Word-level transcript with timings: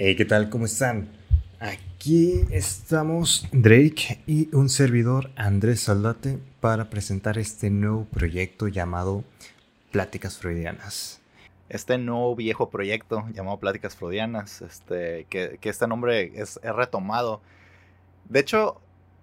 Hey, 0.00 0.14
¿qué 0.14 0.24
tal? 0.24 0.48
¿Cómo 0.48 0.66
están? 0.66 1.08
Aquí 1.58 2.44
estamos 2.52 3.48
Drake 3.50 4.22
y 4.28 4.48
un 4.54 4.68
servidor 4.68 5.32
Andrés 5.34 5.80
Saldate 5.80 6.38
para 6.60 6.88
presentar 6.88 7.36
este 7.36 7.68
nuevo 7.68 8.04
proyecto 8.04 8.68
llamado 8.68 9.24
Pláticas 9.90 10.38
Freudianas. 10.38 11.20
Este 11.68 11.98
nuevo 11.98 12.36
viejo 12.36 12.70
proyecto 12.70 13.26
llamado 13.34 13.58
Pláticas 13.58 13.96
Freudianas, 13.96 14.62
este, 14.62 15.26
que, 15.28 15.58
este 15.60 15.88
nombre 15.88 16.30
es 16.36 16.60
retomado. 16.62 17.40
De 18.28 18.38
hecho, 18.38 18.80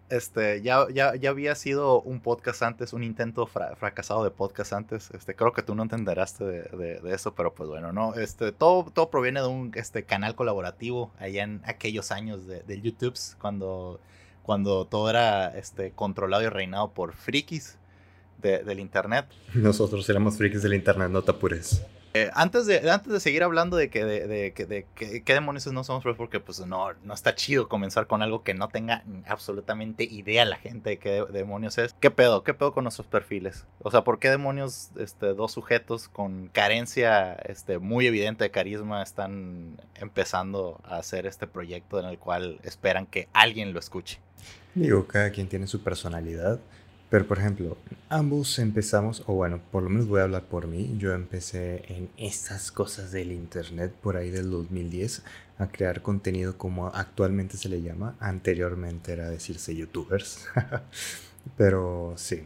este, 0.10 0.62
ya, 0.62 0.88
ya, 0.94 1.16
ya 1.16 1.30
había 1.32 1.56
sido 1.56 2.02
un 2.02 2.20
podcast 2.20 2.62
antes, 2.62 2.94
un 2.94 3.04
intento 3.04 3.48
fracasado 3.48 4.24
de 4.24 4.32
podcast 4.32 4.74
antes. 4.74 5.10
Este, 5.12 5.36
creo 5.36 5.54
que 5.54 5.64
tú 5.64 5.76
no 5.76 5.84
entenderás 5.84 6.38
de, 6.38 6.64
de, 6.64 7.14
eso, 7.14 7.34
pero 7.34 7.54
pues 7.54 7.70
bueno, 7.70 7.92
no. 7.92 8.14
Este, 8.16 8.52
todo, 8.52 8.92
todo 8.92 9.10
proviene 9.10 9.42
de 9.42 9.48
un 9.48 9.72
este, 9.76 10.04
canal 10.04 10.36
colaborativo 10.36 11.12
allá 11.20 11.44
en 11.44 11.62
aquellos 11.66 12.12
años 12.12 12.46
de, 12.46 12.62
de 12.62 12.82
YouTube, 12.82 13.16
cuando, 13.40 14.00
cuando 14.44 14.86
todo 14.86 15.10
era 15.10 15.58
este, 15.58 15.92
controlado 15.92 16.44
y 16.44 16.50
reinado 16.50 16.92
por 16.92 17.14
frikis 17.14 17.78
del 18.42 18.80
internet. 18.80 19.26
Nosotros 19.56 20.08
éramos 20.08 20.38
frikis 20.38 20.62
del 20.62 20.76
internet, 20.76 21.10
no 21.10 21.24
te. 21.24 21.34
Eh, 22.16 22.32
antes, 22.34 22.66
de, 22.66 22.90
antes 22.90 23.12
de 23.12 23.20
seguir 23.20 23.44
hablando 23.44 23.76
de 23.76 23.90
que 23.90 24.06
de, 24.06 24.26
de, 24.26 24.52
de, 24.52 24.86
qué 24.96 25.34
demonios 25.34 25.68
no 25.68 25.84
somos, 25.84 26.02
pues, 26.02 26.16
porque 26.16 26.40
pues 26.40 26.66
no, 26.66 26.94
no 27.04 27.14
está 27.14 27.36
chido 27.36 27.68
comenzar 27.68 28.08
con 28.08 28.22
algo 28.22 28.42
que 28.42 28.54
no 28.54 28.70
tenga 28.70 29.04
absolutamente 29.28 30.06
idea 30.06 30.46
la 30.46 30.56
gente 30.56 30.92
de 30.92 30.98
qué 30.98 31.26
demonios 31.34 31.78
es. 31.78 31.94
¿Qué 32.00 32.12
pedo? 32.12 32.46
¿Qué 32.46 32.54
pedo 32.54 32.74
con 32.74 32.86
nuestros 32.86 33.06
perfiles? 33.06 33.66
O 33.80 33.92
sea, 33.92 34.06
¿por 34.06 34.20
qué 34.20 34.30
demonios 34.30 34.92
este, 34.98 35.34
dos 35.34 35.52
sujetos 35.52 36.08
con 36.08 36.48
carencia 36.48 37.34
este, 37.34 37.80
muy 37.80 38.08
evidente 38.08 38.46
de 38.46 38.50
carisma 38.50 39.04
están 39.04 39.82
empezando 39.96 40.80
a 40.86 41.00
hacer 41.00 41.26
este 41.26 41.48
proyecto 41.48 42.00
en 42.00 42.06
el 42.06 42.18
cual 42.18 42.62
esperan 42.64 43.08
que 43.08 43.28
alguien 43.34 43.74
lo 43.74 43.80
escuche? 43.80 44.22
Digo, 44.74 45.06
cada 45.06 45.32
quien 45.32 45.50
tiene 45.50 45.68
su 45.68 45.84
personalidad. 45.84 46.62
Pero 47.16 47.28
por 47.28 47.40
ejemplo, 47.40 47.78
ambos 48.10 48.60
empezamos, 48.60 49.24
o 49.26 49.36
bueno, 49.36 49.62
por 49.72 49.84
lo 49.84 49.90
menos 49.90 50.06
voy 50.06 50.20
a 50.20 50.24
hablar 50.24 50.44
por 50.44 50.68
mí, 50.68 50.98
yo 50.98 51.14
empecé 51.14 51.86
en 51.88 52.10
estas 52.18 52.74
cosas 52.74 53.14
del 53.14 53.32
Internet 53.32 53.94
por 54.02 54.18
ahí 54.18 54.32
del 54.32 54.52
2010 54.52 55.24
a 55.58 55.68
crear 55.68 56.02
contenido 56.02 56.58
como 56.58 56.88
actualmente 56.88 57.56
se 57.56 57.70
le 57.70 57.82
llama, 57.82 58.18
anteriormente 58.20 59.14
era 59.14 59.30
decirse 59.30 59.74
youtubers, 59.74 60.46
pero 61.58 62.16
sí. 62.18 62.46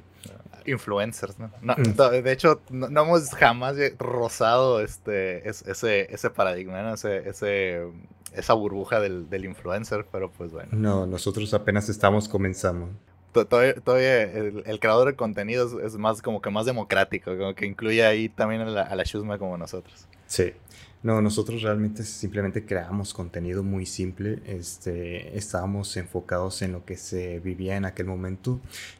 Influencers, 0.67 1.39
¿no? 1.39 1.49
no 1.63 1.73
mm. 1.75 2.21
de 2.21 2.31
hecho, 2.31 2.61
no, 2.69 2.85
hemos 2.85 3.31
jamás 3.31 3.75
rozado 3.97 4.81
este, 4.81 5.49
ese, 5.49 6.13
ese 6.13 6.29
paradigma, 6.29 6.83
¿no? 6.83 6.93
ese, 6.93 7.27
ese, 7.27 7.87
esa 8.33 8.53
burbuja 8.53 8.99
del, 8.99 9.31
del 9.31 9.45
influencer, 9.45 10.05
pero 10.11 10.31
pues 10.31 10.51
bueno. 10.51 10.69
No, 10.73 11.07
nosotros 11.07 11.55
apenas 11.55 11.89
estamos 11.89 12.29
comenzando 12.29 12.89
todavía, 13.31 14.23
el, 14.23 14.79
creador 14.79 15.07
de 15.07 15.15
contenido 15.15 15.79
es, 15.85 15.95
más 15.95 16.21
como 16.21 16.41
que 16.41 16.49
más 16.49 16.65
democrático, 16.65 17.37
como 17.37 17.53
que 17.55 17.65
incluye 17.65 18.05
ahí 18.05 18.29
también 18.29 18.61
a 18.61 18.65
la, 18.65 18.81
a 18.83 18.95
la 18.95 19.03
Shuzma 19.03 19.37
como 19.37 19.57
nosotros. 19.57 20.07
Sí. 20.29 20.53
No, 21.01 21.21
nosotros 21.21 21.61
realmente 21.61 22.03
simplemente 22.03 22.65
creamos 22.65 23.13
contenido 23.13 23.63
muy 23.63 23.85
simple. 23.85 24.41
Este, 24.45 25.37
estábamos 25.37 25.95
enfocados 25.95 26.61
en 26.61 26.73
lo 26.73 26.83
que 26.85 26.97
se 26.97 27.39
vivía 27.39 27.77
en 27.77 27.85
aquel 27.85 28.05
momento. 28.05 28.59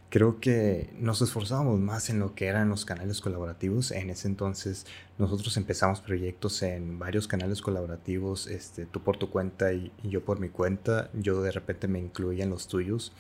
Creo 0.10 0.40
que 0.40 0.90
nos 0.98 1.22
esforzábamos 1.22 1.80
más 1.80 2.10
en 2.10 2.20
lo 2.20 2.34
que 2.36 2.48
eran 2.48 2.70
los 2.70 2.86
canales 2.86 3.20
colaborativos. 3.22 3.92
En 3.92 4.10
ese 4.10 4.30
entonces 4.30 4.86
nosotros 5.18 5.56
empezamos 5.58 6.00
proyectos 6.00 6.64
en 6.64 6.98
varios 6.98 7.28
canales 7.28 7.62
colaborativos, 7.62 8.48
este, 8.48 8.86
tú 8.86 9.04
por 9.04 9.18
tu 9.18 9.30
cuenta 9.30 9.74
y, 9.74 9.92
yo 10.04 10.24
por 10.24 10.40
mi 10.40 10.50
cuenta. 10.50 11.12
Yo 11.14 11.42
de 11.42 11.52
repente 11.52 11.88
me 11.90 12.00
incluía 12.00 12.46
en 12.46 12.50
los 12.50 12.68
tuyos 12.70 13.12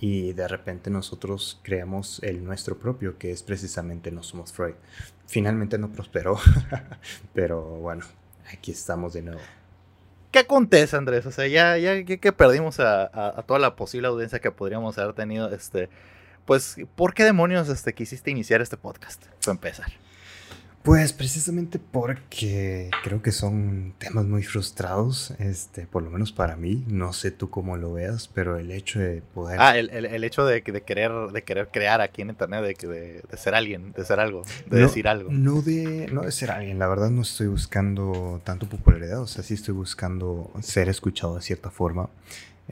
y 0.00 0.32
de 0.32 0.46
repente 0.46 0.90
nosotros 0.90 1.60
creamos 1.64 2.20
el 2.22 2.44
nuestro 2.44 2.78
propio, 2.78 3.18
que 3.18 3.32
es 3.32 3.42
precisamente 3.42 4.12
No 4.12 4.22
Somos 4.22 4.52
Freud. 4.52 4.74
Finalmente 5.28 5.76
no 5.76 5.92
prosperó, 5.92 6.38
pero 7.34 7.62
bueno, 7.62 8.04
aquí 8.50 8.72
estamos 8.72 9.12
de 9.12 9.20
nuevo. 9.20 9.40
¿Qué 10.30 10.38
acontece, 10.38 10.96
Andrés? 10.96 11.26
O 11.26 11.32
sea, 11.32 11.46
ya, 11.46 11.76
ya 11.76 12.02
que 12.02 12.32
perdimos 12.32 12.80
a, 12.80 13.44
toda 13.46 13.60
la 13.60 13.76
posible 13.76 14.08
audiencia 14.08 14.40
que 14.40 14.50
podríamos 14.50 14.96
haber 14.96 15.14
tenido, 15.14 15.52
este, 15.52 15.90
pues, 16.46 16.76
¿por 16.96 17.12
qué 17.12 17.24
demonios 17.24 17.68
este, 17.68 17.92
quisiste 17.92 18.30
iniciar 18.30 18.62
este 18.62 18.78
podcast? 18.78 19.26
Para 19.44 19.52
empezar. 19.52 19.92
Pues 20.82 21.12
precisamente 21.12 21.78
porque 21.78 22.90
creo 23.04 23.20
que 23.20 23.30
son 23.30 23.94
temas 23.98 24.24
muy 24.24 24.42
frustrados, 24.42 25.32
este, 25.38 25.86
por 25.86 26.02
lo 26.02 26.10
menos 26.10 26.32
para 26.32 26.56
mí, 26.56 26.84
no 26.86 27.12
sé 27.12 27.30
tú 27.30 27.50
cómo 27.50 27.76
lo 27.76 27.92
veas, 27.92 28.28
pero 28.28 28.56
el 28.56 28.70
hecho 28.70 28.98
de 28.98 29.20
poder... 29.34 29.60
Ah, 29.60 29.76
el, 29.76 29.90
el, 29.90 30.24
hecho 30.24 30.46
de, 30.46 30.62
de, 30.62 30.82
querer, 30.82 31.12
de 31.32 31.42
querer 31.42 31.68
crear 31.70 32.00
aquí 32.00 32.22
en 32.22 32.30
internet, 32.30 32.62
de, 32.62 32.88
de, 32.88 33.22
de 33.28 33.36
ser 33.36 33.54
alguien, 33.54 33.92
de 33.92 34.04
ser 34.04 34.18
algo, 34.18 34.42
de 34.66 34.80
decir 34.80 35.08
algo. 35.08 35.30
No 35.30 35.60
de, 35.60 36.08
no 36.10 36.22
de 36.22 36.32
ser 36.32 36.50
alguien, 36.50 36.78
la 36.78 36.86
verdad 36.88 37.10
no 37.10 37.22
estoy 37.22 37.48
buscando 37.48 38.40
tanto 38.44 38.66
popularidad, 38.68 39.20
o 39.20 39.26
sea, 39.26 39.42
sí 39.42 39.54
estoy 39.54 39.74
buscando 39.74 40.50
ser 40.60 40.88
escuchado 40.88 41.36
de 41.36 41.42
cierta 41.42 41.70
forma 41.70 42.08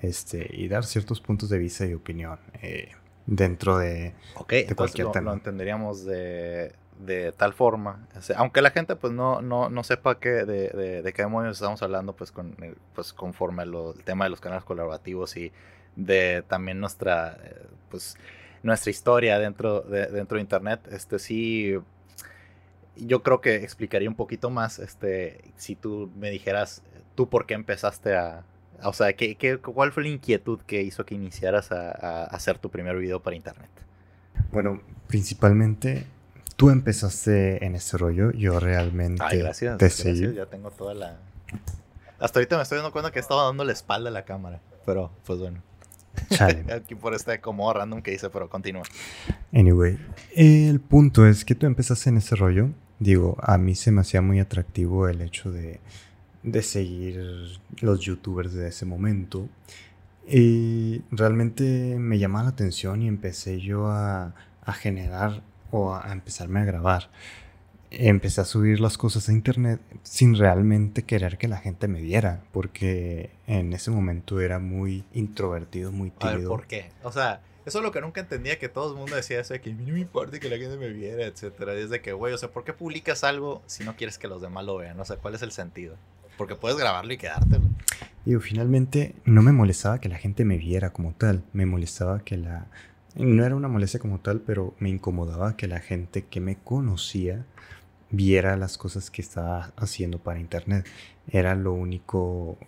este, 0.00 0.48
y 0.52 0.68
dar 0.68 0.84
ciertos 0.84 1.20
puntos 1.20 1.50
de 1.50 1.58
vista 1.58 1.84
y 1.84 1.92
opinión 1.92 2.38
eh, 2.62 2.90
dentro 3.26 3.78
de, 3.78 4.14
de 4.48 4.74
cualquier 4.74 5.10
tema. 5.10 5.32
Lo 5.32 5.34
entenderíamos 5.34 6.04
de 6.04 6.72
de 6.98 7.32
tal 7.32 7.52
forma, 7.52 8.06
aunque 8.36 8.62
la 8.62 8.70
gente 8.70 8.96
pues 8.96 9.12
no, 9.12 9.42
no, 9.42 9.68
no 9.68 9.84
sepa 9.84 10.18
que 10.18 10.28
de, 10.28 11.02
de, 11.02 11.12
qué 11.12 11.22
demonios 11.22 11.56
estamos 11.56 11.82
hablando, 11.82 12.14
pues, 12.14 12.32
con, 12.32 12.56
eh, 12.62 12.74
pues 12.94 13.12
conforme 13.12 13.64
el 13.64 13.74
tema 14.04 14.24
de 14.24 14.30
los 14.30 14.40
canales 14.40 14.64
colaborativos 14.64 15.36
y 15.36 15.52
de 15.94 16.42
también 16.48 16.80
nuestra, 16.80 17.38
eh, 17.42 17.66
pues, 17.90 18.16
nuestra 18.62 18.90
historia 18.90 19.38
dentro 19.38 19.82
de, 19.82 20.06
dentro 20.06 20.36
de 20.36 20.42
internet, 20.42 20.80
este 20.90 21.18
sí, 21.18 21.74
yo 22.96 23.22
creo 23.22 23.40
que 23.40 23.56
explicaría 23.56 24.08
un 24.08 24.16
poquito 24.16 24.48
más, 24.50 24.78
este, 24.78 25.40
si 25.56 25.76
tú 25.76 26.10
me 26.16 26.30
dijeras, 26.30 26.82
tú 27.14 27.28
por 27.28 27.46
qué 27.46 27.54
empezaste 27.54 28.16
a, 28.16 28.44
o 28.82 28.92
sea, 28.92 29.12
¿qué, 29.12 29.36
qué, 29.36 29.58
cuál 29.58 29.92
fue 29.92 30.02
la 30.02 30.08
inquietud 30.10 30.60
que 30.66 30.82
hizo 30.82 31.04
que 31.04 31.14
iniciaras 31.14 31.72
a, 31.72 31.90
a 31.90 32.24
hacer 32.24 32.58
tu 32.58 32.70
primer 32.70 32.96
video 32.96 33.20
para 33.20 33.36
internet? 33.36 33.70
Bueno, 34.50 34.80
principalmente 35.08 36.06
tú 36.56 36.70
empezaste 36.70 37.64
en 37.64 37.74
este 37.74 37.98
rollo, 37.98 38.32
yo 38.32 38.58
realmente 38.58 39.22
Ay, 39.24 39.38
gracias, 39.38 39.78
te 39.78 39.84
gracias, 39.84 40.34
Ya 40.34 40.46
tengo 40.46 40.70
toda 40.70 40.94
la... 40.94 41.18
Hasta 42.18 42.38
ahorita 42.38 42.56
me 42.56 42.62
estoy 42.62 42.76
dando 42.76 42.92
cuenta 42.92 43.12
que 43.12 43.18
estaba 43.18 43.44
dando 43.44 43.64
la 43.64 43.72
espalda 43.72 44.08
a 44.08 44.12
la 44.12 44.24
cámara, 44.24 44.60
pero 44.84 45.10
pues 45.24 45.38
bueno. 45.38 45.62
Aquí 46.74 46.94
por 46.94 47.14
este 47.14 47.32
acomodo 47.32 47.74
random 47.74 48.00
que 48.00 48.14
hice, 48.14 48.30
pero 48.30 48.48
continúa. 48.48 48.84
Anyway, 49.52 49.98
el 50.34 50.80
punto 50.80 51.26
es 51.26 51.44
que 51.44 51.54
tú 51.54 51.66
empezaste 51.66 52.08
en 52.08 52.16
ese 52.16 52.34
rollo. 52.34 52.70
Digo, 52.98 53.36
a 53.42 53.58
mí 53.58 53.74
se 53.74 53.92
me 53.92 54.00
hacía 54.00 54.22
muy 54.22 54.40
atractivo 54.40 55.08
el 55.08 55.20
hecho 55.20 55.52
de, 55.52 55.80
de 56.42 56.62
seguir 56.62 57.60
los 57.82 58.00
youtubers 58.00 58.54
de 58.54 58.68
ese 58.68 58.86
momento. 58.86 59.46
Y 60.26 61.02
realmente 61.10 61.96
me 61.98 62.18
llamaba 62.18 62.44
la 62.44 62.50
atención 62.50 63.02
y 63.02 63.08
empecé 63.08 63.60
yo 63.60 63.88
a, 63.88 64.34
a 64.62 64.72
generar 64.72 65.42
o 65.70 65.94
a 65.94 66.12
empezarme 66.12 66.60
a 66.60 66.64
grabar. 66.64 67.10
Empecé 67.90 68.40
a 68.40 68.44
subir 68.44 68.80
las 68.80 68.98
cosas 68.98 69.28
a 69.28 69.32
internet 69.32 69.80
sin 70.02 70.36
realmente 70.36 71.04
querer 71.04 71.38
que 71.38 71.48
la 71.48 71.58
gente 71.58 71.88
me 71.88 72.00
viera, 72.00 72.42
porque 72.52 73.30
en 73.46 73.72
ese 73.72 73.90
momento 73.90 74.40
era 74.40 74.58
muy 74.58 75.04
introvertido, 75.12 75.92
muy 75.92 76.10
tímido. 76.10 76.50
¿Por 76.50 76.66
qué? 76.66 76.90
O 77.02 77.12
sea, 77.12 77.42
eso 77.64 77.78
es 77.78 77.84
lo 77.84 77.90
que 77.90 78.00
nunca 78.00 78.20
entendía, 78.20 78.58
que 78.58 78.68
todo 78.68 78.92
el 78.92 78.96
mundo 78.96 79.16
decía 79.16 79.40
eso 79.40 79.54
de 79.54 79.60
que 79.60 79.72
no 79.72 79.92
me 79.92 80.00
importa 80.00 80.38
que 80.38 80.48
la 80.48 80.56
gente 80.56 80.76
me 80.76 80.88
viera, 80.88 81.26
etcétera. 81.26 81.74
Desde 81.74 82.00
que, 82.00 82.12
güey, 82.12 82.32
o 82.32 82.38
sea, 82.38 82.50
¿por 82.50 82.64
qué 82.64 82.72
publicas 82.72 83.24
algo 83.24 83.62
si 83.66 83.82
no 83.82 83.96
quieres 83.96 84.18
que 84.18 84.28
los 84.28 84.40
demás 84.40 84.64
lo 84.64 84.76
vean? 84.76 84.98
O 85.00 85.04
sea, 85.04 85.16
¿cuál 85.16 85.34
es 85.34 85.42
el 85.42 85.50
sentido? 85.50 85.96
Porque 86.38 86.54
puedes 86.54 86.78
grabarlo 86.78 87.12
y 87.12 87.18
quedártelo. 87.18 87.64
Digo, 88.24 88.40
finalmente 88.40 89.14
no 89.24 89.42
me 89.42 89.52
molestaba 89.52 90.00
que 90.00 90.08
la 90.08 90.18
gente 90.18 90.44
me 90.44 90.58
viera 90.58 90.90
como 90.92 91.12
tal, 91.12 91.44
me 91.52 91.66
molestaba 91.66 92.20
que 92.20 92.36
la 92.36 92.66
no 93.16 93.44
era 93.44 93.56
una 93.56 93.68
molestia 93.68 94.00
como 94.00 94.20
tal, 94.20 94.40
pero 94.40 94.74
me 94.78 94.88
incomodaba 94.88 95.56
que 95.56 95.66
la 95.66 95.80
gente 95.80 96.24
que 96.24 96.40
me 96.40 96.56
conocía 96.56 97.44
viera 98.10 98.56
las 98.56 98.78
cosas 98.78 99.10
que 99.10 99.22
estaba 99.22 99.72
haciendo 99.76 100.18
para 100.18 100.40
internet. 100.40 100.86
Era 101.28 101.54
lo 101.54 101.72
único 101.72 102.58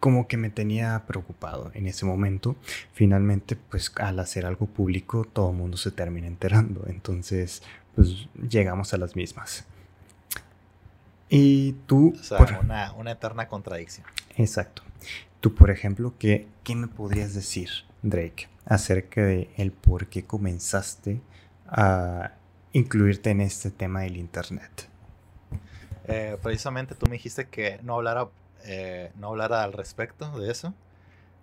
como 0.00 0.26
que 0.26 0.36
me 0.36 0.50
tenía 0.50 1.04
preocupado 1.06 1.70
en 1.74 1.86
ese 1.86 2.04
momento. 2.04 2.56
Finalmente, 2.92 3.54
pues 3.54 3.92
al 3.96 4.18
hacer 4.18 4.46
algo 4.46 4.66
público, 4.66 5.24
todo 5.24 5.50
el 5.50 5.56
mundo 5.56 5.76
se 5.76 5.92
termina 5.92 6.26
enterando. 6.26 6.84
Entonces, 6.88 7.62
pues 7.94 8.26
llegamos 8.48 8.92
a 8.94 8.98
las 8.98 9.14
mismas. 9.14 9.64
Y 11.28 11.74
tú... 11.86 12.14
O 12.18 12.22
sea, 12.22 12.60
una, 12.62 12.92
una, 12.94 13.12
eterna 13.12 13.46
contradicción. 13.46 14.04
Exacto. 14.36 14.82
Tú, 15.40 15.54
por 15.54 15.70
ejemplo, 15.70 16.14
¿qué, 16.18 16.48
¿qué 16.64 16.74
me 16.74 16.88
podrías 16.88 17.32
decir, 17.32 17.70
Drake? 18.02 18.48
Acerca 18.64 19.22
de 19.22 19.50
el 19.56 19.72
por 19.72 20.06
qué 20.08 20.24
comenzaste 20.24 21.20
a 21.66 22.32
incluirte 22.72 23.30
en 23.30 23.40
este 23.40 23.70
tema 23.70 24.02
del 24.02 24.16
internet. 24.16 24.88
Eh, 26.04 26.36
precisamente 26.42 26.94
tú 26.94 27.06
me 27.06 27.12
dijiste 27.12 27.48
que 27.48 27.78
no 27.82 27.94
hablara 27.94 28.28
eh, 28.64 29.10
no 29.16 29.28
hablara 29.28 29.62
al 29.62 29.72
respecto 29.72 30.38
de 30.38 30.50
eso. 30.50 30.74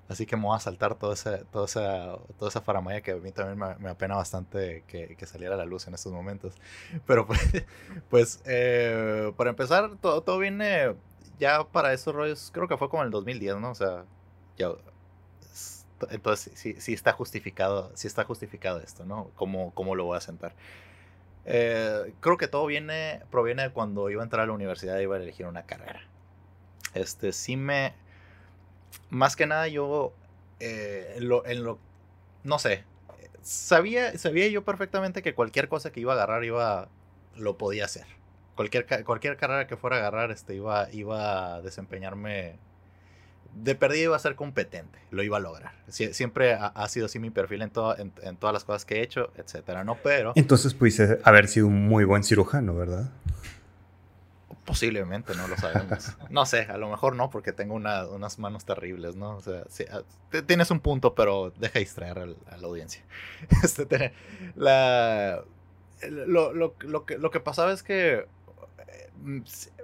Así 0.07 0.25
que 0.25 0.35
me 0.35 0.43
voy 0.43 0.55
a 0.55 0.59
saltar 0.59 0.95
toda 0.95 1.13
esa, 1.13 1.43
toda 1.45 1.65
esa, 1.65 2.17
toda 2.39 2.49
esa 2.49 2.61
faramaya 2.61 3.01
que 3.01 3.11
a 3.11 3.15
mí 3.17 3.31
también 3.31 3.59
me, 3.79 3.89
apena 3.89 4.15
bastante 4.15 4.83
que, 4.87 5.15
que, 5.15 5.25
saliera 5.27 5.53
a 5.53 5.57
la 5.57 5.65
luz 5.65 5.87
en 5.87 5.93
estos 5.93 6.11
momentos. 6.11 6.55
Pero 7.05 7.27
pues, 7.27 7.39
pues 8.09 8.41
eh, 8.45 9.31
para 9.37 9.51
empezar, 9.51 9.97
todo, 10.01 10.21
todo 10.21 10.39
viene 10.39 10.95
ya 11.39 11.63
para 11.63 11.93
esos 11.93 12.15
rollos, 12.15 12.49
creo 12.51 12.67
que 12.67 12.75
fue 12.77 12.89
como 12.89 13.03
en 13.03 13.07
el 13.07 13.11
2010, 13.11 13.57
¿no? 13.57 13.69
O 13.69 13.75
sea, 13.75 14.05
ya, 14.57 14.69
entonces 16.11 16.53
sí, 16.55 16.75
sí, 16.79 16.93
está 16.93 17.13
justificado, 17.13 17.91
sí 17.95 18.07
está 18.07 18.23
justificado 18.23 18.79
esto, 18.79 19.05
¿no? 19.05 19.31
¿Cómo, 19.35 19.73
cómo 19.73 19.95
lo 19.95 20.05
voy 20.05 20.17
a 20.17 20.21
sentar? 20.21 20.53
Eh, 21.45 22.13
creo 22.19 22.37
que 22.37 22.47
todo 22.47 22.65
viene, 22.65 23.21
proviene 23.31 23.63
de 23.63 23.69
cuando 23.71 24.09
iba 24.09 24.21
a 24.21 24.25
entrar 24.25 24.43
a 24.43 24.47
la 24.47 24.53
universidad 24.53 24.99
iba 24.99 25.15
a 25.15 25.19
elegir 25.19 25.45
una 25.45 25.63
carrera. 25.63 26.01
Este, 26.93 27.31
sí 27.31 27.57
me, 27.57 27.93
más 29.09 29.35
que 29.35 29.45
nada 29.47 29.67
yo, 29.67 30.13
eh, 30.59 31.17
lo, 31.19 31.45
en 31.45 31.63
lo, 31.63 31.79
no 32.43 32.59
sé, 32.59 32.83
sabía, 33.41 34.17
sabía 34.17 34.47
yo 34.47 34.63
perfectamente 34.63 35.21
que 35.21 35.33
cualquier 35.33 35.69
cosa 35.69 35.91
que 35.91 35.99
iba 35.99 36.13
a 36.13 36.15
agarrar 36.15 36.43
iba, 36.43 36.89
lo 37.35 37.57
podía 37.57 37.85
hacer. 37.85 38.05
Cualquier, 38.55 38.85
cualquier 39.05 39.37
carrera 39.37 39.67
que 39.67 39.77
fuera 39.77 39.97
a 39.97 39.99
agarrar, 39.99 40.31
este, 40.31 40.55
iba, 40.55 40.91
iba 40.91 41.55
a 41.55 41.61
desempeñarme 41.61 42.59
de 43.53 43.75
perdida 43.75 44.03
iba 44.03 44.15
a 44.15 44.19
ser 44.19 44.35
competente, 44.35 44.99
lo 45.11 45.23
iba 45.23 45.37
a 45.37 45.39
lograr. 45.39 45.73
siempre 45.89 46.53
ha, 46.53 46.87
sido 46.87 47.07
así 47.07 47.19
mi 47.19 47.29
perfil 47.29 47.61
en, 47.61 47.71
en, 48.23 48.37
todas 48.37 48.53
las 48.53 48.63
cosas 48.63 48.85
que 48.85 48.97
he 48.97 49.01
hecho, 49.01 49.31
etcétera, 49.35 49.83
¿no? 49.83 49.95
Pero... 50.03 50.33
Entonces 50.35 50.73
pudiste 50.73 51.19
haber 51.23 51.47
sido 51.47 51.67
un 51.67 51.87
muy 51.87 52.05
buen 52.05 52.23
cirujano, 52.23 52.75
¿verdad? 52.75 53.11
Posiblemente, 54.65 55.33
no 55.35 55.47
lo 55.47 55.57
sabemos. 55.57 56.15
no 56.29 56.45
sé, 56.45 56.61
a 56.61 56.77
lo 56.77 56.89
mejor 56.89 57.15
no, 57.15 57.29
porque 57.29 57.51
tengo 57.51 57.73
unas 57.75 58.39
manos 58.39 58.65
terribles, 58.65 59.15
¿no? 59.15 59.37
O 59.37 59.41
sea, 59.41 59.63
ah, 59.91 60.01
tienes 60.45 60.69
un 60.69 60.79
punto, 60.79 61.15
pero 61.15 61.51
deja 61.57 61.79
distraer 61.79 62.19
a, 62.19 62.57
la 62.57 62.67
audiencia. 62.67 63.01
Este, 63.63 64.13
la, 64.55 65.43
lo, 66.07 66.53
lo, 66.53 66.75
lo, 66.79 67.05
que, 67.05 67.17
lo 67.17 67.31
que 67.31 67.39
pasaba 67.39 67.73
es 67.73 67.83
que 67.83 68.27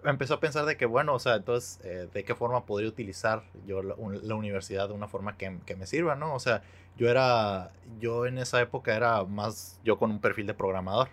empezó 0.03 0.35
a 0.35 0.39
pensar 0.39 0.65
de 0.65 0.77
que, 0.77 0.85
bueno, 0.85 1.13
o 1.13 1.19
sea, 1.19 1.35
entonces, 1.35 1.79
eh, 1.83 2.07
¿de 2.13 2.23
qué 2.23 2.35
forma 2.35 2.65
podría 2.65 2.89
utilizar 2.89 3.43
yo 3.65 3.81
la, 3.81 3.95
universidad 4.35 4.87
de 4.87 4.93
una 4.93 5.07
forma 5.07 5.37
que, 5.37 5.59
que, 5.65 5.75
me 5.75 5.85
sirva, 5.85 6.15
¿no? 6.15 6.33
O 6.33 6.39
sea, 6.39 6.63
yo 6.97 7.09
era, 7.09 7.71
yo 7.99 8.25
en 8.25 8.37
esa 8.37 8.61
época 8.61 8.95
era 8.95 9.23
más, 9.25 9.79
yo 9.83 9.97
con 9.97 10.11
un 10.11 10.19
perfil 10.19 10.47
de 10.47 10.53
programador. 10.53 11.09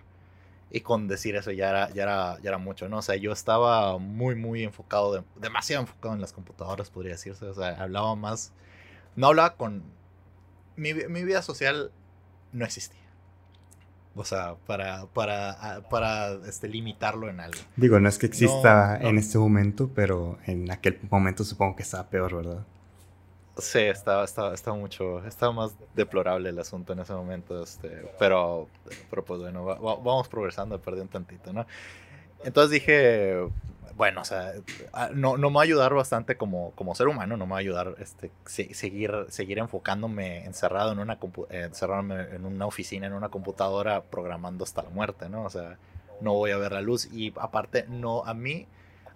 Y 0.75 0.81
con 0.81 1.07
decir 1.07 1.37
eso 1.37 1.51
ya 1.51 1.69
era, 1.69 1.91
ya 1.91 2.05
era, 2.05 2.39
ya 2.41 2.49
era 2.49 2.59
mucho, 2.59 2.89
¿no? 2.89 2.99
O 2.99 3.03
sea, 3.03 3.17
yo 3.17 3.33
estaba 3.33 3.99
muy, 3.99 4.35
muy 4.35 4.63
enfocado, 4.65 5.23
demasiado 5.37 5.83
enfocado 5.83 6.15
en 6.15 6.23
las 6.23 6.33
computadoras, 6.33 6.89
podría 6.89 7.13
decirse. 7.13 7.45
O 7.45 7.55
sea, 7.55 7.83
hablaba 7.83 8.17
más, 8.17 8.53
no 9.15 9.27
hablaba 9.27 9.57
con, 9.57 9.83
mi, 10.77 10.95
mi 10.95 11.25
vida 11.25 11.43
social 11.43 11.93
no 12.53 12.65
existía. 12.65 13.02
O 14.15 14.25
sea, 14.25 14.57
para, 14.67 15.07
para, 15.07 15.83
para 15.89 16.33
este, 16.47 16.69
limitarlo 16.69 17.31
en 17.31 17.41
algo. 17.41 17.59
Digo, 17.77 17.99
no 17.99 18.09
es 18.09 18.19
que 18.19 18.27
exista 18.27 18.99
en 19.01 19.17
este 19.17 19.39
momento, 19.39 19.91
pero 19.95 20.39
en 20.47 20.71
aquel 20.71 20.99
momento 21.11 21.45
supongo 21.45 21.77
que 21.77 21.83
estaba 21.83 22.09
peor, 22.09 22.37
¿verdad? 22.37 22.67
Sí, 23.57 23.81
estaba, 23.81 24.25
estaba, 24.25 24.55
estaba 24.55 24.77
mucho, 24.77 25.25
estaba 25.27 25.53
más 25.53 25.75
deplorable 25.95 26.49
el 26.49 26.59
asunto 26.59 26.95
en 26.95 27.01
ese 27.01 27.13
momento, 27.13 27.63
este, 27.63 28.11
pero, 28.19 28.69
pero 29.11 29.25
pues 29.25 29.41
bueno, 29.41 29.65
vamos 29.65 30.29
progresando, 30.29 30.81
perdí 30.81 31.01
un 31.01 31.09
tantito, 31.09 31.53
¿no? 31.53 31.67
Entonces 32.45 32.71
dije, 32.71 33.47
bueno, 33.97 34.23
o 34.23 34.25
sea, 34.25 34.53
ah, 34.93 35.11
no, 35.13 35.37
no 35.37 35.51
me 35.51 35.57
va 35.57 35.61
a 35.63 35.65
ayudar 35.65 35.95
bastante 35.95 36.37
como, 36.37 36.73
como 36.73 36.95
ser 36.95 37.09
humano, 37.09 37.37
no 37.37 37.47
me 37.47 37.53
va 37.53 37.57
a 37.59 37.61
ayudar 37.61 37.95
este, 37.99 38.31
seguir, 38.47 39.27
seguir 39.29 39.59
enfocándome 39.59 40.45
encerrado 40.45 40.93
en 40.93 40.99
una, 40.99 41.19
en 42.33 42.45
una 42.45 42.67
oficina, 42.67 43.07
en 43.07 43.13
una 43.13 43.29
computadora, 43.29 44.03
programando 44.03 44.65
hasta 44.65 44.83
la 44.83 44.91
muerte, 44.91 45.29
¿no? 45.29 45.45
O 45.45 45.51
sea, 45.51 45.79
no 46.21 46.35
voy 46.35 46.51
a 46.53 46.59
ver 46.59 46.73
la 46.73 46.81
luz. 46.81 47.09
Y 47.13 47.33
aparte, 47.39 47.87
no, 47.89 48.25
a 48.25 48.35
mí, 48.35 48.67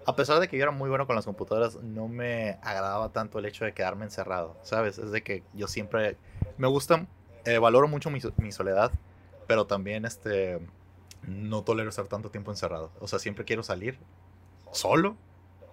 a 0.07 0.17
pesar 0.17 0.41
de 0.41 0.49
que 0.49 0.57
yo 0.57 0.63
era 0.63 0.73
muy 0.73 0.89
bueno 0.89 1.07
con 1.07 1.17
las 1.17 1.25
computadoras, 1.25 1.77
no 1.77 2.09
me 2.09 2.59
agradaba 2.63 3.11
tanto 3.11 3.39
el 3.39 3.47
hecho 3.47 3.65
de 3.65 3.73
quedarme 3.73 4.05
encerrado, 4.05 4.57
¿sabes? 4.63 4.99
Es 4.99 5.11
de 5.11 5.23
que 5.23 5.43
yo 5.55 5.69
siempre, 5.69 6.17
me 6.59 6.69
gusta, 6.69 7.07
eh, 7.45 7.59
valoro 7.59 7.89
mucho 7.89 8.11
mi, 8.11 8.21
mi 8.39 8.53
soledad, 8.53 8.93
pero 9.47 9.67
también, 9.67 10.05
este 10.05 10.61
no 11.27 11.63
tolero 11.63 11.89
estar 11.89 12.07
tanto 12.07 12.31
tiempo 12.31 12.51
encerrado. 12.51 12.91
O 13.01 13.09
sea, 13.09 13.19
siempre 13.19 13.45
quiero 13.45 13.63
salir 13.63 13.99
solo, 14.73 15.17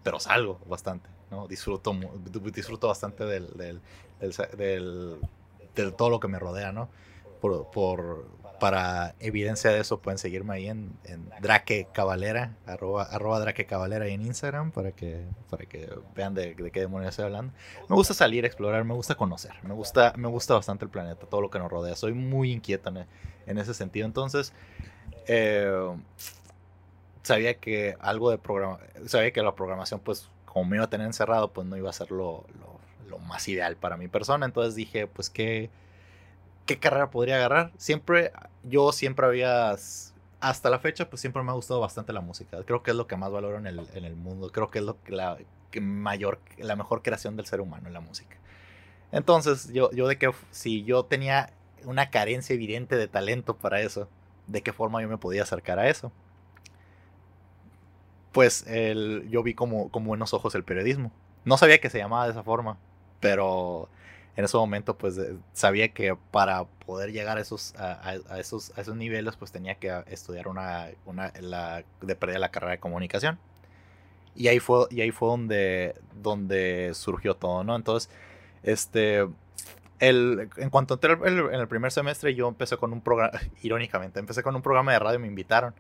pero 0.04 0.20
salgo 0.20 0.60
bastante, 0.68 1.10
¿no? 1.32 1.48
Disfruto, 1.48 1.96
disfruto 2.54 2.88
bastante 2.88 3.26
del, 3.26 3.48
del, 3.58 3.82
del, 5.76 5.94
todo 5.96 6.10
lo 6.10 6.20
que 6.20 6.28
me 6.28 6.40
rodea, 6.40 6.72
¿no? 6.72 6.90
Por, 7.42 8.26
para 8.60 9.16
evidencia 9.20 9.72
de 9.72 9.82
eso 9.82 10.00
pueden 10.00 10.18
seguirme 10.18 10.54
ahí 10.54 10.68
en, 10.68 10.98
Drake 11.42 11.90
Cavalera, 11.92 12.56
arroba, 12.66 13.04
arroba 13.04 13.42
Drake 13.42 13.66
Cavalera 13.66 14.06
ahí 14.06 14.14
en 14.14 14.22
Instagram 14.22 14.72
para 14.72 14.94
que, 14.94 15.26
para 15.50 15.66
que 15.66 15.90
vean 16.16 16.34
de, 16.34 16.56
qué 16.72 16.80
demonios 16.80 17.10
estoy 17.10 17.26
hablando. 17.26 17.54
Me 17.90 17.96
gusta 17.96 18.14
salir, 18.14 18.46
explorar, 18.46 18.86
me 18.86 18.94
gusta 18.94 19.16
conocer, 19.16 19.52
me 19.64 19.74
gusta, 19.74 20.14
me 20.16 20.30
gusta 20.30 20.54
bastante 20.54 20.86
el 20.86 20.92
planeta, 20.92 21.26
todo 21.26 21.42
lo 21.42 21.50
que 21.50 21.60
nos 21.60 21.70
rodea. 21.70 21.96
Soy 21.98 22.14
muy 22.14 22.54
inquieto 22.54 22.90
en, 22.90 23.06
en 23.46 23.58
ese 23.58 23.74
sentido. 23.74 24.06
Entonces, 24.06 24.54
eh, 25.28 25.94
sabía 27.24 27.56
que 27.56 27.98
algo 28.00 28.32
de 28.32 28.40
sabía 29.08 29.32
que 29.32 29.42
la 29.42 29.56
programación, 29.56 30.00
pues, 30.00 30.30
como 30.46 30.66
me 30.66 30.78
iba 30.78 30.86
a 30.86 30.90
tener 30.90 31.08
encerrado, 31.08 31.52
pues 31.52 31.68
no 31.68 31.76
iba 31.78 31.90
a 31.90 31.94
ser 31.94 32.12
lo, 32.12 32.46
lo, 33.10 33.18
más 33.20 33.48
ideal 33.48 33.78
para 33.78 33.96
mi 33.96 34.08
persona. 34.08 34.46
Entonces 34.46 34.76
dije, 34.76 35.08
pues, 35.08 35.30
¿qué, 35.30 35.70
¿qué 36.66 36.78
carrera 36.78 37.10
podría 37.10 37.36
agarrar? 37.36 37.72
Siempre, 37.78 38.32
yo 38.64 38.92
siempre 38.92 39.26
había, 39.26 39.76
hasta 40.40 40.70
la 40.70 40.80
fecha, 40.80 41.10
pues 41.10 41.22
siempre 41.22 41.42
me 41.42 41.52
ha 41.52 41.54
gustado 41.54 41.80
bastante 41.80 42.12
la 42.12 42.22
música. 42.22 42.64
Creo 42.66 42.84
que 42.84 42.92
es 42.92 42.98
lo 42.98 43.08
que 43.08 43.16
más 43.16 43.32
valoro 43.32 43.58
en 43.58 43.68
el, 43.68 43.88
en 43.94 44.04
el 44.04 44.16
mundo. 44.16 44.52
Creo 44.52 44.70
que 44.70 44.80
es 44.80 44.86
lo 44.86 45.02
que 45.04 45.14
la, 45.14 45.38
mayor, 45.80 46.40
la 46.58 46.76
mejor 46.76 47.02
creación 47.02 47.36
del 47.36 47.46
ser 47.46 47.62
humano 47.62 47.88
en 47.88 47.94
la 47.94 48.02
música. 48.02 48.36
Entonces, 49.12 49.72
yo, 49.72 49.92
yo 49.92 50.08
de 50.08 50.18
que 50.18 50.32
si 50.52 50.84
yo 50.84 51.06
tenía 51.06 51.54
una 51.86 52.10
carencia 52.10 52.54
evidente 52.54 52.96
de 52.96 53.08
talento 53.08 53.56
para 53.56 53.82
eso, 53.82 54.10
de 54.48 54.62
qué 54.62 54.74
forma 54.74 55.02
yo 55.02 55.08
me 55.08 55.18
podía 55.18 55.44
acercar 55.44 55.80
a 55.80 55.88
eso. 55.88 56.12
Pues 58.34 58.66
el, 58.68 59.30
yo 59.30 59.44
vi 59.44 59.54
como, 59.54 59.90
como 59.90 60.08
buenos 60.08 60.34
ojos 60.34 60.54
el 60.56 60.66
periodismo. 60.66 61.14
No 61.46 61.58
sabía 61.58 61.80
que 61.80 61.90
se 61.90 62.00
llamaba 62.00 62.26
de 62.26 62.32
esa 62.32 62.44
forma, 62.44 62.78
pero 63.22 63.88
en 64.36 64.44
ese 64.44 64.58
momento 64.58 64.98
pues 64.98 65.20
sabía 65.54 65.94
que 65.94 66.18
para 66.32 66.66
poder 66.66 67.12
llegar 67.12 67.38
a 67.38 67.42
esos, 67.42 67.74
a, 67.78 68.16
esos, 68.38 68.78
a 68.78 68.82
esos 68.82 68.96
niveles 68.96 69.38
pues 69.38 69.52
tenía 69.52 69.76
que 69.76 70.04
estudiar 70.08 70.48
una, 70.48 70.90
una 71.06 71.32
de 72.02 72.16
perder 72.16 72.40
la 72.40 72.50
carrera 72.50 72.74
de 72.74 72.80
comunicación. 72.80 73.40
Y 74.36 74.48
ahí 74.48 74.60
fue, 74.60 74.88
y 74.90 75.02
ahí 75.02 75.12
fue 75.12 75.30
donde, 75.30 75.96
donde 76.22 76.92
surgió 76.96 77.36
todo, 77.36 77.64
¿no? 77.64 77.76
Entonces, 77.76 78.10
este, 78.64 79.28
en 80.00 80.70
cuanto 80.72 80.96
entré 80.96 81.14
en 81.14 81.54
el 81.54 81.68
primer 81.68 81.92
semestre, 81.92 82.34
yo 82.34 82.48
empecé 82.48 82.78
con 82.78 82.94
un 82.94 83.02
programa, 83.02 83.40
irónicamente, 83.62 84.20
empecé 84.20 84.44
con 84.44 84.56
un 84.56 84.62
programa 84.62 84.94
de 84.94 85.00
radio, 85.00 85.20
me 85.20 85.28
invitaron, 85.28 85.74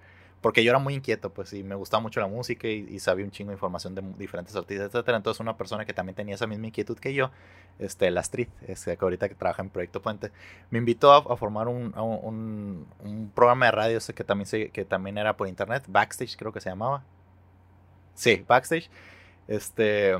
porque 0.43 0.61
yo 0.61 0.71
era 0.71 0.77
muy 0.77 0.93
inquieto, 0.93 1.33
pues, 1.33 1.53
y 1.53 1.63
me 1.63 1.73
gustaba 1.73 2.01
mucho 2.01 2.19
la 2.19 2.27
música 2.27 2.67
y, 2.67 2.99
sabía 2.99 3.23
un 3.23 3.31
chingo 3.31 3.51
de 3.51 3.55
información 3.55 3.95
de 3.95 4.01
diferentes 4.17 4.53
artistas, 4.55 4.87
etcétera. 4.87 5.15
Entonces, 5.15 5.39
una 5.39 5.55
persona 5.55 5.85
que 5.85 5.93
también 5.93 6.15
tenía 6.15 6.35
esa 6.35 6.47
misma 6.47 6.67
inquietud 6.67 6.99
que 6.99 7.13
yo, 7.13 7.31
este, 7.79 8.11
la 8.11 8.19
Street, 8.19 8.49
este, 8.67 8.97
que 8.97 9.05
ahorita 9.05 9.29
que 9.29 9.35
trabaja 9.35 9.61
en 9.61 9.69
Proyecto 9.69 10.01
Puente, 10.01 10.31
me 10.69 10.79
invitó 10.79 11.13
a, 11.13 11.37
formar 11.37 11.69
un, 11.69 11.97
un, 11.97 12.85
un, 12.99 13.31
programa 13.33 13.67
de 13.67 13.71
radio 13.71 13.99
que 14.13 14.23
también, 14.25 14.45
se, 14.45 14.69
que 14.69 14.83
también 14.83 15.17
era 15.17 15.37
por 15.37 15.47
internet, 15.47 15.85
Backstage 15.87 16.35
creo 16.35 16.51
que 16.51 16.59
se 16.59 16.69
llamaba. 16.69 17.05
Sí, 18.13 18.43
Backstage. 18.45 18.89
Este, 19.47 20.13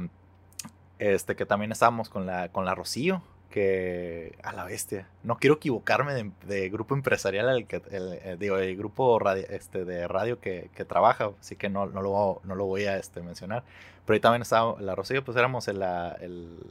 este, 1.00 1.36
que 1.36 1.46
también 1.46 1.74
estábamos 1.74 2.08
con 2.08 2.26
la, 2.26 2.48
con 2.48 2.64
la 2.64 2.76
Rocío, 2.76 3.22
que 3.54 4.36
a 4.42 4.52
la 4.52 4.64
bestia. 4.64 5.08
No 5.22 5.38
quiero 5.38 5.58
equivocarme 5.58 6.34
de, 6.48 6.70
grupo 6.70 6.96
empresarial, 6.96 7.50
el 7.50 7.68
que, 7.68 7.84
el, 7.92 8.14
eh, 8.14 8.36
digo, 8.40 8.58
el 8.58 8.76
grupo 8.76 9.20
este, 9.30 9.86
de 9.86 10.08
radio 10.08 10.40
que, 10.40 10.72
trabaja, 10.88 11.30
así 11.40 11.56
que 11.56 11.70
no, 11.70 11.86
no, 11.86 12.02
lo, 12.02 12.42
no 12.46 12.56
lo 12.56 12.66
voy 12.66 12.86
a 12.86 12.98
este, 12.98 13.22
mencionar. 13.22 13.64
Pero 14.06 14.16
ahí 14.16 14.20
también 14.20 14.42
estaba 14.42 14.82
la 14.82 14.96
Rocío, 14.96 15.24
pues 15.24 15.38
éramos 15.38 15.68
el, 15.68 15.78
la, 15.78 16.18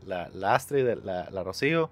la, 0.04 0.28
la, 0.34 0.54
Astrid, 0.56 0.88
la, 1.04 1.30
la 1.30 1.44
Rocío, 1.44 1.88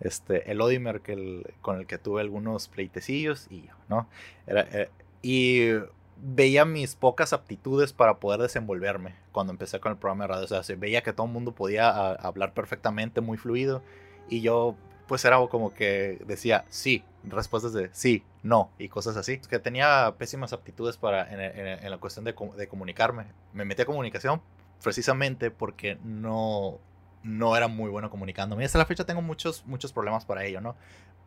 este, 0.00 0.50
el 0.50 0.60
Odimer 0.60 1.00
que 1.00 1.42
con 1.62 1.78
el 1.78 1.86
que 1.86 1.96
tuve 1.96 2.20
algunos 2.20 2.68
pleitecillos 2.68 3.50
y 3.50 3.70
¿no? 3.88 4.06
Era, 4.46 4.68
eh, 4.70 4.90
y 5.22 5.70
veía 6.18 6.66
mis 6.66 6.94
pocas 6.94 7.32
aptitudes 7.32 7.94
para 7.94 8.18
poder 8.18 8.42
desenvolverme 8.42 9.14
cuando 9.32 9.54
empecé 9.54 9.80
con 9.80 9.92
el 9.92 9.98
programa 9.98 10.24
de 10.24 10.28
radio. 10.28 10.44
O 10.44 10.62
sea, 10.62 10.76
veía 10.76 11.02
que 11.02 11.14
todo 11.14 11.26
el 11.26 11.32
mundo 11.32 11.52
podía 11.52 12.12
hablar 12.12 12.52
perfectamente, 12.52 13.22
muy 13.22 13.38
fluido 13.38 13.80
y 14.28 14.40
yo, 14.40 14.76
pues 15.06 15.24
era 15.24 15.38
como 15.48 15.72
que 15.74 16.18
decía 16.26 16.64
sí, 16.68 17.04
respuestas 17.24 17.72
de 17.72 17.90
sí, 17.92 18.22
no 18.42 18.70
y 18.78 18.88
cosas 18.88 19.16
así. 19.16 19.38
Que 19.38 19.58
tenía 19.58 20.14
pésimas 20.18 20.52
aptitudes 20.52 20.96
para, 20.96 21.28
en, 21.30 21.90
la 21.90 21.98
cuestión 21.98 22.24
de, 22.24 22.34
comunicarme. 22.34 23.26
Me 23.52 23.64
metí 23.64 23.82
a 23.82 23.86
comunicación 23.86 24.40
precisamente 24.82 25.50
porque 25.50 25.98
no, 26.04 26.78
no 27.22 27.56
era 27.56 27.68
muy 27.68 27.90
bueno 27.90 28.10
comunicándome. 28.10 28.64
Hasta 28.64 28.78
la 28.78 28.86
fecha 28.86 29.04
tengo 29.04 29.22
muchos, 29.22 29.64
muchos 29.66 29.92
problemas 29.92 30.24
para 30.24 30.44
ello, 30.44 30.60
¿no? 30.60 30.76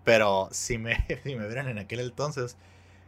Pero 0.03 0.49
si 0.51 0.77
me, 0.77 1.05
si 1.23 1.35
me 1.35 1.45
vieran 1.45 1.67
en 1.67 1.77
aquel 1.79 1.99
entonces, 1.99 2.57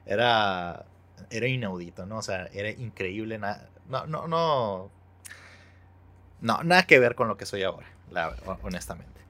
era, 0.06 0.86
era 1.30 1.48
inaudito, 1.48 2.06
¿no? 2.06 2.18
O 2.18 2.22
sea, 2.22 2.48
era 2.54 2.70
increíble. 2.70 3.40
no, 3.40 4.06
no, 4.08 4.28
no. 4.28 4.90
No, 6.42 6.64
nada 6.64 6.88
que 6.88 6.98
ver 6.98 7.14
con 7.14 7.28
lo 7.28 7.38
que 7.38 7.46
soy 7.46 7.62
ahora, 7.62 7.88
honestamente. 8.64 9.21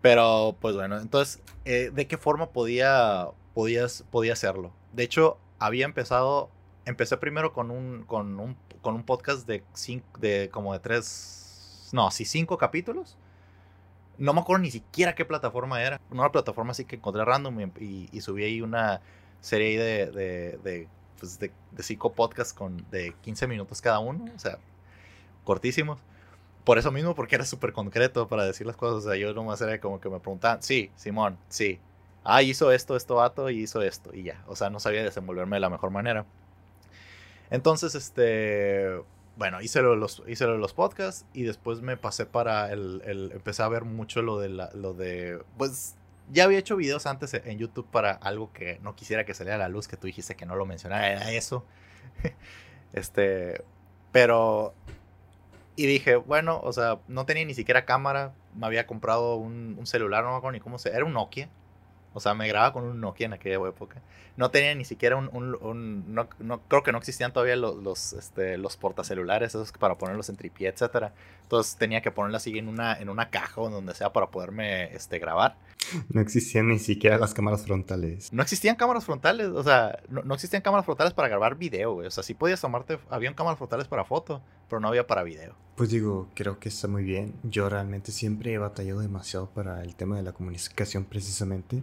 Pero, 0.00 0.56
pues 0.60 0.74
bueno, 0.76 0.98
entonces, 0.98 1.42
eh, 1.64 1.90
¿de 1.92 2.06
qué 2.06 2.16
forma 2.16 2.50
podía, 2.50 3.28
podías, 3.54 4.04
podía 4.10 4.32
hacerlo? 4.32 4.72
De 4.92 5.02
hecho, 5.02 5.38
había 5.58 5.84
empezado, 5.84 6.50
empecé 6.84 7.16
primero 7.16 7.52
con 7.52 7.70
un, 7.70 8.04
con 8.04 8.38
un, 8.38 8.56
con 8.80 8.94
un 8.94 9.02
podcast 9.02 9.46
de, 9.46 9.64
cinco, 9.74 10.06
de 10.20 10.50
como 10.52 10.72
de 10.72 10.80
tres, 10.80 11.90
no, 11.92 12.10
sí, 12.10 12.24
cinco 12.24 12.58
capítulos 12.58 13.16
no 14.18 14.34
me 14.34 14.40
acuerdo 14.40 14.62
ni 14.62 14.70
siquiera 14.70 15.14
qué 15.14 15.24
plataforma 15.24 15.82
era. 15.82 16.00
Una 16.10 16.30
plataforma 16.30 16.72
así 16.72 16.84
que 16.84 16.96
encontré 16.96 17.24
random 17.24 17.70
y, 17.80 18.20
subí 18.20 18.44
ahí 18.44 18.60
una 18.60 19.00
serie 19.40 19.80
de, 19.80 20.06
de, 20.10 20.58
de, 20.58 20.88
pues 21.18 21.38
de, 21.38 21.52
cinco 21.78 22.12
podcasts 22.12 22.52
con, 22.52 22.84
de 22.90 23.14
15 23.22 23.46
minutos 23.46 23.80
cada 23.80 24.00
uno. 24.00 24.24
O 24.34 24.38
sea, 24.38 24.58
cortísimos. 25.44 26.00
Por 26.68 26.76
eso 26.76 26.92
mismo, 26.92 27.14
porque 27.14 27.36
era 27.36 27.46
súper 27.46 27.72
concreto 27.72 28.28
para 28.28 28.44
decir 28.44 28.66
las 28.66 28.76
cosas. 28.76 29.02
O 29.02 29.08
sea, 29.08 29.16
yo 29.18 29.32
nomás 29.32 29.58
era 29.62 29.80
como 29.80 30.02
que 30.02 30.10
me 30.10 30.20
preguntaban, 30.20 30.62
sí, 30.62 30.90
Simón, 30.96 31.38
sí. 31.48 31.80
Ah, 32.24 32.42
hizo 32.42 32.72
esto, 32.72 32.94
esto, 32.94 33.14
vato, 33.14 33.48
y 33.48 33.60
hizo 33.60 33.80
esto. 33.80 34.14
Y 34.14 34.24
ya. 34.24 34.44
O 34.46 34.54
sea, 34.54 34.68
no 34.68 34.78
sabía 34.78 35.02
desenvolverme 35.02 35.56
de 35.56 35.60
la 35.60 35.70
mejor 35.70 35.90
manera. 35.90 36.26
Entonces, 37.48 37.94
este 37.94 39.00
bueno, 39.38 39.62
hice 39.62 39.80
lo, 39.80 39.96
los, 39.96 40.22
hice 40.26 40.46
los 40.46 40.74
podcasts 40.74 41.24
y 41.32 41.44
después 41.44 41.80
me 41.80 41.96
pasé 41.96 42.26
para 42.26 42.70
el, 42.70 43.00
el 43.06 43.32
empecé 43.32 43.62
a 43.62 43.68
ver 43.68 43.84
mucho 43.84 44.20
lo 44.20 44.38
de, 44.38 44.50
la, 44.50 44.68
lo 44.74 44.92
de, 44.92 45.40
pues 45.56 45.94
ya 46.30 46.44
había 46.44 46.58
hecho 46.58 46.76
videos 46.76 47.06
antes 47.06 47.32
en 47.32 47.56
YouTube 47.56 47.86
para 47.90 48.10
algo 48.12 48.52
que 48.52 48.78
no 48.82 48.94
quisiera 48.94 49.24
que 49.24 49.32
saliera 49.32 49.54
a 49.54 49.58
la 49.58 49.68
luz, 49.70 49.88
que 49.88 49.96
tú 49.96 50.06
dijiste 50.06 50.34
que 50.34 50.44
no 50.44 50.54
lo 50.54 50.66
mencionara, 50.66 51.10
era 51.10 51.32
eso. 51.32 51.64
este, 52.92 53.62
pero, 54.12 54.74
y 55.78 55.86
dije, 55.86 56.16
bueno, 56.16 56.60
o 56.64 56.72
sea, 56.72 56.98
no 57.06 57.24
tenía 57.24 57.44
ni 57.44 57.54
siquiera 57.54 57.84
cámara, 57.84 58.32
me 58.56 58.66
había 58.66 58.88
comprado 58.88 59.36
un, 59.36 59.76
un 59.78 59.86
celular, 59.86 60.24
no 60.24 60.32
me 60.32 60.36
acuerdo 60.36 60.54
ni 60.54 60.60
cómo 60.60 60.76
se, 60.76 60.88
era 60.88 61.04
un 61.04 61.12
Nokia. 61.12 61.48
O 62.14 62.20
sea, 62.20 62.34
me 62.34 62.48
grababa 62.48 62.72
con 62.72 62.82
un 62.82 63.00
Nokia 63.00 63.26
en 63.26 63.34
aquella 63.34 63.64
época. 63.68 64.02
No 64.36 64.50
tenía 64.50 64.74
ni 64.74 64.84
siquiera 64.84 65.14
un... 65.14 65.30
un, 65.32 66.12
no, 66.12 66.28
no, 66.40 66.60
creo 66.66 66.82
que 66.82 66.90
no 66.90 66.98
existían 66.98 67.32
todavía 67.32 67.54
los, 67.54 67.76
los, 67.76 68.12
este, 68.12 68.58
los 68.58 68.76
portacelulares, 68.76 69.50
esos 69.50 69.70
para 69.70 69.94
ponerlos 69.94 70.28
en 70.28 70.36
tripié, 70.36 70.68
etcétera. 70.68 71.12
Entonces 71.48 71.76
tenía 71.76 72.02
que 72.02 72.10
ponerla 72.10 72.36
así 72.36 72.58
en 72.58 72.68
una, 72.68 72.92
en 72.92 73.08
una 73.08 73.30
caja 73.30 73.62
o 73.62 73.70
donde 73.70 73.94
sea 73.94 74.12
para 74.12 74.30
poderme 74.30 74.94
este, 74.94 75.18
grabar. 75.18 75.56
No 76.10 76.20
existían 76.20 76.68
ni 76.68 76.78
siquiera 76.78 77.16
las 77.16 77.32
cámaras 77.32 77.64
frontales. 77.64 78.30
No 78.34 78.42
existían 78.42 78.76
cámaras 78.76 79.06
frontales, 79.06 79.46
o 79.46 79.62
sea, 79.62 79.98
no, 80.10 80.20
no 80.24 80.34
existían 80.34 80.60
cámaras 80.60 80.84
frontales 80.84 81.14
para 81.14 81.28
grabar 81.28 81.56
video, 81.56 81.94
güey. 81.94 82.06
O 82.06 82.10
sea, 82.10 82.22
sí 82.22 82.34
podías 82.34 82.60
tomarte... 82.60 82.98
Habían 83.08 83.32
cámaras 83.32 83.56
frontales 83.56 83.88
para 83.88 84.04
foto, 84.04 84.42
pero 84.68 84.78
no 84.78 84.88
había 84.88 85.06
para 85.06 85.22
video. 85.22 85.54
Pues 85.74 85.88
digo, 85.88 86.28
creo 86.34 86.58
que 86.58 86.68
está 86.68 86.86
muy 86.86 87.02
bien. 87.02 87.32
Yo 87.44 87.70
realmente 87.70 88.12
siempre 88.12 88.52
he 88.52 88.58
batallado 88.58 89.00
demasiado 89.00 89.48
para 89.48 89.82
el 89.82 89.94
tema 89.94 90.16
de 90.18 90.24
la 90.24 90.32
comunicación 90.32 91.04
precisamente 91.04 91.82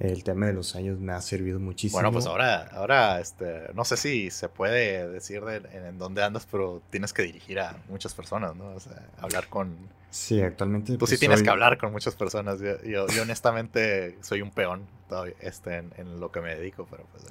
el 0.00 0.24
tema 0.24 0.46
de 0.46 0.54
los 0.54 0.74
años 0.76 0.98
me 0.98 1.12
ha 1.12 1.20
servido 1.20 1.60
muchísimo. 1.60 1.98
Bueno, 1.98 2.10
pues 2.10 2.24
ahora, 2.24 2.68
ahora 2.72 3.20
este, 3.20 3.70
no 3.74 3.84
sé 3.84 3.98
si 3.98 4.30
se 4.30 4.48
puede 4.48 5.06
decir 5.06 5.42
en, 5.46 5.98
dónde 5.98 6.22
andas, 6.24 6.48
pero 6.50 6.82
tienes 6.88 7.12
que 7.12 7.22
dirigir 7.22 7.60
a 7.60 7.76
muchas 7.90 8.14
personas, 8.14 8.56
¿no? 8.56 8.74
O 8.74 8.80
sea, 8.80 9.08
hablar 9.18 9.48
con... 9.48 9.76
Sí, 10.08 10.40
actualmente... 10.40 10.96
Tú 10.96 11.06
sí 11.06 11.12
pues, 11.12 11.20
tienes 11.20 11.42
que 11.42 11.50
hablar 11.50 11.76
con 11.76 11.92
muchas 11.92 12.14
personas. 12.14 12.60
Yo, 12.60 12.82
yo, 12.82 13.22
honestamente 13.22 14.16
soy 14.22 14.40
un 14.40 14.50
peón 14.50 14.86
todavía, 15.06 15.34
este, 15.40 15.76
en, 15.76 16.18
lo 16.18 16.32
que 16.32 16.40
me 16.40 16.54
dedico, 16.54 16.88
pero 16.90 17.04
pues... 17.12 17.24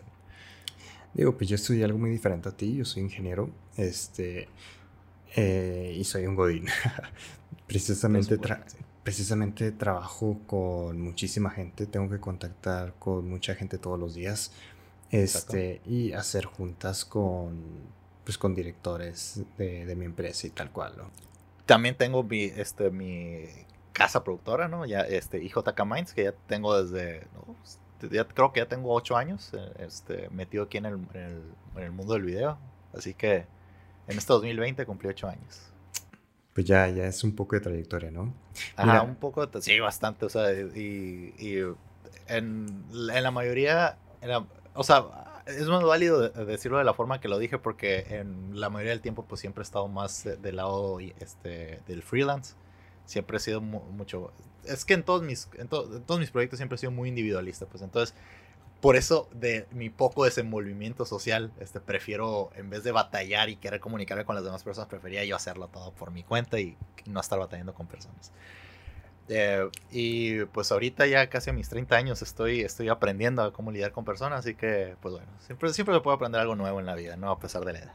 Digo, 1.16 1.36
pues 1.36 1.50
yo 1.50 1.56
estudié 1.56 1.84
algo 1.86 1.98
muy 1.98 2.12
diferente 2.12 2.50
a 2.50 2.52
ti, 2.52 2.76
yo 2.76 2.86
soy 2.86 3.02
ingeniero, 3.02 3.50
este, 3.78 4.48
eh, 5.36 5.96
y 5.98 6.04
soy 6.04 6.28
un 6.28 6.36
godín. 6.36 6.68
Precisamente 7.68 8.38
precisamente 9.10 9.72
trabajo 9.72 10.38
con 10.46 11.01
muchísima 11.01 11.50
gente, 11.50 11.88
tengo 11.88 12.08
que 12.12 12.20
contactar 12.20 12.94
con 13.00 13.28
mucha 13.28 13.56
gente 13.56 13.80
todos 13.80 14.00
los 14.00 14.13
días 14.13 14.51
este, 15.10 15.82
y 15.84 16.13
hacer 16.13 16.46
juntas 16.46 17.06
con, 17.06 17.60
pues, 18.24 18.38
con 18.38 18.54
directores 18.54 19.42
de, 19.58 19.96
mi 19.96 20.06
empresa 20.06 20.46
y 20.46 20.51
tal 20.51 20.72
cual. 20.72 20.94
También 21.66 21.96
tengo 21.96 22.22
mi, 22.22 22.44
este, 22.44 22.92
mi 22.92 23.46
casa 23.94 24.24
productora, 24.24 24.68
¿no? 24.68 24.86
Ya, 24.86 25.01
este, 25.01 25.44
IJK 25.44 25.84
Minds, 25.88 26.13
que 26.13 26.25
ya 26.25 26.34
tengo 26.46 26.80
desde, 26.80 27.25
ya 28.12 28.28
creo 28.28 28.54
que 28.54 28.60
ya 28.60 28.68
tengo 28.68 28.94
ocho 28.94 29.18
años 29.18 29.50
eh, 29.54 29.74
este, 29.80 30.30
metido 30.30 30.66
aquí 30.66 30.78
en 30.78 30.86
el, 30.86 31.00
en 31.16 31.82
el 31.84 31.92
mundo 31.92 32.13
del 32.13 32.25
video. 32.25 32.60
Así 32.94 33.16
que 33.16 33.48
en 34.08 34.18
este 34.20 34.32
2020 34.34 34.86
cumplí 34.86 35.10
ocho 35.10 35.28
años 35.28 35.70
pues 36.60 36.68
ya, 36.68 36.89
ya 36.89 37.06
es 37.06 37.24
un 37.24 37.34
poco 37.34 37.56
de 37.56 37.62
trayectoria, 37.62 38.12
¿no? 38.12 38.34
Ajá, 38.75 39.01
un 39.04 39.16
poco, 39.16 39.50
sí, 39.62 39.80
bastante, 39.80 40.25
o 40.25 40.30
sea, 40.30 40.51
y, 40.51 41.34
y 41.39 41.60
en, 42.28 42.84
en, 42.92 43.24
la 43.24 43.32
mayoría, 43.32 43.98
o 44.74 44.84
sea, 44.84 45.06
es 45.46 45.66
más 45.70 45.82
válido 45.84 46.28
decirlo 46.28 46.78
de 46.78 46.84
la 46.84 46.94
forma 46.94 47.22
que 47.22 47.30
lo 47.30 47.39
dije 47.39 47.60
porque 47.60 48.06
en 48.10 48.60
la 48.60 48.70
mayoría 48.70 48.92
del 48.92 49.00
tiempo 49.00 49.24
pues 49.24 49.39
siempre 49.39 49.62
he 49.62 49.63
estado 49.63 49.88
más 49.88 50.28
del 50.42 50.58
lado 50.58 51.00
este, 51.00 51.80
del 51.88 52.04
freelance, 52.04 52.56
siempre 53.06 53.38
he 53.38 53.39
sido 53.39 53.62
mucho, 53.62 54.34
es 54.66 54.84
que 54.84 54.96
en 54.96 55.04
todos 55.04 55.24
mis, 55.24 55.48
en, 55.54 55.62
en 55.62 55.68
todos 55.70 56.20
mis 56.20 56.30
proyectos 56.30 56.60
siempre 56.60 56.75
he 56.75 56.80
sido 56.80 56.92
muy 56.92 57.08
individualista, 57.08 57.68
pues 57.68 57.82
entonces 57.84 58.13
por 58.81 58.95
eso 58.95 59.27
de 59.33 59.67
mi 59.71 59.89
poco 59.89 60.24
desenvolvimiento 60.24 61.05
social, 61.05 61.51
este, 61.59 61.79
prefiero, 61.79 62.51
en 62.55 62.69
vez 62.69 62.83
de 62.83 62.91
batallar 62.91 63.50
y 63.50 63.57
querer 63.57 63.79
comunicarme 63.79 64.25
con 64.25 64.36
las 64.36 64.43
demás 64.43 64.63
personas, 64.63 64.89
prefería 64.89 65.24
yo 65.25 65.36
hacerlo 65.36 65.67
todo 65.67 65.91
por 65.91 66.12
mi 66.12 66.24
cuenta 66.24 66.59
y 66.59 66.77
no 67.05 67.19
estar 67.19 67.39
batallando 67.39 67.74
con 67.74 67.88
personas. 67.88 68.31
Eh, 69.27 69.69
y 69.91 70.45
pues 70.45 70.71
ahorita 70.71 71.05
ya 71.05 71.29
casi 71.29 71.51
a 71.51 71.53
mis 71.53 71.69
30 71.69 71.95
años 71.95 72.21
estoy, 72.21 72.62
estoy 72.62 72.89
aprendiendo 72.89 73.43
a 73.43 73.53
cómo 73.53 73.71
lidiar 73.71 73.91
con 73.91 74.05
personas, 74.05 74.39
así 74.39 74.55
que 74.55 74.95
pues 75.01 75.13
bueno, 75.13 75.27
siempre, 75.45 75.71
siempre 75.74 75.93
se 75.93 76.01
puede 76.01 76.15
aprender 76.15 76.41
algo 76.41 76.55
nuevo 76.55 76.79
en 76.79 76.86
la 76.86 76.95
vida, 76.95 77.15
¿no? 77.15 77.29
A 77.29 77.39
pesar 77.39 77.63
de 77.65 77.74
la 77.74 77.79
edad. 77.79 77.93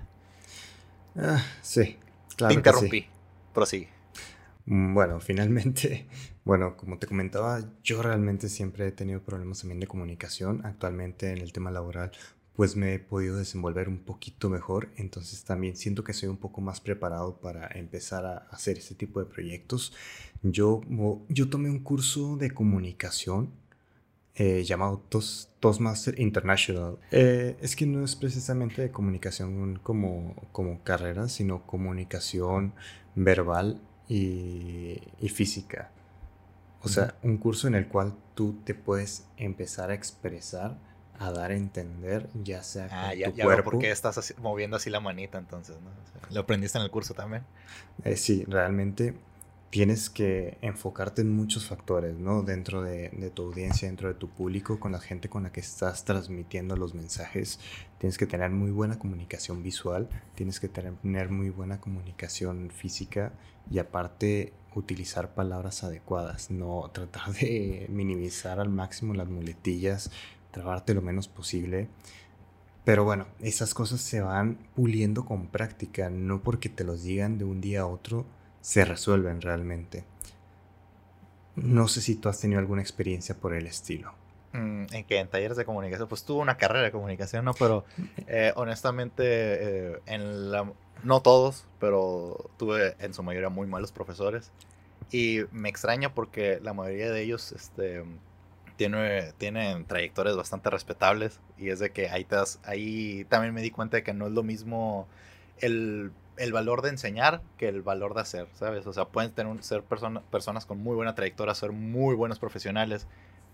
Ah, 1.17 1.45
sí, 1.63 1.99
claro. 2.37 2.51
Te 2.51 2.55
interrumpí, 2.55 3.09
prosigue. 3.53 3.89
Mm, 4.67 4.95
bueno, 4.95 5.21
finalmente, 5.21 6.07
bueno, 6.45 6.77
como 6.77 6.99
te 6.99 7.07
comentaba, 7.07 7.61
yo 7.83 8.03
realmente 8.03 8.49
siempre 8.49 8.89
he 8.89 8.93
tenido 8.93 9.21
problemas 9.23 9.61
también 9.61 9.81
de 9.81 9.87
comunicación. 9.87 10.65
Actualmente 10.65 11.31
en 11.31 11.39
el 11.39 11.53
tema 11.53 11.71
laboral, 11.71 12.13
pues 12.55 12.77
me 12.77 12.95
he 12.95 12.99
podido 12.99 13.37
desenvolver 13.37 13.89
un 13.89 13.99
poquito 13.99 14.49
mejor, 14.49 14.91
entonces 14.97 15.45
también 15.45 15.77
siento 15.77 16.05
que 16.05 16.13
soy 16.13 16.29
un 16.29 16.37
poco 16.37 16.61
más 16.61 16.81
preparado 16.81 17.41
para 17.41 17.67
empezar 17.75 18.25
a 18.27 18.37
hacer 18.51 18.79
este 18.79 18.95
tipo 18.95 19.19
de 19.21 19.27
proyectos. 19.27 19.93
Yo, 20.43 20.83
yo 21.29 21.49
tomé 21.51 21.71
un 21.71 21.81
curso 21.81 22.37
de 22.37 22.53
comunicación 22.53 23.51
eh, 24.37 24.65
llamado 24.65 24.99
Toastmaster 25.61 26.19
International. 26.21 26.99
Eh, 27.13 27.57
es 27.61 27.77
que 27.77 27.87
no 27.87 28.05
es 28.05 28.17
precisamente 28.17 28.83
de 28.83 28.91
comunicación 28.91 29.79
como, 29.83 30.35
como 30.53 30.83
carrera, 30.83 31.29
sino 31.29 31.67
comunicación 31.67 32.75
verbal 33.15 33.81
y, 34.09 35.01
física. 35.33 35.91
O 36.83 36.89
sea, 36.89 37.15
un 37.23 37.39
curso 37.39 37.67
en 37.67 37.75
el 37.75 37.89
cual 37.89 38.15
tú 38.35 38.61
te 38.65 38.75
puedes 38.75 39.25
empezar 39.39 39.91
a 39.91 39.95
expresar, 39.95 40.77
a 41.19 41.31
dar 41.31 41.51
a 41.51 41.55
entender, 41.55 42.29
ya 42.43 42.63
sea 42.63 42.89
ah, 42.91 43.09
con 43.09 43.19
ya, 43.19 43.31
tu 43.31 43.37
ya 43.37 43.45
cuerpo. 43.45 43.71
¿Por 43.71 43.81
qué 43.81 43.91
estás 43.91 44.35
moviendo 44.39 44.77
así 44.77 44.91
la 44.91 45.01
manita 45.01 45.39
entonces? 45.39 45.77
¿no? 45.81 45.91
¿Lo 46.31 46.41
aprendiste 46.41 46.77
en 46.77 46.85
el 46.85 46.91
curso 46.91 47.15
también? 47.15 47.43
Eh, 48.05 48.17
sí, 48.17 48.45
realmente 48.47 49.15
tienes 49.75 50.09
que 50.09 50.57
enfocarte 50.61 51.23
en 51.23 51.35
muchos 51.35 51.67
factores, 51.67 52.17
¿no? 52.17 52.45
Dentro 52.45 52.81
de, 52.81 53.11
tu 53.35 53.43
audiencia, 53.43 53.89
dentro 53.89 54.07
de 54.07 54.15
tu 54.15 54.29
público, 54.29 54.79
con 54.79 54.93
la 54.93 55.01
gente 55.01 55.29
con 55.29 55.43
la 55.43 55.51
que 55.51 55.59
estás 55.59 56.05
transmitiendo 56.05 56.77
los 56.77 56.95
mensajes. 56.95 57.59
Tienes 57.99 58.17
que 58.17 58.27
tener 58.27 58.51
muy 58.51 58.71
buena 58.71 59.01
comunicación 59.01 59.65
visual, 59.65 60.09
tienes 60.37 60.61
que 60.61 60.69
tener 60.69 61.29
muy 61.29 61.51
buena 61.51 61.81
comunicación 61.81 62.71
física 62.71 63.33
y 63.69 63.81
aparte 63.81 64.53
utilizar 64.77 65.35
palabras 65.35 65.83
adecuadas, 65.83 66.53
no 66.53 66.89
tratar 66.95 67.33
de 67.33 67.89
minimizar 67.91 68.61
al 68.61 68.69
máximo 68.69 69.13
las 69.13 69.29
muletillas, 69.29 70.13
trabarte 70.53 70.95
lo 70.95 71.03
menos 71.03 71.27
posible. 71.27 71.89
Pero 72.85 73.03
bueno, 73.03 73.27
esas 73.41 73.75
cosas 73.75 74.03
se 74.03 74.21
van 74.21 74.57
puliendo 74.77 75.25
con 75.25 75.49
práctica, 75.49 76.11
no 76.11 76.45
porque 76.45 76.69
te 76.69 76.85
los 76.85 77.03
digan 77.03 77.39
de 77.39 77.45
un 77.45 77.61
día 77.61 77.81
a 77.81 77.87
otro 77.89 78.25
se 78.65 78.83
resuelven 78.87 79.43
realmente. 79.43 80.05
No 81.55 81.87
sé 81.87 82.01
si 82.01 82.15
tú 82.15 82.31
has 82.31 82.41
tenido 82.41 82.59
alguna 82.59 82.81
experiencia 82.81 83.35
por 83.35 83.53
el 83.53 83.67
estilo. 83.67 84.15
Mm, 84.55 84.87
en 84.91 85.05
que 85.05 85.19
en 85.19 85.29
talleres 85.29 85.59
de 85.59 85.67
comunicación, 85.67 86.09
pues 86.09 86.25
tuve 86.25 86.41
una 86.41 86.57
carrera 86.57 86.83
de 86.85 86.91
comunicación, 86.91 87.45
¿no? 87.45 87.53
Pero 87.53 87.85
eh, 88.27 88.55
honestamente, 88.57 89.23
eh, 89.27 90.01
en 90.07 90.51
la, 90.51 90.73
no 91.03 91.21
todos, 91.21 91.67
pero 91.79 92.51
tuve 92.57 92.97
en 93.01 93.13
su 93.13 93.23
mayoría 93.23 93.51
muy 93.51 93.67
malos 93.67 93.93
profesores. 93.93 94.51
Y 95.11 95.41
me 95.53 95.69
extraña 95.69 96.15
porque 96.15 96.59
la 96.63 96.73
mayoría 96.73 97.11
de 97.11 97.21
ellos 97.21 97.53
este, 97.53 98.03
tiene, 98.77 99.35
tienen 99.37 99.85
trayectorias 99.85 100.39
bastante 100.39 100.71
respetables. 100.71 101.39
Y 101.59 101.69
es 101.69 101.81
de 101.81 101.91
que 101.91 102.09
ahí, 102.09 102.25
te 102.25 102.37
ahí 102.65 103.27
también 103.29 103.53
me 103.53 103.61
di 103.61 103.71
cuenta 103.71 103.99
de 103.99 104.03
que 104.03 104.15
no 104.15 104.27
es 104.27 104.33
lo 104.33 104.43
mismo 104.43 105.07
el, 105.59 106.13
el 106.37 106.53
valor 106.53 106.83
de 106.83 106.91
enseñar 106.91 107.43
que 107.57 107.69
el 107.69 107.83
valor 107.83 108.15
de 108.15 108.21
hacer, 108.23 108.49
¿sabes? 108.55 108.87
O 108.87 108.93
sea, 108.93 109.07
pueden 109.07 109.33
tener, 109.33 109.63
ser 109.63 109.83
personas 109.83 110.67
con 110.67 110.79
muy 110.79 110.95
buena 110.95 111.15
trayectoria, 111.15 111.55
ser 111.55 111.73
muy 111.73 112.15
buenos 112.15 112.39
profesionales, 112.39 113.07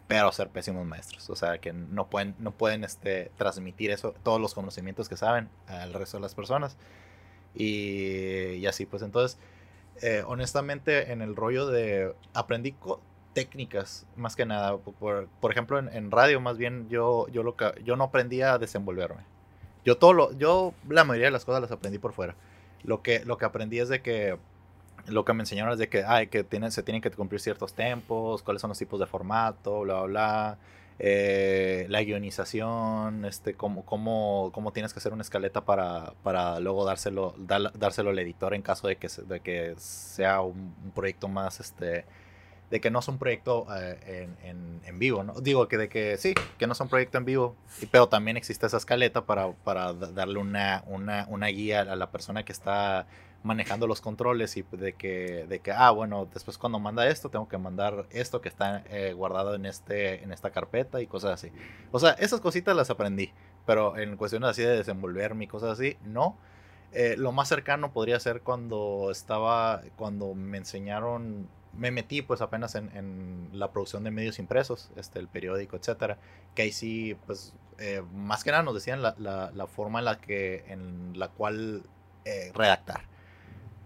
pero 0.09 0.33
ser 0.33 0.49
pésimos 0.49 0.87
maestros. 0.87 1.31
O 1.31 1.37
sea, 1.37 1.59
que 1.59 1.73
no 1.73 2.09
pueden, 2.09 2.35
no 2.39 2.53
pueden 2.53 2.85
este, 2.85 3.31
transmitir 3.37 3.91
eso, 3.91 4.15
todos 4.23 4.41
los 4.41 4.55
conocimientos 4.55 5.09
que 5.09 5.17
saben 5.17 5.49
al 5.67 5.93
resto 5.93 6.17
de 6.17 6.23
las 6.23 6.35
personas. 6.35 6.77
Y, 7.55 8.55
y 8.55 8.67
así, 8.67 8.87
pues 8.87 9.03
entonces, 9.03 9.39
eh, 10.03 10.23
honestamente, 10.27 11.13
en 11.13 11.23
el 11.23 11.37
rollo 11.37 11.67
de 11.67 12.15
aprendí 12.35 12.75
técnicas, 13.35 14.07
más 14.17 14.37
que 14.37 14.47
nada. 14.47 14.79
Por, 14.79 15.29
por 15.41 15.53
ejemplo, 15.53 15.79
en, 15.79 15.89
en, 15.89 16.11
radio, 16.11 16.41
más 16.41 16.59
bien, 16.59 16.89
yo, 16.89 17.29
yo, 17.29 17.43
lo, 17.43 17.55
yo 17.85 17.97
no 17.97 18.05
aprendí 18.05 18.43
a 18.43 18.59
desenvolverme. 18.59 19.23
Yo 19.85 19.97
todo 19.99 20.13
lo, 20.13 20.33
yo 20.33 20.75
la 20.89 21.05
mayoría 21.05 21.29
de 21.29 21.33
las 21.33 21.45
cosas 21.45 21.63
las 21.63 21.73
aprendí 21.73 21.99
por 21.99 22.13
fuera. 22.13 22.35
Lo 22.83 23.03
que, 23.03 23.25
lo 23.25 23.39
que 23.39 23.45
aprendí 23.45 23.79
es 23.79 23.89
de 23.89 24.03
que 24.03 24.39
lo 25.07 25.25
que 25.25 25.33
me 25.33 25.43
enseñaron 25.43 25.73
es 25.73 25.79
de 25.79 25.89
que, 25.89 26.05
ay, 26.05 26.29
que 26.29 26.45
tienen, 26.45 26.71
se 26.73 26.83
tienen 26.83 27.03
que 27.03 27.11
cumplir 27.11 27.41
ciertos 27.41 27.75
tempos, 27.75 28.43
cuáles 28.43 28.61
son 28.61 28.69
los 28.69 28.79
tipos 28.79 29.01
de 29.01 29.07
formato, 29.07 29.81
bla, 29.81 30.03
bla, 30.03 30.07
bla. 30.07 30.59
Eh, 31.03 31.87
la 31.89 32.03
guionización, 32.03 33.25
este, 33.25 33.55
cómo, 33.55 33.87
cómo, 33.87 34.51
cómo, 34.53 34.71
tienes 34.71 34.93
que 34.93 34.99
hacer 34.99 35.15
una 35.15 35.23
escaleta 35.23 35.65
para, 35.65 36.13
para 36.23 36.61
luego 36.61 36.85
dárselo, 36.85 37.35
dárselo 37.39 38.11
al 38.11 38.19
editor 38.19 38.53
en 38.53 38.61
caso 38.61 38.87
de 38.87 38.97
que, 38.97 39.09
de 39.27 39.41
que 39.41 39.75
sea 39.79 40.43
un, 40.43 40.75
proyecto 40.95 41.27
más, 41.27 41.59
este, 41.59 42.05
de 42.71 42.81
que 42.81 42.91
no 42.91 43.01
es 43.01 43.09
un 43.09 43.19
proyecto 43.19 43.67
eh, 43.77 44.29
en, 44.43 44.81
en, 44.85 44.99
vivo, 44.99 45.25
¿no? 45.25 45.35
Digo 45.41 45.67
que 45.67 45.77
de 45.77 45.89
que 45.89 46.17
sí, 46.17 46.35
que 46.59 46.67
no 46.67 46.73
es 46.73 46.81
un 46.81 46.89
proyecto 46.89 47.19
en 47.19 47.25
vivo, 47.25 47.57
pero 47.91 48.09
también 48.09 48.37
existe 48.37 48.67
esa 48.67 48.77
escaleta 48.77 49.27
para, 49.27 49.53
para 49.53 49.93
darle 49.93 50.39
una, 50.39 50.85
una, 50.87 51.27
una 51.29 51.47
guía 51.49 51.81
a 51.81 51.97
la 51.97 52.11
persona 52.11 52.45
que 52.45 52.53
está 52.53 53.07
manejando 53.43 53.87
los 53.87 54.01
controles 54.01 54.57
y 54.57 54.65
de 54.73 54.93
que, 54.93 55.47
de 55.49 55.61
que, 55.61 55.73
ah, 55.73 55.91
bueno, 55.91 56.29
después 56.33 56.59
cuando 56.59 56.79
manda 56.79 57.09
esto, 57.09 57.31
tengo 57.31 57.49
que 57.49 57.59
mandar 57.59 58.07
esto 58.11 58.41
que 58.41 58.49
está 58.49 58.85
eh, 58.91 59.13
guardado 59.15 59.55
en, 59.55 59.67
este, 59.67 60.23
en 60.23 60.33
esta 60.33 60.51
carpeta 60.51 61.01
y 61.01 61.07
cosas 61.07 61.33
así. 61.33 61.51
O 61.91 61.99
sea, 61.99 62.11
esas 62.13 62.41
cositas 62.41 62.77
las 62.77 62.91
aprendí, 62.91 63.33
pero 63.67 63.97
en 63.97 64.17
cuestiones 64.17 64.51
así 64.51 64.63
de 64.63 64.77
desenvolverme 64.77 65.45
y 65.45 65.49
cosas 65.49 65.71
así, 65.71 65.97
no. 66.05 66.37
Eh, 66.93 67.15
lo 67.17 67.33
más 67.33 67.49
cercano 67.49 67.93
podría 67.93 68.19
ser 68.21 68.43
cuando 68.43 69.09
estaba, 69.11 69.81
cuando 69.97 70.35
me 70.35 70.59
enseñaron, 70.59 71.49
me 71.77 71.91
metí 71.91 72.23
pues 72.23 72.41
apenas 72.41 72.75
en, 72.75 72.91
en 72.97 73.51
la 73.53 73.71
producción 73.73 74.05
de 74.05 74.11
medios 74.11 74.39
impresos, 74.39 74.91
este, 74.97 75.19
el 75.19 75.29
periódico, 75.29 75.77
etcétera, 75.77 76.19
que 76.55 76.63
ahí 76.63 76.73
sí, 76.73 77.17
pues, 77.27 77.55
eh, 77.79 78.03
más 78.15 78.45
que 78.45 78.51
nada 78.51 78.63
nos 78.63 78.75
decían 78.75 79.03
la, 79.03 79.15
la, 79.19 79.51
la, 79.55 79.67
forma 79.67 80.01
en 80.01 80.05
la 80.05 80.21
que, 80.21 80.65
en 80.69 81.19
la 81.19 81.29
cual 81.29 81.83
redactar 82.55 83.11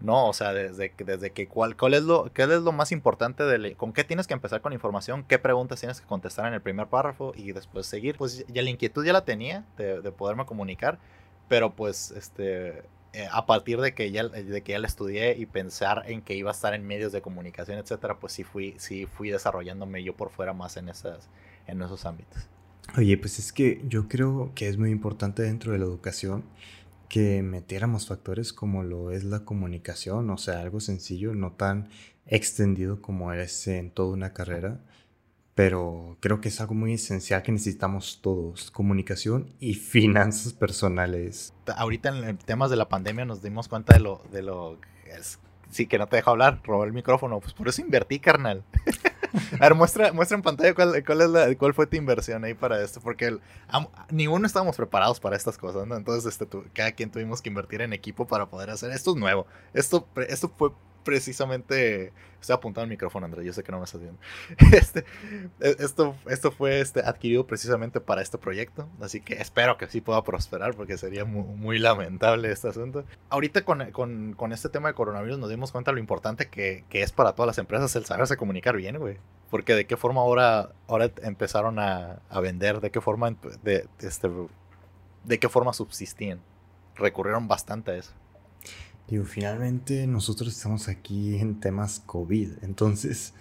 ¿no? 0.04 0.28
O 0.28 0.32
sea, 0.32 0.52
desde, 0.52 0.92
desde 0.98 1.32
que 1.32 1.48
cuál, 1.48 1.76
cuál 1.76 1.94
es 1.94 2.02
lo, 2.02 2.30
qué 2.32 2.42
es 2.42 2.48
lo 2.48 2.72
más 2.72 2.92
importante, 2.92 3.42
de, 3.42 3.74
con 3.74 3.92
qué 3.92 4.04
tienes 4.04 4.26
que 4.26 4.34
empezar 4.34 4.60
con 4.60 4.72
información, 4.72 5.24
qué 5.26 5.38
preguntas 5.38 5.80
tienes 5.80 6.00
que 6.00 6.06
contestar 6.06 6.46
en 6.46 6.54
el 6.54 6.60
primer 6.60 6.86
párrafo 6.88 7.32
y 7.34 7.52
después 7.52 7.86
seguir. 7.86 8.16
Pues 8.16 8.44
ya 8.46 8.62
la 8.62 8.70
inquietud 8.70 9.04
ya 9.04 9.12
la 9.12 9.24
tenía 9.24 9.64
de, 9.78 10.02
de 10.02 10.12
poderme 10.12 10.44
comunicar, 10.44 10.98
pero 11.48 11.74
pues 11.74 12.10
este, 12.12 12.82
eh, 13.14 13.28
a 13.30 13.46
partir 13.46 13.80
de 13.80 13.94
que, 13.94 14.10
ya, 14.10 14.28
de 14.28 14.62
que 14.62 14.72
ya 14.72 14.78
la 14.80 14.88
estudié 14.88 15.36
y 15.38 15.46
pensar 15.46 16.02
en 16.06 16.20
que 16.20 16.34
iba 16.34 16.50
a 16.50 16.52
estar 16.52 16.74
en 16.74 16.84
medios 16.84 17.12
de 17.12 17.22
comunicación, 17.22 17.78
etcétera, 17.78 18.18
pues 18.18 18.32
sí 18.32 18.42
fui, 18.42 18.74
sí 18.78 19.06
fui 19.06 19.30
desarrollándome 19.30 20.02
yo 20.02 20.16
por 20.16 20.30
fuera 20.30 20.52
más 20.52 20.76
en, 20.76 20.88
esas, 20.88 21.28
en 21.68 21.80
esos 21.80 22.04
ámbitos. 22.06 22.48
Oye, 22.96 23.16
pues 23.16 23.38
es 23.38 23.52
que 23.52 23.80
yo 23.88 24.08
creo 24.08 24.50
que 24.56 24.68
es 24.68 24.78
muy 24.78 24.90
importante 24.90 25.42
dentro 25.42 25.72
de 25.72 25.78
la 25.78 25.84
educación 25.84 26.44
que 27.08 27.42
metiéramos 27.42 28.08
factores 28.08 28.52
como 28.52 28.82
lo 28.82 29.12
es 29.12 29.22
la 29.22 29.44
comunicación, 29.44 30.28
o 30.30 30.36
sea, 30.36 30.60
algo 30.60 30.80
sencillo, 30.80 31.34
no 31.34 31.52
tan 31.52 31.88
extendido 32.26 33.00
como 33.00 33.32
es 33.32 33.68
en 33.68 33.90
toda 33.90 34.12
una 34.12 34.32
carrera, 34.32 34.80
pero 35.54 36.16
creo 36.20 36.40
que 36.40 36.48
es 36.48 36.60
algo 36.60 36.74
muy 36.74 36.94
esencial 36.94 37.42
que 37.42 37.52
necesitamos 37.52 38.20
todos, 38.22 38.70
comunicación 38.70 39.54
y 39.60 39.74
finanzas 39.74 40.52
personales. 40.52 41.54
Ahorita 41.76 42.08
en 42.08 42.36
temas 42.38 42.70
de 42.70 42.76
la 42.76 42.88
pandemia 42.88 43.24
nos 43.24 43.42
dimos 43.42 43.68
cuenta 43.68 43.94
de 43.94 44.00
lo, 44.00 44.22
de 44.32 44.42
lo, 44.42 44.78
sí 45.70 45.86
que 45.86 45.98
no 45.98 46.06
te 46.06 46.16
dejo 46.16 46.30
hablar, 46.30 46.60
robó 46.64 46.84
el 46.84 46.92
micrófono, 46.92 47.40
pues 47.40 47.52
por 47.52 47.68
eso 47.68 47.80
invertí, 47.80 48.18
carnal. 48.18 48.64
A 49.54 49.68
ver, 49.68 49.74
muestra, 49.74 50.12
muestra 50.12 50.36
en 50.36 50.42
pantalla 50.42 50.74
cuál, 50.74 51.04
cuál, 51.04 51.20
es 51.20 51.28
la, 51.28 51.54
cuál 51.56 51.74
fue 51.74 51.88
tu 51.88 51.96
inversión 51.96 52.44
ahí 52.44 52.54
para 52.54 52.80
esto, 52.80 53.00
porque 53.00 53.26
el, 53.26 53.40
ninguno 54.10 54.46
estábamos 54.46 54.76
preparados 54.76 55.18
para 55.18 55.36
estas 55.36 55.58
cosas, 55.58 55.88
¿no? 55.88 55.96
Entonces, 55.96 56.32
este, 56.32 56.46
cada 56.72 56.92
quien 56.92 57.10
tuvimos 57.10 57.42
que 57.42 57.48
invertir 57.48 57.80
en 57.80 57.92
equipo 57.92 58.28
para 58.28 58.46
poder 58.46 58.70
hacer 58.70 58.92
esto. 58.92 59.10
es 59.10 59.16
nuevo. 59.16 59.46
Esto, 59.72 60.06
esto 60.28 60.52
fue 60.56 60.70
precisamente. 61.04 62.12
Estoy 62.40 62.54
apuntando 62.54 62.82
al 62.82 62.90
micrófono, 62.90 63.24
Andrés, 63.24 63.46
yo 63.46 63.52
sé 63.54 63.62
que 63.62 63.72
no 63.72 63.78
me 63.78 63.84
estás 63.84 64.00
viendo. 64.00 64.20
Este, 64.72 65.04
e, 65.60 65.76
esto, 65.78 66.14
esto 66.28 66.50
fue 66.50 66.80
este, 66.80 67.00
adquirido 67.00 67.46
precisamente 67.46 68.00
para 68.00 68.20
este 68.20 68.36
proyecto, 68.36 68.86
así 69.00 69.20
que 69.20 69.34
espero 69.34 69.78
que 69.78 69.86
sí 69.86 70.02
pueda 70.02 70.22
prosperar 70.24 70.74
porque 70.74 70.98
sería 70.98 71.24
muy, 71.24 71.78
lamentable 71.78 72.50
este 72.50 72.68
asunto. 72.68 73.04
Ahorita 73.30 73.64
con, 73.64 73.90
con, 73.92 74.34
con, 74.34 74.52
este 74.52 74.68
tema 74.68 74.88
de 74.88 74.94
coronavirus 74.94 75.38
nos 75.38 75.48
dimos 75.48 75.72
cuenta 75.72 75.90
de 75.90 75.94
lo 75.94 76.00
importante 76.00 76.48
que, 76.48 76.84
que, 76.90 77.02
es 77.02 77.12
para 77.12 77.32
todas 77.32 77.46
las 77.46 77.58
empresas 77.58 77.94
el 77.96 78.04
saberse 78.04 78.36
comunicar 78.36 78.76
bien, 78.76 78.98
güey. 78.98 79.18
Porque 79.50 79.74
de 79.74 79.86
qué 79.86 79.96
forma 79.96 80.20
ahora, 80.20 80.70
ahora 80.86 81.10
empezaron 81.22 81.78
a, 81.78 82.20
a 82.28 82.40
vender, 82.40 82.80
de 82.80 82.90
qué 82.90 83.00
forma, 83.00 83.34
de, 83.62 83.86
este, 84.00 84.28
de 85.24 85.38
qué 85.38 85.48
forma 85.48 85.72
subsistían. 85.72 86.40
Recurrieron 86.96 87.48
bastante 87.48 87.92
a 87.92 87.96
eso. 87.96 88.12
Digo, 89.08 89.24
finalmente 89.24 90.06
nosotros 90.06 90.56
estamos 90.56 90.88
aquí 90.88 91.36
en 91.36 91.60
temas 91.60 92.02
COVID, 92.06 92.62
entonces 92.62 93.34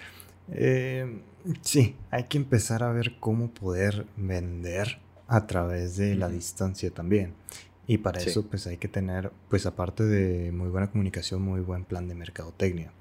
eh, 0.52 1.22
sí, 1.62 1.96
hay 2.12 2.26
que 2.26 2.38
empezar 2.38 2.84
a 2.84 2.92
ver 2.92 3.18
cómo 3.20 3.50
poder 3.50 4.06
vender 4.18 5.00
a 5.28 5.48
través 5.48 5.96
de 5.98 6.16
la 6.16 6.30
distancia 6.30 6.92
también. 6.92 7.34
Y 7.88 7.98
para 7.98 8.22
eso 8.22 8.46
pues 8.46 8.68
hay 8.68 8.78
que 8.78 8.88
tener, 8.88 9.32
pues 9.50 9.66
aparte 9.66 10.04
de 10.04 10.52
muy 10.52 10.70
buena 10.70 10.90
comunicación, 10.90 11.42
muy 11.42 11.62
buen 11.62 11.84
plan 11.86 12.08
de 12.08 12.16
mercadotecnia. 12.16 12.92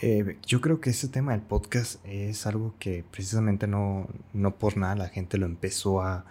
Eh, 0.00 0.38
yo 0.44 0.60
creo 0.60 0.80
que 0.80 0.90
ese 0.90 1.08
tema 1.08 1.32
del 1.32 1.42
podcast 1.42 2.04
es 2.04 2.46
algo 2.46 2.74
que 2.78 3.04
precisamente 3.08 3.66
no, 3.68 4.08
no 4.32 4.56
por 4.56 4.76
nada 4.76 4.96
la 4.96 5.08
gente 5.08 5.38
lo 5.38 5.46
empezó 5.46 6.02
a, 6.02 6.24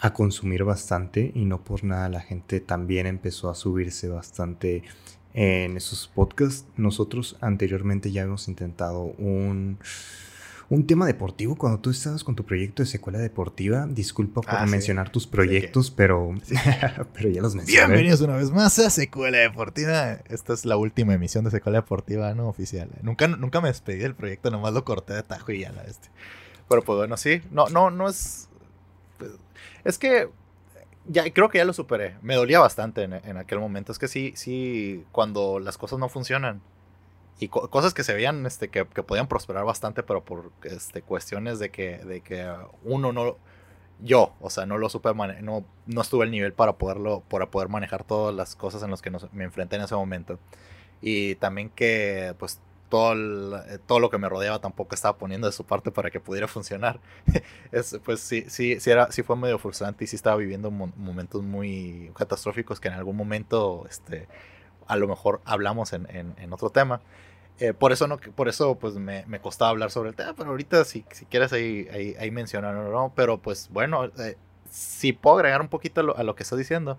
a 0.00 0.12
consumir 0.12 0.64
bastante 0.64 1.32
y 1.34 1.44
no 1.44 1.62
por 1.62 1.84
nada 1.84 2.08
la 2.08 2.20
gente 2.20 2.60
también 2.60 3.06
empezó 3.06 3.48
a 3.48 3.54
subirse 3.54 4.08
bastante 4.08 4.82
en 5.34 5.76
esos 5.76 6.08
podcasts. 6.08 6.66
Nosotros 6.76 7.36
anteriormente 7.40 8.10
ya 8.10 8.22
hemos 8.22 8.48
intentado 8.48 9.02
un, 9.02 9.78
un 10.68 10.86
tema 10.86 11.06
deportivo 11.06 11.56
cuando 11.56 11.78
tú 11.78 11.90
estabas 11.90 12.24
con 12.24 12.34
tu 12.36 12.44
proyecto 12.44 12.82
de 12.82 12.88
secuela 12.88 13.18
deportiva. 13.18 13.86
Disculpa 13.86 14.40
por 14.40 14.54
ah, 14.54 14.66
mencionar 14.66 15.10
tus 15.10 15.26
proyectos, 15.26 15.90
pero, 15.90 16.34
pero 17.14 17.28
ya 17.30 17.40
los 17.40 17.54
mencioné. 17.54 17.86
Bienvenidos 17.86 18.20
una 18.22 18.36
vez 18.36 18.50
más 18.50 18.78
a 18.78 18.90
Secuela 18.90 19.38
Deportiva. 19.38 20.12
Esta 20.28 20.52
es 20.54 20.64
la 20.64 20.76
última 20.76 21.14
emisión 21.14 21.44
de 21.44 21.50
Secuela 21.50 21.78
Deportiva 21.78 22.34
no 22.34 22.48
oficial. 22.48 22.90
Nunca, 23.02 23.28
nunca 23.28 23.60
me 23.60 23.68
despedí 23.68 23.98
del 23.98 24.14
proyecto, 24.14 24.50
nomás 24.50 24.72
lo 24.74 24.84
corté 24.84 25.14
de 25.14 25.22
tajo 25.22 25.52
y 25.52 25.60
ya 25.60 25.72
la 25.72 25.82
este. 25.84 26.08
Pero 26.68 26.82
pues 26.82 26.96
bueno, 26.96 27.16
sí. 27.16 27.42
No, 27.50 27.68
no, 27.68 27.90
no 27.90 28.08
es 28.08 28.45
pues, 29.18 29.32
es 29.84 29.98
que 29.98 30.28
ya 31.08 31.30
creo 31.32 31.48
que 31.48 31.58
ya 31.58 31.64
lo 31.64 31.72
superé. 31.72 32.16
Me 32.22 32.34
dolía 32.34 32.60
bastante 32.60 33.02
en, 33.02 33.36
aquel 33.36 33.58
momento. 33.60 33.92
Es 33.92 33.98
que 33.98 34.08
sí, 34.08 34.32
sí, 34.36 35.04
cuando 35.12 35.58
las 35.58 35.78
cosas 35.78 35.98
no 35.98 36.08
funcionan 36.08 36.60
y 37.38 37.48
cosas 37.48 37.92
que 37.94 38.02
se 38.02 38.14
veían 38.14 38.46
este, 38.46 38.68
que, 38.68 38.84
podían 38.84 39.28
prosperar 39.28 39.64
bastante, 39.64 40.02
pero 40.02 40.24
por 40.24 40.52
este, 40.64 41.02
cuestiones 41.02 41.58
de 41.58 41.70
que, 41.70 41.98
de 41.98 42.20
que 42.20 42.50
uno 42.84 43.12
no. 43.12 43.36
Yo, 44.00 44.34
o 44.40 44.50
sea, 44.50 44.66
no 44.66 44.76
lo 44.76 44.90
supe, 44.90 45.14
no, 45.14 45.64
no 45.86 46.00
estuve 46.02 46.24
al 46.24 46.30
nivel 46.30 46.52
para 46.52 46.74
poderlo, 46.74 47.22
para 47.30 47.50
poder 47.50 47.70
manejar 47.70 48.04
todas 48.04 48.34
las 48.34 48.54
cosas 48.54 48.82
en 48.82 48.90
las 48.90 49.00
que 49.00 49.10
me 49.32 49.44
enfrenté 49.44 49.76
en 49.76 49.82
ese 49.82 49.94
momento. 49.94 50.38
Y 51.00 51.36
también 51.36 51.70
que, 51.70 52.34
pues, 52.38 52.60
todo, 52.88 53.58
eh, 53.58 53.78
todo 53.86 54.00
lo 54.00 54.10
que 54.10 54.18
me 54.18 54.28
rodeaba 54.28 54.60
tampoco 54.60 54.94
estaba 54.94 55.16
poniendo 55.16 55.46
de 55.46 55.52
su 55.52 55.64
parte 55.64 55.90
para 55.90 56.10
que 56.10 56.20
pudiera 56.20 56.48
funcionar. 56.48 57.00
es, 57.72 57.98
pues 58.04 58.20
sí, 58.20 58.44
sí, 58.48 58.80
sí, 58.80 58.90
era, 58.90 59.10
sí 59.12 59.22
fue 59.22 59.36
medio 59.36 59.58
frustrante 59.58 60.04
y 60.04 60.06
sí 60.06 60.16
estaba 60.16 60.36
viviendo 60.36 60.70
momentos 60.70 61.42
muy 61.42 62.10
catastróficos 62.16 62.80
que 62.80 62.88
en 62.88 62.94
algún 62.94 63.16
momento 63.16 63.86
este, 63.88 64.28
a 64.86 64.96
lo 64.96 65.08
mejor 65.08 65.40
hablamos 65.44 65.92
en, 65.92 66.06
en, 66.10 66.52
otro 66.52 66.70
tema. 66.70 67.00
Eh, 67.58 67.72
por 67.72 67.92
eso 67.92 68.06
no, 68.06 68.18
por 68.18 68.48
eso 68.48 68.76
pues 68.76 68.94
me, 68.94 69.24
me, 69.26 69.40
costaba 69.40 69.70
hablar 69.70 69.90
sobre 69.90 70.10
el 70.10 70.14
tema, 70.14 70.34
pero 70.34 70.50
ahorita 70.50 70.84
si, 70.84 71.04
si 71.10 71.24
quieres 71.24 71.52
ahí, 71.52 71.88
ahí, 71.90 72.14
ahí 72.18 72.30
mencionarlo, 72.30 72.90
¿no? 72.90 73.12
Pero 73.16 73.38
pues 73.38 73.70
bueno, 73.70 74.04
eh, 74.18 74.36
si 74.70 75.12
puedo 75.12 75.36
agregar 75.36 75.60
un 75.60 75.68
poquito 75.68 76.00
a 76.00 76.22
lo, 76.22 76.34
que 76.34 76.42
estás 76.42 76.58
diciendo, 76.58 76.98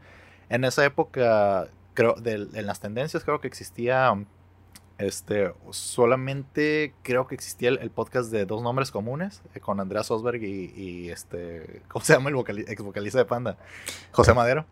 en 0.49 0.63
esa 0.63 0.83
época, 0.83 1.67
creo, 1.93 2.15
de, 2.15 2.47
en 2.53 2.65
las 2.65 2.79
tendencias 2.79 3.23
creo 3.23 3.39
que 3.39 3.47
existía, 3.47 4.15
este, 4.97 5.53
solamente 5.71 6.93
creo 7.03 7.27
que 7.27 7.35
existía 7.35 7.69
el, 7.69 7.91
podcast 7.91 8.31
de 8.31 8.45
dos 8.45 8.63
nombres 8.63 8.91
comunes, 8.91 9.41
eh, 9.53 9.59
con 9.59 9.79
Andreas 9.79 10.09
Osberg 10.11 10.43
y, 10.43 10.73
y, 10.75 11.09
este, 11.09 11.81
¿cómo 11.87 12.03
se 12.03 12.13
llama 12.13 12.29
el 12.29 12.59
ex 12.59 12.81
vocalista 12.81 13.19
de 13.19 13.25
Panda? 13.25 13.57
José 14.11 14.33
Madero. 14.33 14.65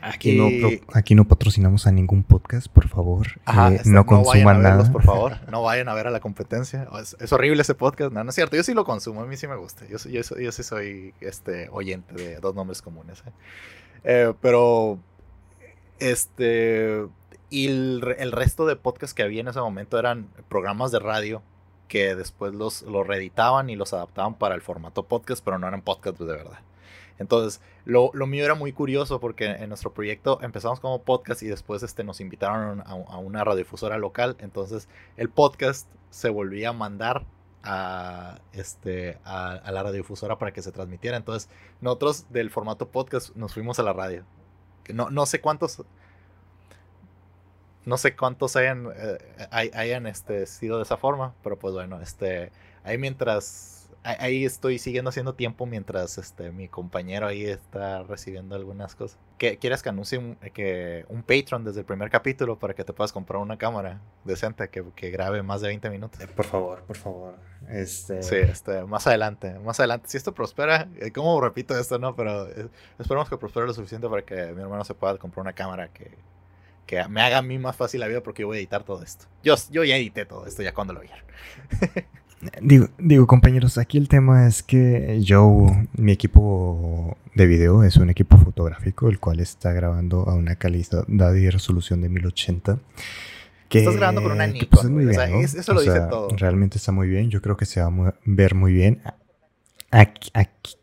Aquí, 0.00 0.36
no, 0.36 0.68
aquí 0.94 1.14
no 1.14 1.26
patrocinamos 1.26 1.86
a 1.86 1.92
ningún 1.92 2.22
podcast, 2.22 2.68
por 2.68 2.88
favor. 2.88 3.26
Eh, 3.46 3.74
este, 3.74 3.90
no 3.90 4.06
consuman 4.06 4.62
nada. 4.62 4.90
por 4.92 5.02
favor. 5.02 5.38
No 5.50 5.62
vayan 5.62 5.88
a 5.88 5.94
ver 5.94 6.06
a 6.06 6.10
la 6.10 6.20
competencia. 6.20 6.88
Es, 7.18 7.32
horrible 7.32 7.62
ese 7.62 7.74
podcast. 7.74 8.12
No, 8.12 8.22
no 8.22 8.30
es 8.30 8.34
cierto. 8.34 8.54
Yo 8.54 8.62
sí 8.62 8.74
lo 8.74 8.84
consumo. 8.84 9.22
A 9.22 9.26
mí 9.26 9.36
sí 9.36 9.48
me 9.48 9.56
gusta. 9.56 9.86
Yo, 9.86 9.98
yo, 10.08 10.20
yo 10.22 10.52
sí 10.52 10.62
soy 10.62 11.14
este, 11.20 11.68
oyente 11.70 12.14
de 12.14 12.36
dos 12.36 12.54
nombres 12.54 12.80
comunes. 12.80 13.24
¿eh? 13.26 13.30
Eh, 14.04 14.34
pero, 14.40 15.00
este. 15.98 17.06
Y 17.50 17.68
el, 17.68 18.02
resto 18.32 18.66
de 18.66 18.76
podcasts 18.76 19.14
que 19.14 19.22
había 19.22 19.40
en 19.40 19.48
ese 19.48 19.60
momento 19.60 19.98
eran 19.98 20.28
programas 20.48 20.92
de 20.92 20.98
radio 20.98 21.42
que 21.88 22.14
después 22.14 22.54
los, 22.54 22.82
los 22.82 23.06
reeditaban 23.06 23.70
y 23.70 23.76
los 23.76 23.94
adaptaban 23.94 24.34
para 24.34 24.54
el 24.54 24.60
formato 24.60 25.04
podcast, 25.04 25.42
pero 25.42 25.58
no 25.58 25.66
eran 25.66 25.80
podcasts 25.80 26.18
de 26.18 26.26
verdad. 26.26 26.60
Entonces, 27.18 27.60
lo, 27.84 28.12
mío 28.26 28.44
era 28.44 28.54
muy 28.54 28.72
curioso 28.72 29.18
porque 29.18 29.46
en 29.46 29.68
nuestro 29.68 29.92
proyecto 29.92 30.38
empezamos 30.42 30.78
como 30.78 31.02
podcast 31.02 31.42
y 31.42 31.46
después 31.46 31.82
este, 31.82 32.04
nos 32.04 32.20
invitaron 32.20 32.82
a, 32.86 32.94
una 32.94 33.42
radiodifusora 33.44 33.98
local. 33.98 34.36
Entonces, 34.38 34.88
el 35.16 35.28
podcast 35.28 35.88
se 36.10 36.28
volvía 36.28 36.68
a 36.68 36.72
mandar 36.72 37.24
a, 37.64 38.40
este, 38.52 39.18
a, 39.24 39.70
la 39.72 39.82
radiodifusora 39.82 40.38
para 40.38 40.52
que 40.52 40.62
se 40.62 40.70
transmitiera. 40.70 41.16
Entonces, 41.16 41.50
nosotros 41.80 42.26
del 42.30 42.50
formato 42.50 42.88
podcast 42.88 43.34
nos 43.34 43.52
fuimos 43.52 43.78
a 43.78 43.82
la 43.82 43.92
radio. 43.92 44.24
No, 44.92 45.10
no 45.10 45.26
sé 45.26 45.40
cuántos. 45.40 45.82
No 47.88 47.96
sé 47.96 48.14
cuántos 48.14 48.54
hayan, 48.56 48.88
eh, 48.94 49.18
hayan 49.50 50.06
este, 50.06 50.44
sido 50.44 50.76
de 50.76 50.82
esa 50.82 50.98
forma, 50.98 51.34
pero 51.42 51.58
pues 51.58 51.72
bueno, 51.72 52.00
este, 52.02 52.52
ahí 52.84 52.98
mientras 52.98 53.78
ahí 54.02 54.44
estoy 54.44 54.78
siguiendo 54.78 55.08
haciendo 55.10 55.34
tiempo 55.34 55.66
mientras 55.66 56.18
este 56.18 56.50
mi 56.50 56.68
compañero 56.68 57.26
ahí 57.26 57.44
está 57.44 58.02
recibiendo 58.02 58.54
algunas 58.54 58.94
cosas. 58.94 59.18
¿Quieres 59.38 59.82
que 59.82 59.88
anuncie 59.88 60.18
un, 60.18 60.36
que 60.52 61.04
un 61.08 61.22
Patreon 61.22 61.64
desde 61.64 61.80
el 61.80 61.86
primer 61.86 62.10
capítulo 62.10 62.58
para 62.58 62.74
que 62.74 62.84
te 62.84 62.92
puedas 62.92 63.12
comprar 63.12 63.40
una 63.40 63.56
cámara 63.56 64.00
decente 64.24 64.68
que, 64.68 64.84
que 64.94 65.10
grabe 65.10 65.42
más 65.42 65.60
de 65.60 65.68
20 65.68 65.90
minutos? 65.90 66.20
Eh, 66.20 66.26
por 66.26 66.44
favor, 66.44 66.82
por 66.82 66.96
favor. 66.96 67.36
Este... 67.68 68.22
Sí, 68.22 68.36
este, 68.36 68.84
más 68.84 69.06
adelante, 69.06 69.58
más 69.60 69.78
adelante. 69.80 70.08
Si 70.08 70.16
esto 70.16 70.34
prospera, 70.34 70.88
eh, 71.00 71.12
¿cómo 71.12 71.40
repito 71.40 71.78
esto, 71.78 71.98
no? 71.98 72.16
Pero 72.16 72.48
esperemos 72.98 73.28
que 73.28 73.36
prospere 73.36 73.66
lo 73.66 73.74
suficiente 73.74 74.08
para 74.08 74.22
que 74.22 74.52
mi 74.52 74.62
hermano 74.62 74.84
se 74.84 74.94
pueda 74.94 75.16
comprar 75.18 75.42
una 75.42 75.52
cámara 75.52 75.88
que, 75.88 76.16
que 76.88 77.06
me 77.08 77.20
haga 77.20 77.38
a 77.38 77.42
mí 77.42 77.58
más 77.58 77.76
fácil 77.76 78.00
la 78.00 78.08
vida 78.08 78.22
porque 78.22 78.42
yo 78.42 78.48
voy 78.48 78.56
a 78.56 78.60
editar 78.60 78.82
todo 78.82 79.04
esto. 79.04 79.26
Yo, 79.44 79.54
yo 79.70 79.84
ya 79.84 79.96
edité 79.96 80.24
todo 80.24 80.46
esto 80.46 80.62
ya 80.62 80.72
cuando 80.72 80.94
lo 80.94 81.00
vieron. 81.00 81.20
Digo, 82.62 82.86
digo, 82.98 83.26
compañeros, 83.26 83.78
aquí 83.78 83.98
el 83.98 84.06
tema 84.06 84.46
es 84.46 84.62
que 84.62 85.20
yo, 85.22 85.66
mi 85.94 86.12
equipo 86.12 87.16
de 87.34 87.46
video 87.46 87.82
es 87.82 87.96
un 87.96 88.10
equipo 88.10 88.38
fotográfico, 88.38 89.08
el 89.08 89.18
cual 89.18 89.40
está 89.40 89.72
grabando 89.72 90.28
a 90.28 90.34
una 90.34 90.54
calidad 90.54 91.34
y 91.34 91.50
resolución 91.50 92.00
de 92.00 92.08
1080. 92.08 92.78
Que, 93.68 93.80
Estás 93.80 93.96
grabando 93.96 94.22
con 94.22 94.30
una 94.30 94.46
pues, 94.70 95.54
Eso 95.56 95.74
lo 95.74 95.80
dice 95.80 96.00
todo. 96.08 96.28
Realmente 96.36 96.78
está 96.78 96.92
muy 96.92 97.08
bien. 97.08 97.28
Yo 97.28 97.42
creo 97.42 97.56
que 97.56 97.66
se 97.66 97.80
va 97.80 97.88
a 97.88 98.14
ver 98.24 98.54
muy 98.54 98.72
bien. 98.72 99.02
Aquí, 99.90 100.30
aquí, 100.32 100.76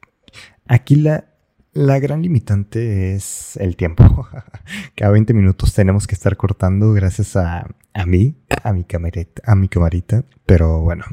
aquí 0.67 0.95
la, 0.95 1.34
la 1.75 1.99
gran 1.99 2.21
limitante 2.21 3.13
es 3.13 3.57
el 3.57 3.75
tiempo. 3.75 4.27
Cada 4.95 5.11
20 5.11 5.33
minutos 5.33 5.73
tenemos 5.73 6.07
que 6.07 6.15
estar 6.15 6.38
cortando 6.38 6.93
gracias 6.93 7.35
a, 7.35 7.67
a 7.93 8.05
mí, 8.05 8.33
a 8.63 8.71
mi, 8.71 8.85
camarita, 8.85 9.41
a 9.45 9.55
mi 9.55 9.67
camarita. 9.67 10.23
Pero 10.45 10.79
bueno, 10.79 11.03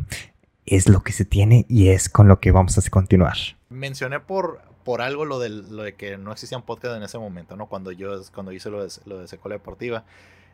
es 0.65 0.89
lo 0.89 1.03
que 1.03 1.13
se 1.13 1.25
tiene 1.25 1.67
y 1.69 1.89
es 1.89 2.09
con 2.09 2.29
lo 2.29 2.39
que 2.39 2.53
vamos 2.53 2.79
a 2.79 2.91
continuar. 2.91 3.37
Mencioné 3.71 4.21
por, 4.21 4.61
por 4.85 5.03
algo 5.03 5.25
lo 5.25 5.41
de, 5.41 5.49
lo 5.49 5.83
de 5.83 5.95
que 5.97 6.17
no 6.17 6.31
existían 6.31 6.63
podcast 6.63 6.97
en 6.97 7.03
ese 7.03 7.19
momento, 7.19 7.57
¿no? 7.57 7.69
Cuando 7.69 7.91
yo 7.91 8.13
cuando 8.33 8.53
hice 8.53 8.71
lo 8.71 8.85
de, 8.85 8.93
lo 9.05 9.19
de 9.19 9.27
Secola 9.27 9.57
Deportiva, 9.57 10.05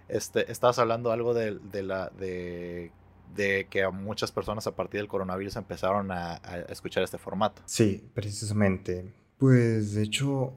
este, 0.08 0.50
estabas 0.50 0.78
hablando 0.78 1.12
algo 1.12 1.34
de, 1.34 1.58
de 1.58 1.82
la 1.82 2.08
de, 2.18 2.92
de, 3.34 3.66
que 3.68 3.86
muchas 3.88 4.32
personas 4.32 4.66
a 4.66 4.74
partir 4.74 5.00
del 5.00 5.08
coronavirus 5.08 5.56
empezaron 5.56 6.10
a, 6.12 6.36
a 6.36 6.60
escuchar 6.70 7.02
este 7.02 7.18
formato. 7.18 7.60
Sí, 7.66 8.08
precisamente. 8.14 9.12
Pues 9.38 9.94
de 9.94 10.02
hecho, 10.02 10.52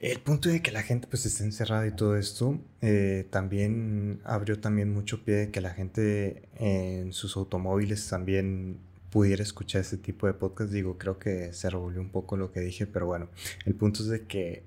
el 0.00 0.18
punto 0.20 0.48
de 0.48 0.62
que 0.62 0.72
la 0.72 0.82
gente 0.82 1.06
pues 1.06 1.26
esté 1.26 1.44
encerrada 1.44 1.86
y 1.86 1.92
todo 1.92 2.16
esto 2.16 2.58
eh, 2.80 3.26
también 3.30 4.20
abrió 4.24 4.58
también 4.58 4.92
mucho 4.92 5.24
pie 5.24 5.34
de 5.34 5.50
que 5.50 5.60
la 5.60 5.70
gente 5.70 6.48
en 6.56 7.12
sus 7.12 7.36
automóviles 7.36 8.08
también 8.08 8.78
pudiera 9.10 9.42
escuchar 9.42 9.82
este 9.82 9.96
tipo 9.96 10.26
de 10.26 10.34
podcast. 10.34 10.72
Digo, 10.72 10.96
creo 10.98 11.18
que 11.18 11.52
se 11.52 11.68
revolvió 11.68 12.00
un 12.00 12.10
poco 12.10 12.36
lo 12.36 12.52
que 12.52 12.60
dije, 12.60 12.86
pero 12.86 13.06
bueno, 13.06 13.28
el 13.66 13.74
punto 13.74 14.02
es 14.02 14.08
de 14.08 14.22
que 14.22 14.62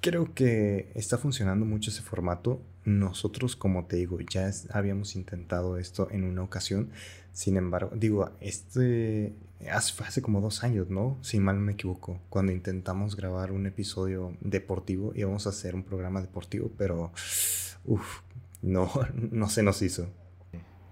creo 0.00 0.34
que 0.34 0.90
está 0.94 1.18
funcionando 1.18 1.64
mucho 1.64 1.90
ese 1.90 2.02
formato. 2.02 2.60
Nosotros, 2.84 3.56
como 3.56 3.84
te 3.86 3.96
digo, 3.96 4.18
ya 4.20 4.50
habíamos 4.70 5.14
intentado 5.14 5.76
esto 5.78 6.08
en 6.10 6.24
una 6.24 6.42
ocasión. 6.42 6.90
Sin 7.32 7.56
embargo, 7.56 7.92
digo, 7.94 8.30
este 8.40 9.34
hace, 9.68 10.02
hace 10.02 10.22
como 10.22 10.40
dos 10.40 10.64
años, 10.64 10.88
¿no? 10.88 11.18
Si 11.22 11.38
mal 11.40 11.56
no 11.56 11.62
me 11.62 11.72
equivoco, 11.72 12.20
cuando 12.28 12.52
intentamos 12.52 13.16
grabar 13.16 13.52
un 13.52 13.66
episodio 13.66 14.36
deportivo, 14.40 15.12
íbamos 15.14 15.46
a 15.46 15.50
hacer 15.50 15.74
un 15.74 15.82
programa 15.82 16.20
deportivo, 16.20 16.70
pero 16.78 17.12
uff, 17.84 18.20
no, 18.62 18.90
no 19.14 19.48
se 19.48 19.62
nos 19.62 19.82
hizo. 19.82 20.08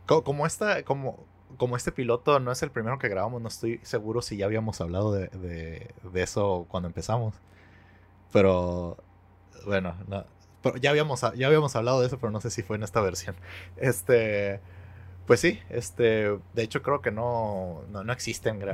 Como, 0.07 0.47
esta, 0.47 0.85
como, 0.85 1.27
como 1.59 1.77
este 1.77 1.93
piloto 1.93 2.41
no 2.41 2.51
es 2.51 2.63
el 2.63 2.71
primero 2.71 2.99
que 2.99 3.09
grabamos, 3.09 3.43
no 3.43 3.49
estoy 3.49 3.79
seguro 3.83 4.23
si 4.23 4.39
ya 4.39 4.47
habíamos 4.47 4.81
hablado 4.81 5.13
de, 5.13 5.29
de, 5.29 6.23
eso 6.23 6.67
cuando 6.71 6.87
empezamos. 6.87 7.35
Pero 8.33 8.97
bueno, 9.67 9.95
pero 10.63 10.77
ya 10.79 10.91
habíamos, 10.91 11.21
ya 11.37 11.47
habíamos 11.47 11.77
hablado 11.77 12.01
de 12.01 12.07
eso, 12.07 12.19
pero 12.19 12.31
no 12.31 12.41
sé 12.41 12.51
si 12.51 12.63
fue 12.63 12.77
en 12.77 12.85
esta 12.85 13.01
versión. 13.03 13.37
Este. 13.77 14.61
Pues 15.29 15.41
sí, 15.41 15.61
este, 15.69 16.39
de 16.55 16.63
hecho 16.63 16.83
creo 16.83 17.03
que 17.03 17.11
no, 17.11 17.83
no, 17.91 18.13
existen. 18.13 18.65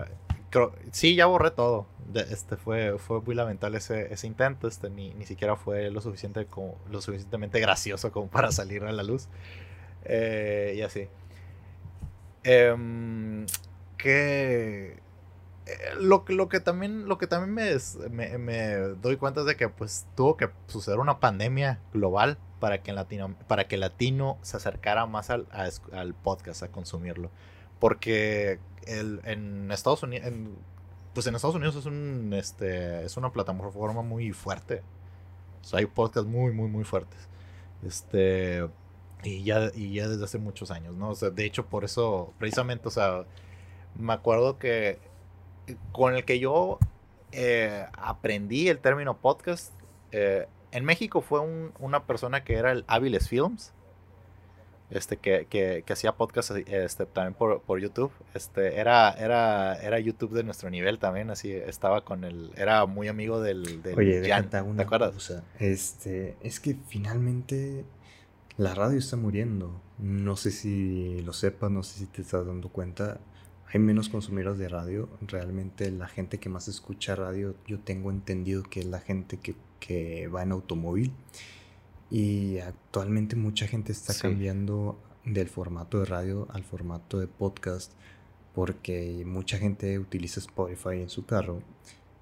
Creo, 0.50 0.72
sí, 0.92 1.16
ya 1.16 1.26
borré 1.26 1.50
todo. 1.50 1.88
este 2.14 2.56
fue, 2.56 2.96
fue 2.96 3.20
muy 3.20 3.34
lamentable 3.34 3.78
ese, 3.78 4.12
ese 4.12 4.28
intento. 4.28 4.68
Este, 4.68 4.88
ni, 4.88 5.12
ni 5.14 5.26
siquiera 5.26 5.56
fue 5.56 5.90
lo, 5.90 6.00
suficiente 6.00 6.46
lo 6.90 7.00
suficientemente 7.00 7.58
gracioso 7.58 8.12
como 8.12 8.28
para 8.28 8.52
salir 8.52 8.84
a 8.84 8.92
la 8.92 9.02
luz. 9.02 9.26
Eh, 10.04 10.74
y 10.76 10.82
así. 10.82 11.08
Eh, 12.44 13.46
que 13.98 15.00
lo, 15.98 16.24
lo, 16.28 16.48
que 16.48 16.60
también, 16.60 17.08
lo 17.08 17.18
que 17.18 17.26
también 17.26 17.52
me, 17.52 18.38
me, 18.38 18.74
doy 18.76 19.16
cuenta 19.16 19.40
es 19.40 19.46
de 19.46 19.56
que 19.56 19.68
pues 19.68 20.06
tuvo 20.14 20.36
que 20.36 20.50
suceder 20.68 21.00
una 21.00 21.18
pandemia 21.18 21.80
global 21.92 22.38
para 22.64 22.82
que, 22.82 22.94
latino, 22.94 23.34
para 23.46 23.68
que 23.68 23.74
el 23.74 23.82
latino 23.82 24.38
se 24.40 24.56
acercara 24.56 25.04
más 25.04 25.28
al, 25.28 25.46
al 25.92 26.14
podcast, 26.14 26.62
a 26.62 26.68
consumirlo. 26.68 27.30
Porque 27.78 28.58
el, 28.86 29.20
en 29.24 29.70
Estados 29.70 30.02
Unidos, 30.02 30.26
pues 31.12 31.26
en 31.26 31.34
Estados 31.34 31.56
Unidos 31.56 31.76
es, 31.76 31.84
un, 31.84 32.32
este, 32.32 33.04
es 33.04 33.18
una 33.18 33.30
plataforma 33.34 34.00
muy 34.00 34.32
fuerte. 34.32 34.80
hay 35.74 35.84
podcasts 35.84 36.26
muy, 36.26 36.52
muy, 36.54 36.70
muy 36.70 36.84
fuertes. 36.84 37.28
Este, 37.86 38.66
y 39.22 39.44
ya, 39.44 39.70
y 39.74 39.92
ya 39.92 40.08
desde 40.08 40.24
hace 40.24 40.38
muchos 40.38 40.70
años, 40.70 40.94
¿no? 40.94 41.10
O 41.10 41.14
sea, 41.14 41.28
de 41.28 41.44
hecho, 41.44 41.66
por 41.66 41.84
eso, 41.84 42.32
precisamente, 42.38 42.88
o 42.88 42.90
sea, 42.90 43.26
me 43.94 44.14
acuerdo 44.14 44.58
que 44.58 45.00
con 45.92 46.14
el 46.14 46.24
que 46.24 46.38
yo 46.38 46.78
eh, 47.32 47.84
aprendí 47.92 48.68
el 48.68 48.78
término 48.78 49.18
podcast, 49.18 49.70
eh, 50.12 50.48
en 50.74 50.84
México 50.84 51.22
fue 51.22 51.40
una 51.78 52.04
persona 52.04 52.42
que 52.42 52.54
era 52.54 52.72
el 52.72 52.84
Aviles 52.88 53.28
Films, 53.28 53.72
este, 54.90 55.16
que, 55.16 55.46
que, 55.48 55.84
hacía 55.92 56.12
podcast 56.12 56.50
este, 56.50 57.06
también 57.06 57.34
por, 57.34 57.62
por, 57.62 57.80
YouTube. 57.80 58.10
Este, 58.34 58.78
era, 58.78 59.12
era, 59.12 59.76
era 59.76 59.98
YouTube 60.00 60.32
de 60.32 60.42
nuestro 60.42 60.68
nivel 60.70 60.98
también, 60.98 61.30
así 61.30 61.52
estaba 61.52 62.04
con 62.04 62.24
el, 62.24 62.50
era 62.56 62.86
muy 62.86 63.06
amigo 63.06 63.40
del, 63.40 63.82
del 63.82 63.96
Oye, 63.96 64.28
Jan, 64.28 64.50
¿te 64.50 64.82
acuerdas? 64.82 65.42
este, 65.60 66.36
es 66.42 66.58
que 66.58 66.76
finalmente 66.88 67.84
la 68.56 68.74
radio 68.74 68.98
está 68.98 69.16
muriendo. 69.16 69.80
No 69.98 70.36
sé 70.36 70.50
si 70.50 71.22
lo 71.22 71.32
sepas, 71.32 71.70
no 71.70 71.84
sé 71.84 72.00
si 72.00 72.06
te 72.06 72.22
estás 72.22 72.44
dando 72.46 72.68
cuenta 72.68 73.20
hay 73.74 73.80
menos 73.80 74.08
consumidores 74.08 74.58
de 74.60 74.68
radio. 74.68 75.08
Realmente 75.20 75.90
la 75.90 76.06
gente 76.06 76.38
que 76.38 76.48
más 76.48 76.68
escucha 76.68 77.16
radio, 77.16 77.56
yo 77.66 77.80
tengo 77.80 78.12
entendido 78.12 78.62
que 78.62 78.80
es 78.80 78.86
la 78.86 79.00
gente 79.00 79.38
que, 79.38 79.56
que 79.86 80.28
va 80.28 80.42
en 80.42 80.52
automóvil. 80.52 81.12
Y 82.10 82.58
actualmente 82.58 83.36
mucha 83.36 83.66
gente 83.66 83.92
está 83.92 84.14
cambiando 84.14 84.98
del 85.24 85.48
formato 85.48 85.98
de 86.00 86.04
radio 86.06 86.46
al 86.50 86.64
formato 86.64 87.18
de 87.18 87.26
podcast 87.26 87.92
porque 88.54 89.24
mucha 89.26 89.58
gente 89.58 89.98
utiliza 89.98 90.38
Spotify 90.40 91.00
en 91.00 91.08
su 91.08 91.26
carro 91.26 91.62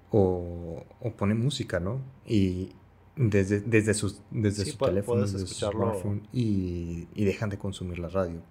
o, 0.09 0.83
pone 1.17 1.35
música, 1.35 1.79
¿no? 1.79 2.01
Y 2.25 2.71
desde, 3.15 3.61
desde, 3.61 3.93
sus, 3.93 4.21
desde 4.31 4.65
su 4.65 4.77
teléfono, 4.77 5.21
desde 5.21 5.39
su 5.39 5.53
smartphone 5.53 6.27
y, 6.31 7.05
dejan 7.15 7.49
de 7.49 7.57
consumir 7.57 7.99
la 7.99 8.09
radio. 8.09 8.41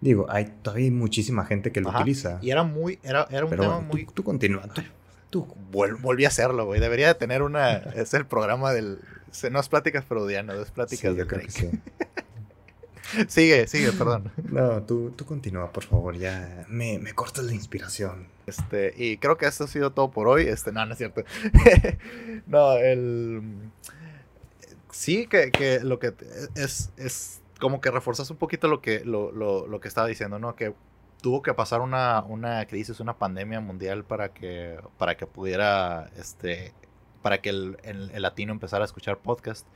Digo, 0.00 0.26
hay 0.28 0.46
todavía 0.62 0.90
muchísima 0.90 1.44
gente 1.44 1.72
que 1.72 1.80
lo 1.80 1.90
utiliza. 1.90 2.38
Y 2.42 2.50
era 2.50 2.62
muy, 2.62 2.98
era, 3.02 3.26
era 3.30 3.44
un 3.44 3.50
tema 3.50 3.80
muy... 3.80 4.06
Tú, 4.06 4.22
continúa, 4.22 4.62
tú, 4.68 4.82
volví 5.42 6.24
a 6.24 6.28
hacerlo, 6.28 6.66
güey. 6.66 6.80
Debería 6.80 7.08
de 7.08 7.14
tener 7.14 7.42
una... 7.42 7.76
es 7.94 8.14
el 8.14 8.26
programa 8.26 8.72
del... 8.72 9.00
No 9.50 9.58
es 9.58 9.68
pláticas 9.68 10.04
freudianas, 10.04 10.56
es 10.58 10.70
pláticas 10.70 11.14
sí. 11.48 11.70
sigue, 13.28 13.66
sigue, 13.66 13.92
perdón. 13.92 14.30
No, 14.44 14.82
tú, 14.82 15.10
tú 15.10 15.24
continúa, 15.24 15.72
por 15.72 15.84
favor, 15.84 16.16
ya 16.16 16.64
me, 16.68 16.98
me, 17.00 17.12
cortas 17.14 17.44
la 17.44 17.52
inspiración. 17.52 18.28
Este, 18.46 18.94
y 18.96 19.16
creo 19.18 19.36
que 19.36 19.46
esto 19.46 19.64
ha 19.64 19.66
sido 19.66 19.92
todo 19.92 20.10
por 20.10 20.28
hoy. 20.28 20.46
Este, 20.46 20.70
no, 20.70 20.86
no 20.86 20.92
es 20.92 20.98
cierto. 20.98 21.24
no, 22.46 22.74
el. 22.74 23.42
Sí, 24.92 25.26
que, 25.26 25.50
que, 25.50 25.80
lo 25.80 25.98
que 25.98 26.14
es, 26.54 26.90
es 26.96 27.40
como 27.58 27.80
que 27.80 27.90
reforzas 27.90 28.30
un 28.30 28.36
poquito 28.36 28.68
lo 28.68 28.80
que, 28.80 29.04
lo, 29.04 29.32
lo, 29.32 29.66
lo 29.66 29.80
que 29.80 29.88
estaba 29.88 30.06
diciendo, 30.06 30.38
¿no? 30.38 30.54
Que 30.54 30.74
tuvo 31.24 31.40
que 31.40 31.54
pasar 31.54 31.80
una, 31.80 32.22
una 32.28 32.66
crisis, 32.66 33.00
una 33.00 33.16
pandemia 33.16 33.58
mundial 33.58 34.04
para 34.04 34.34
que, 34.34 34.78
para 34.98 35.16
que 35.16 35.26
pudiera, 35.26 36.10
este, 36.18 36.74
para 37.22 37.40
que 37.40 37.48
el, 37.48 37.78
el, 37.82 38.20
latino 38.20 38.52
empezara 38.52 38.84
a 38.84 38.84
escuchar 38.84 39.16
podcast. 39.16 39.66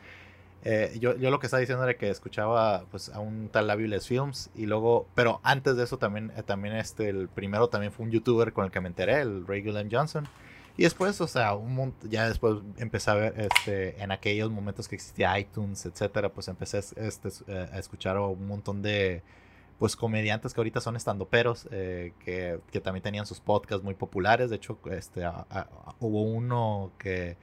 Eh, 0.62 0.98
yo, 1.00 1.16
yo, 1.16 1.30
lo 1.30 1.38
que 1.38 1.46
estaba 1.46 1.60
diciendo 1.60 1.84
era 1.84 1.96
que 1.96 2.10
escuchaba 2.10 2.84
pues 2.90 3.08
a 3.08 3.20
un 3.20 3.48
tal 3.48 3.66
Labiles 3.66 4.06
Films 4.06 4.50
y 4.54 4.66
luego, 4.66 5.06
pero 5.14 5.40
antes 5.42 5.74
de 5.78 5.84
eso 5.84 5.96
también, 5.96 6.34
eh, 6.36 6.42
también 6.42 6.76
este, 6.76 7.08
el 7.08 7.28
primero 7.28 7.68
también 7.68 7.92
fue 7.92 8.04
un 8.04 8.12
youtuber 8.12 8.52
con 8.52 8.66
el 8.66 8.70
que 8.70 8.82
me 8.82 8.88
enteré, 8.88 9.22
el 9.22 9.46
Ray 9.46 9.62
Gilliam 9.62 9.88
Johnson. 9.90 10.28
Y 10.76 10.82
después, 10.82 11.18
o 11.22 11.26
sea, 11.26 11.54
un 11.54 11.94
ya 12.10 12.28
después 12.28 12.56
empecé 12.76 13.10
a 13.10 13.14
ver, 13.14 13.34
este, 13.40 14.02
en 14.02 14.12
aquellos 14.12 14.50
momentos 14.50 14.86
que 14.86 14.96
existía 14.96 15.38
iTunes, 15.38 15.86
etcétera, 15.86 16.28
pues 16.28 16.46
empecé 16.48 16.80
este, 16.96 17.30
a 17.50 17.78
escuchar 17.78 18.18
un 18.18 18.46
montón 18.46 18.82
de, 18.82 19.22
pues, 19.78 19.96
comediantes 19.96 20.54
que 20.54 20.60
ahorita 20.60 20.80
son 20.80 20.96
estandoperos, 20.96 21.68
eh, 21.70 22.12
que, 22.24 22.60
que, 22.70 22.80
también 22.80 23.02
tenían 23.02 23.26
sus 23.26 23.40
podcasts 23.40 23.84
muy 23.84 23.94
populares. 23.94 24.50
De 24.50 24.56
hecho, 24.56 24.78
este, 24.90 25.22
hubo 26.00 26.22
uno 26.22 26.92
que 26.98 27.36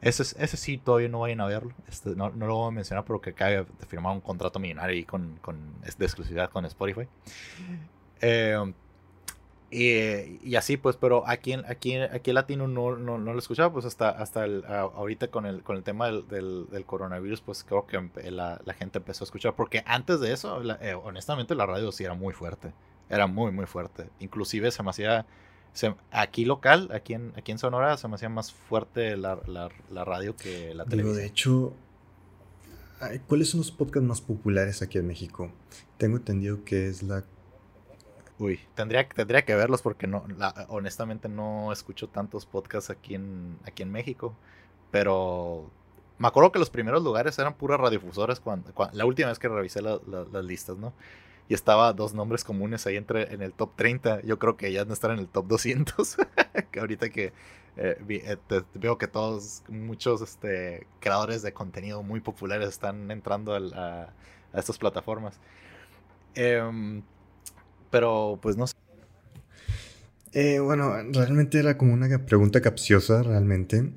ese, 0.00 0.22
ese 0.22 0.56
sí, 0.56 0.78
todavía 0.78 1.08
no 1.08 1.20
vayan 1.20 1.40
a 1.40 1.46
verlo. 1.46 1.74
Este, 1.88 2.10
no, 2.10 2.30
no, 2.30 2.46
lo 2.46 2.56
voy 2.56 2.68
a 2.68 2.70
mencionar 2.70 3.04
porque 3.04 3.30
acaba 3.30 3.50
de 3.50 3.66
firmar 3.86 4.12
un 4.14 4.20
contrato 4.20 4.58
millonario 4.58 4.96
ahí 4.96 5.04
con, 5.04 5.36
con, 5.42 5.80
de 5.82 6.04
exclusividad 6.04 6.50
con 6.50 6.64
Spotify. 6.64 7.06
Eh, 8.20 8.72
y, 9.70 10.40
y, 10.42 10.56
así, 10.56 10.76
pues, 10.76 10.96
pero 10.96 11.22
aquí, 11.28 11.52
aquí, 11.52 11.96
aquí 11.96 12.30
el 12.30 12.34
latino 12.34 12.66
no, 12.66 12.96
no, 12.96 13.18
no, 13.18 13.32
lo 13.32 13.38
escuchaba, 13.38 13.72
pues 13.72 13.84
hasta, 13.84 14.10
hasta 14.10 14.44
el, 14.44 14.64
ahorita 14.66 15.28
con 15.28 15.46
el, 15.46 15.62
con 15.62 15.76
el 15.76 15.84
tema 15.84 16.06
del, 16.06 16.26
del, 16.26 16.84
coronavirus, 16.84 17.40
pues 17.40 17.62
creo 17.62 17.86
que 17.86 18.10
la, 18.32 18.60
la, 18.64 18.74
gente 18.74 18.98
empezó 18.98 19.22
a 19.22 19.26
escuchar, 19.26 19.54
porque 19.54 19.84
antes 19.86 20.18
de 20.18 20.32
eso, 20.32 20.60
eh, 20.80 20.94
honestamente, 20.94 21.54
la 21.54 21.66
radio 21.66 21.92
sí 21.92 22.02
era 22.02 22.14
muy 22.14 22.34
fuerte, 22.34 22.72
era 23.08 23.28
muy, 23.28 23.52
muy 23.52 23.66
fuerte. 23.66 24.10
Inclusive 24.18 24.72
se 24.72 24.82
me 24.82 24.90
hacía 24.90 25.24
aquí 26.10 26.44
local, 26.44 26.90
aquí 26.92 27.14
en, 27.14 27.32
aquí 27.36 27.52
en 27.52 27.58
Sonora, 27.58 27.96
se 27.96 28.08
me 28.08 28.16
hacía 28.16 28.28
más 28.28 28.52
fuerte 28.52 29.16
la, 29.16 29.36
radio 29.90 30.34
que 30.36 30.74
la 30.74 30.84
televisión. 30.84 31.16
de 31.16 31.26
hecho, 31.26 31.74
¿cuáles 33.28 33.50
son 33.50 33.58
los 33.58 33.70
podcasts 33.70 34.06
más 34.06 34.20
populares 34.20 34.82
aquí 34.82 34.98
en 34.98 35.06
México? 35.06 35.52
Tengo 35.96 36.16
entendido 36.16 36.64
que 36.64 36.88
es 36.88 37.02
la... 37.02 37.24
Uy, 38.40 38.58
tendría, 38.74 39.08
tendría 39.08 39.44
que 39.44 39.54
verlos 39.54 39.82
porque 39.82 40.08
no, 40.08 40.24
honestamente 40.68 41.28
no 41.28 41.72
escucho 41.72 42.08
tantos 42.08 42.46
podcasts 42.46 42.90
aquí 42.90 43.14
en, 43.14 43.56
aquí 43.64 43.84
en 43.84 43.92
México, 43.92 44.34
pero 44.90 45.70
me 46.18 46.26
acuerdo 46.26 46.50
que 46.50 46.58
los 46.58 46.70
primeros 46.70 47.04
lugares 47.04 47.38
eran 47.38 47.54
puras 47.54 47.78
radiofusores 47.78 48.40
cuando, 48.40 48.72
la 48.92 49.04
última 49.04 49.28
vez 49.28 49.38
que 49.38 49.48
revisé 49.48 49.82
las 49.82 50.44
listas, 50.44 50.76
¿no? 50.76 50.92
y 51.50 51.54
estaba 51.54 51.92
dos 51.92 52.14
nombres 52.14 52.44
comunes 52.44 52.86
ahí 52.86 52.96
entre 52.96 53.34
en 53.34 53.42
el 53.42 53.52
top 53.52 53.74
30. 53.74 54.22
Yo 54.22 54.38
creo 54.38 54.56
que 54.56 54.70
ya 54.72 54.84
no 54.84 54.92
están 54.92 55.10
en 55.10 55.18
el 55.18 55.26
top 55.26 55.48
200. 55.48 56.16
que 56.70 56.78
ahorita 56.78 57.10
que 57.10 57.32
eh, 57.76 57.96
eh, 58.08 58.62
veo 58.74 58.98
que 58.98 59.08
todos, 59.08 59.64
muchos 59.68 60.22
este, 60.22 60.86
creadores 61.00 61.42
de 61.42 61.52
contenido 61.52 62.04
muy 62.04 62.20
populares 62.20 62.68
están 62.68 63.10
entrando 63.10 63.52
a, 63.52 64.12
estas 64.54 64.78
plataformas. 64.78 65.40
Em, 66.36 67.02
pero 67.90 68.38
pues 68.40 68.56
no 68.56 68.66
sé. 68.66 68.74
Eh, 70.32 70.60
bueno, 70.60 70.94
realmente 71.10 71.58
era 71.58 71.76
como 71.76 71.92
una 71.92 72.24
pregunta 72.24 72.60
capciosa, 72.60 73.22
realmente. 73.22 73.92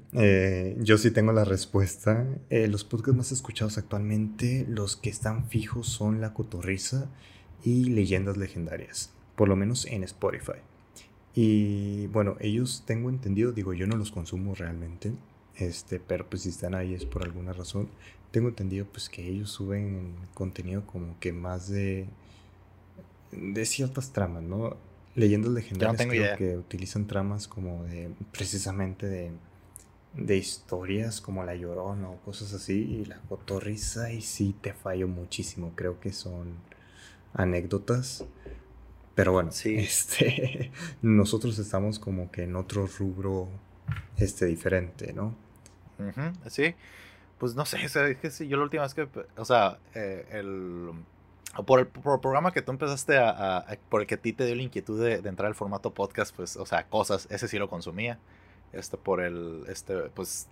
yo 0.79 0.97
sí 0.97 1.12
tengo 1.12 1.32
la 1.32 1.45
respuesta. 1.45 2.25
los 2.49 2.84
podcasts 2.84 3.17
más 3.17 3.32
escuchados 3.32 3.77
actualmente, 3.77 4.65
los 4.67 4.95
que 4.95 5.10
están 5.10 5.45
fijos 5.45 5.88
son 5.88 6.21
La 6.21 6.34
Cotorriza 6.34 7.10
y 7.63 7.86
leyendas 7.86 8.38
legendarias, 8.38 9.12
por 9.36 9.47
lo 9.47 9.56
menos 9.56 9.86
en 9.86 10.03
Spotify. 10.03 10.60
Y 11.36 12.08
bueno, 12.08 12.36
ellos 12.39 12.84
tengo 12.86 13.10
entendido, 13.10 13.51
digo, 13.51 13.73
yo 13.73 13.88
no 13.88 13.95
los 13.95 14.12
consumo 14.12 14.53
realmente, 14.53 15.13
este, 15.56 15.99
pero 15.99 16.29
pues 16.29 16.43
si 16.43 16.49
están 16.49 16.75
ahí 16.75 16.93
es 16.93 17.06
por 17.06 17.23
alguna 17.23 17.53
razón. 17.53 17.89
Tengo 18.32 18.49
entendido 18.49 18.86
pues 18.91 19.10
que 19.10 19.27
ellos 19.27 19.49
suben 19.49 20.15
contenido 20.34 20.86
como 20.86 21.19
que 21.19 21.34
más 21.34 21.69
de 21.69 22.08
de 23.36 23.65
ciertas 23.65 24.12
tramas, 24.13 24.43
¿no? 24.43 24.78
Leyendas 25.15 25.52
legendarias 25.52 26.08
creo 26.08 26.38
que 26.38 26.58
utilizan 26.58 27.06
tramas 27.06 27.48
como 27.48 27.84
de 27.84 28.10
precisamente 28.32 29.08
de 29.08 29.32
de 30.15 30.38
historias 30.38 31.22
como 31.22 31.43
La 31.43 31.56
Llorona 31.56 32.10
o 32.10 32.17
cosas 32.17 32.54
así 32.54 32.74
y 32.74 33.06
La 33.06 33.17
Cotorriza 33.22 34.12
y 34.12 34.22
sí 34.22 34.56
te 34.62 34.74
fallo 34.74 35.08
muchísimo, 35.08 35.74
creo 35.76 36.00
que 36.00 36.13
son 36.13 36.56
anécdotas. 37.34 38.26
Pero 39.15 39.32
bueno, 39.32 39.50
este, 39.65 40.72
nosotros 41.02 41.58
estamos 41.60 42.00
como 42.00 42.32
que 42.32 42.43
en 42.43 42.56
otro 42.56 42.88
rubro 42.88 43.50
este, 44.17 44.46
diferente, 44.46 45.13
¿no? 45.13 45.36
sí, 46.48 46.76
pues 47.38 47.56
no 47.56 47.65
sé, 47.65 47.78
es 47.86 48.38
que 48.38 48.48
yo 48.48 48.58
la 48.58 48.63
última 48.63 48.84
vez 48.84 48.93
que, 48.93 49.08
o 49.38 49.46
sea, 49.46 49.80
eh, 49.96 50.28
el, 50.32 50.91
por 51.65 51.79
el, 51.79 51.87
programa 51.87 52.51
que 52.51 52.61
tú 52.61 52.71
empezaste 52.71 53.17
a, 53.17 53.65
por 53.89 54.01
el 54.01 54.07
que 54.07 54.15
a 54.15 54.21
ti 54.21 54.33
te 54.33 54.45
dio 54.45 54.55
la 54.55 54.63
inquietud 54.63 55.01
de, 55.01 55.21
de, 55.21 55.29
entrar 55.29 55.47
al 55.47 55.55
formato 55.55 55.93
podcast, 55.93 56.35
pues, 56.35 56.57
o 56.57 56.65
sea, 56.65 56.87
cosas, 56.87 57.27
ese 57.29 57.47
sí 57.47 57.59
lo 57.59 57.69
consumía, 57.69 58.19
este, 58.71 58.97
por 58.97 59.21
el, 59.21 59.63
este, 59.67 59.95
pues, 60.09 60.49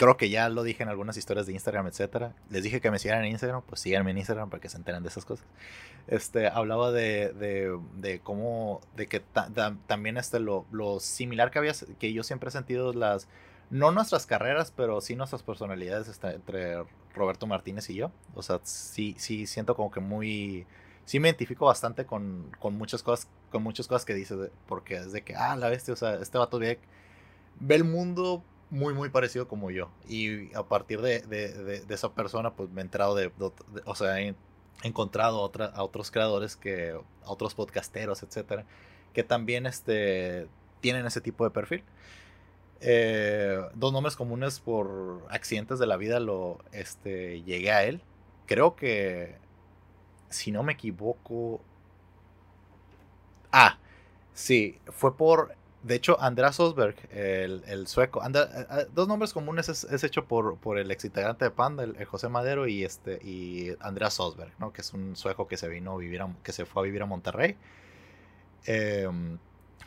creo 0.00 0.16
que 0.16 0.30
ya 0.30 0.48
lo 0.48 0.62
dije 0.62 0.82
en 0.82 0.88
algunas 0.88 1.18
historias 1.18 1.46
de 1.46 1.52
Instagram, 1.52 1.86
etcétera. 1.86 2.34
Les 2.48 2.62
dije 2.62 2.80
que 2.80 2.90
me 2.90 2.98
siguieran 2.98 3.22
en 3.24 3.32
Instagram, 3.32 3.60
pues 3.60 3.82
síganme 3.82 4.12
en 4.12 4.16
Instagram 4.18 4.48
para 4.48 4.58
que 4.58 4.70
se 4.70 4.78
enteren 4.78 5.02
de 5.02 5.10
esas 5.10 5.26
cosas. 5.26 5.44
Este, 6.06 6.48
hablaba 6.48 6.90
de, 6.90 7.34
de, 7.34 7.78
de 7.96 8.20
cómo, 8.20 8.80
de 8.96 9.08
que 9.08 9.20
también 9.86 10.16
este, 10.16 10.40
lo, 10.40 10.64
lo, 10.70 11.00
similar 11.00 11.50
que 11.50 11.58
había, 11.58 11.74
que 11.98 12.14
yo 12.14 12.22
siempre 12.22 12.48
he 12.48 12.52
sentido 12.52 12.94
las, 12.94 13.28
no 13.68 13.92
nuestras 13.92 14.24
carreras, 14.24 14.72
pero 14.74 15.02
sí 15.02 15.16
nuestras 15.16 15.42
personalidades 15.42 16.08
este, 16.08 16.28
entre 16.28 16.78
Roberto 17.14 17.46
Martínez 17.46 17.88
y 17.90 17.94
yo. 17.94 18.10
O 18.34 18.42
sea, 18.42 18.60
sí, 18.64 19.14
sí 19.18 19.46
siento 19.46 19.74
como 19.76 19.90
que 19.90 20.00
muy, 20.00 20.66
sí 21.04 21.20
me 21.20 21.28
identifico 21.28 21.66
bastante 21.66 22.06
con, 22.06 22.50
con 22.58 22.76
muchas 22.76 23.02
cosas, 23.02 23.28
con 23.50 23.62
muchas 23.62 23.88
cosas 23.88 24.04
que 24.04 24.14
dice, 24.14 24.50
porque 24.66 24.96
es 24.96 25.12
de 25.12 25.22
que, 25.22 25.34
ah, 25.34 25.56
la 25.56 25.68
bestia, 25.68 25.94
o 25.94 25.96
sea, 25.96 26.14
este 26.14 26.38
vato 26.38 26.58
ve, 26.58 26.78
ve 27.58 27.74
el 27.74 27.84
mundo 27.84 28.44
muy, 28.70 28.94
muy 28.94 29.08
parecido 29.08 29.48
como 29.48 29.70
yo. 29.70 29.90
Y 30.08 30.54
a 30.54 30.62
partir 30.62 31.00
de, 31.00 31.20
de, 31.20 31.82
de, 31.84 31.94
esa 31.94 32.14
persona, 32.14 32.54
pues 32.54 32.70
me 32.70 32.80
he 32.80 32.84
entrado 32.84 33.14
de, 33.14 33.32
o 33.84 33.94
sea, 33.94 34.20
he 34.20 34.34
encontrado 34.82 35.40
otra, 35.40 35.66
a 35.66 35.82
otros 35.82 36.10
creadores, 36.10 36.56
que, 36.56 36.92
a 37.24 37.30
otros 37.30 37.54
podcasteros, 37.54 38.22
etcétera, 38.22 38.64
que 39.12 39.24
también 39.24 39.66
este, 39.66 40.48
tienen 40.80 41.06
ese 41.06 41.20
tipo 41.20 41.44
de 41.44 41.50
perfil. 41.50 41.84
Eh, 42.80 43.60
dos 43.74 43.92
nombres 43.92 44.16
comunes 44.16 44.60
por 44.60 45.26
accidentes 45.30 45.78
de 45.78 45.86
la 45.86 45.96
vida 45.96 46.20
lo 46.20 46.58
este, 46.72 47.42
llegué 47.42 47.72
a 47.72 47.84
él. 47.84 48.02
Creo 48.46 48.76
que, 48.76 49.36
si 50.28 50.52
no 50.52 50.62
me 50.62 50.72
equivoco... 50.72 51.60
Ah, 53.52 53.78
sí, 54.32 54.78
fue 54.88 55.16
por 55.16 55.54
de 55.82 55.94
hecho, 55.94 56.20
Andreas 56.20 56.60
Osberg, 56.60 56.94
el, 57.10 57.86
sueco, 57.86 58.22
eh, 58.22 58.30
eh, 58.34 58.86
dos 58.94 59.08
nombres 59.08 59.32
comunes 59.32 59.68
es, 59.70 60.04
hecho 60.04 60.26
por, 60.26 60.58
por 60.58 60.78
el 60.78 60.90
ex 60.90 61.06
integrante 61.06 61.46
de 61.46 61.50
Panda, 61.50 61.84
el, 61.84 62.04
José 62.04 62.28
Madero 62.28 62.66
y 62.66 62.84
este 62.84 63.18
y 63.24 63.70
Andreas 63.80 64.20
Osberg, 64.20 64.52
¿no? 64.58 64.74
que 64.74 64.82
es 64.82 64.92
un 64.92 65.16
sueco 65.16 65.48
que 65.48 65.56
se 65.56 65.68
vino 65.68 65.92
a 65.92 65.96
vivir 65.96 66.22
que 66.42 66.52
se 66.52 66.66
fue 66.66 66.82
a 66.82 66.84
vivir 66.84 67.02
a 67.02 67.06
Monterrey, 67.06 67.56
em, 68.66 69.38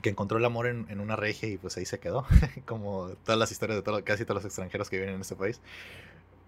que 0.04 0.12
encontró 0.12 0.38
el 0.38 0.46
amor 0.46 0.68
en, 0.68 1.00
una 1.00 1.16
regia 1.16 1.50
y 1.50 1.58
pues 1.58 1.76
ahí 1.78 1.86
se 1.86 2.00
quedó, 2.00 2.28
como 2.68 3.08
todas 3.24 3.40
las 3.40 3.52
historias 3.52 3.84
de 3.84 4.04
casi 4.04 4.26
todos 4.26 4.44
los 4.44 4.46
extranjeros 4.46 4.92
que 4.92 4.98
viven 4.98 5.16
en 5.16 5.22
este 5.22 5.36
país. 5.36 5.60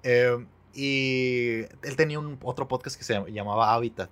Em, 0.03 0.47
y 0.73 1.61
él 1.81 1.95
tenía 1.95 2.19
un 2.19 2.37
otro 2.43 2.67
podcast 2.67 2.97
que 2.97 3.03
se 3.03 3.31
llamaba 3.31 3.73
Habitat 3.73 4.11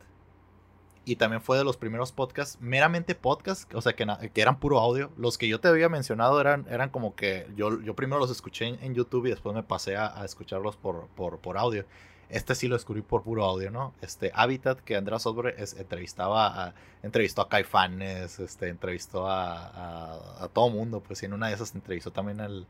y 1.05 1.17
también 1.17 1.41
fue 1.41 1.57
de 1.57 1.63
los 1.63 1.75
primeros 1.75 2.11
podcasts, 2.11 2.57
meramente 2.61 3.15
podcasts, 3.15 3.67
o 3.75 3.81
sea, 3.81 3.93
que, 3.93 4.07
que, 4.33 4.41
eran 4.41 4.59
puro 4.59 4.79
audio. 4.79 5.11
Los 5.17 5.37
que 5.37 5.47
yo 5.47 5.59
te 5.59 5.67
había 5.67 5.89
mencionado 5.89 6.39
eran, 6.39 6.65
eran 6.69 6.89
como 6.89 7.15
que 7.15 7.47
yo, 7.57 7.81
yo 7.81 7.95
primero 7.95 8.19
los 8.19 8.31
escuché 8.31 8.67
en, 8.67 8.93
YouTube 8.93 9.25
y 9.25 9.29
después 9.31 9.53
me 9.53 9.63
pasé 9.63 9.97
a, 9.97 10.23
escucharlos 10.23 10.77
por, 10.77 11.07
por, 11.09 11.39
por, 11.39 11.57
audio. 11.57 11.85
Este 12.33 12.55
sí 12.55 12.67
lo 12.67 12.75
descubrí 12.75 13.03
por 13.03 13.21
puro 13.21 13.45
audio, 13.45 13.69
¿no? 13.69 13.93
Este 14.01 14.31
Habitat, 14.33 14.79
que 14.79 14.95
Andrés 14.95 15.21
Sobre 15.21 15.55
entrevistaba 15.77 16.47
a, 16.47 16.73
entrevistó 17.03 17.43
a 17.43 17.47
Caifanes, 17.47 18.39
este, 18.39 18.69
entrevistó 18.69 19.27
a, 19.29 20.49
todo 20.51 20.71
mundo, 20.71 20.99
pues 20.99 21.21
y 21.21 21.27
en 21.27 21.33
una 21.33 21.49
de 21.49 21.53
esas 21.53 21.75
entrevistó 21.75 22.09
también 22.09 22.41
al, 22.41 22.65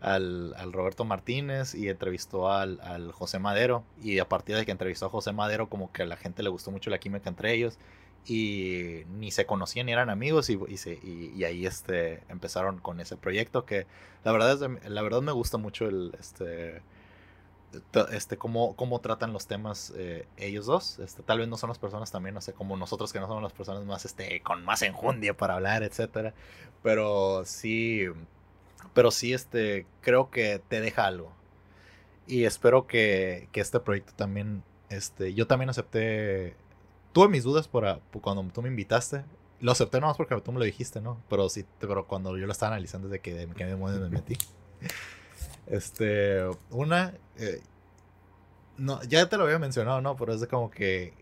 al, 0.00 0.72
Roberto 0.72 1.04
Martínez 1.04 1.74
y 1.74 1.90
entrevistó 1.90 2.50
al, 2.50 2.80
al, 2.80 3.12
José 3.12 3.38
Madero. 3.38 3.84
Y 4.02 4.18
a 4.18 4.26
partir 4.30 4.56
de 4.56 4.64
que 4.64 4.72
entrevistó 4.72 5.06
a 5.06 5.10
José 5.10 5.32
Madero, 5.34 5.68
como 5.68 5.92
que 5.92 6.04
a 6.04 6.06
la 6.06 6.16
gente 6.16 6.42
le 6.42 6.48
gustó 6.48 6.70
mucho 6.70 6.88
la 6.88 6.98
química 6.98 7.28
entre 7.28 7.52
ellos. 7.52 7.76
Y 8.24 9.02
ni 9.18 9.30
se 9.30 9.44
conocían 9.44 9.86
ni 9.86 9.92
eran 9.92 10.08
amigos. 10.08 10.48
Y, 10.48 10.54
y, 10.54 11.32
y, 11.36 11.44
ahí 11.44 11.66
este, 11.66 12.22
empezaron 12.30 12.78
con 12.78 12.98
ese 12.98 13.18
proyecto 13.18 13.66
que 13.66 13.86
la 14.24 14.32
verdad, 14.32 14.52
es, 14.52 14.90
la 14.90 15.02
verdad 15.02 15.20
me 15.20 15.32
gusta 15.32 15.58
mucho 15.58 15.86
el, 15.86 16.16
este, 16.18 16.80
este, 18.12 18.36
cómo, 18.36 18.76
cómo 18.76 19.00
tratan 19.00 19.32
los 19.32 19.46
temas 19.46 19.92
eh, 19.96 20.26
ellos 20.36 20.66
dos. 20.66 20.98
Este, 20.98 21.22
tal 21.22 21.38
vez 21.38 21.48
no 21.48 21.56
son 21.56 21.68
las 21.68 21.78
personas 21.78 22.10
también, 22.10 22.34
no 22.34 22.40
sé, 22.40 22.52
como 22.52 22.76
nosotros 22.76 23.12
que 23.12 23.20
no 23.20 23.26
somos 23.26 23.42
las 23.42 23.52
personas 23.52 23.84
más, 23.84 24.04
este, 24.04 24.40
con 24.42 24.64
más 24.64 24.82
enjundia 24.82 25.36
para 25.36 25.54
hablar, 25.54 25.82
etcétera. 25.82 26.34
Pero 26.82 27.44
sí 27.44 28.08
pero 28.94 29.10
sí, 29.10 29.32
este, 29.32 29.86
creo 30.00 30.30
que 30.30 30.60
te 30.68 30.80
deja 30.80 31.06
algo. 31.06 31.32
Y 32.26 32.44
espero 32.44 32.86
que, 32.86 33.48
que 33.52 33.60
este 33.60 33.80
proyecto 33.80 34.12
también, 34.14 34.62
este, 34.90 35.34
yo 35.34 35.46
también 35.46 35.70
acepté, 35.70 36.56
tuve 37.12 37.28
mis 37.28 37.44
dudas 37.44 37.68
por, 37.68 38.00
cuando 38.20 38.42
tú 38.52 38.62
me 38.62 38.68
invitaste. 38.68 39.24
Lo 39.60 39.72
acepté 39.72 40.00
nomás 40.00 40.16
porque 40.16 40.38
tú 40.40 40.52
me 40.52 40.58
lo 40.58 40.64
dijiste, 40.64 41.00
¿no? 41.00 41.22
Pero 41.28 41.48
sí, 41.48 41.64
pero 41.78 42.06
cuando 42.06 42.36
yo 42.36 42.46
lo 42.46 42.52
estaba 42.52 42.72
analizando 42.72 43.08
desde 43.08 43.20
que, 43.20 43.48
qué 43.56 43.64
demonios 43.64 44.00
me 44.00 44.08
metí. 44.08 44.36
Este, 45.72 46.44
una, 46.68 47.14
eh, 47.38 47.62
no, 48.76 49.02
ya 49.04 49.26
te 49.30 49.38
lo 49.38 49.44
había 49.44 49.58
mencionado, 49.58 50.02
¿no? 50.02 50.16
Pero 50.16 50.34
es 50.34 50.40
de 50.42 50.46
como 50.46 50.70
que 50.70 51.14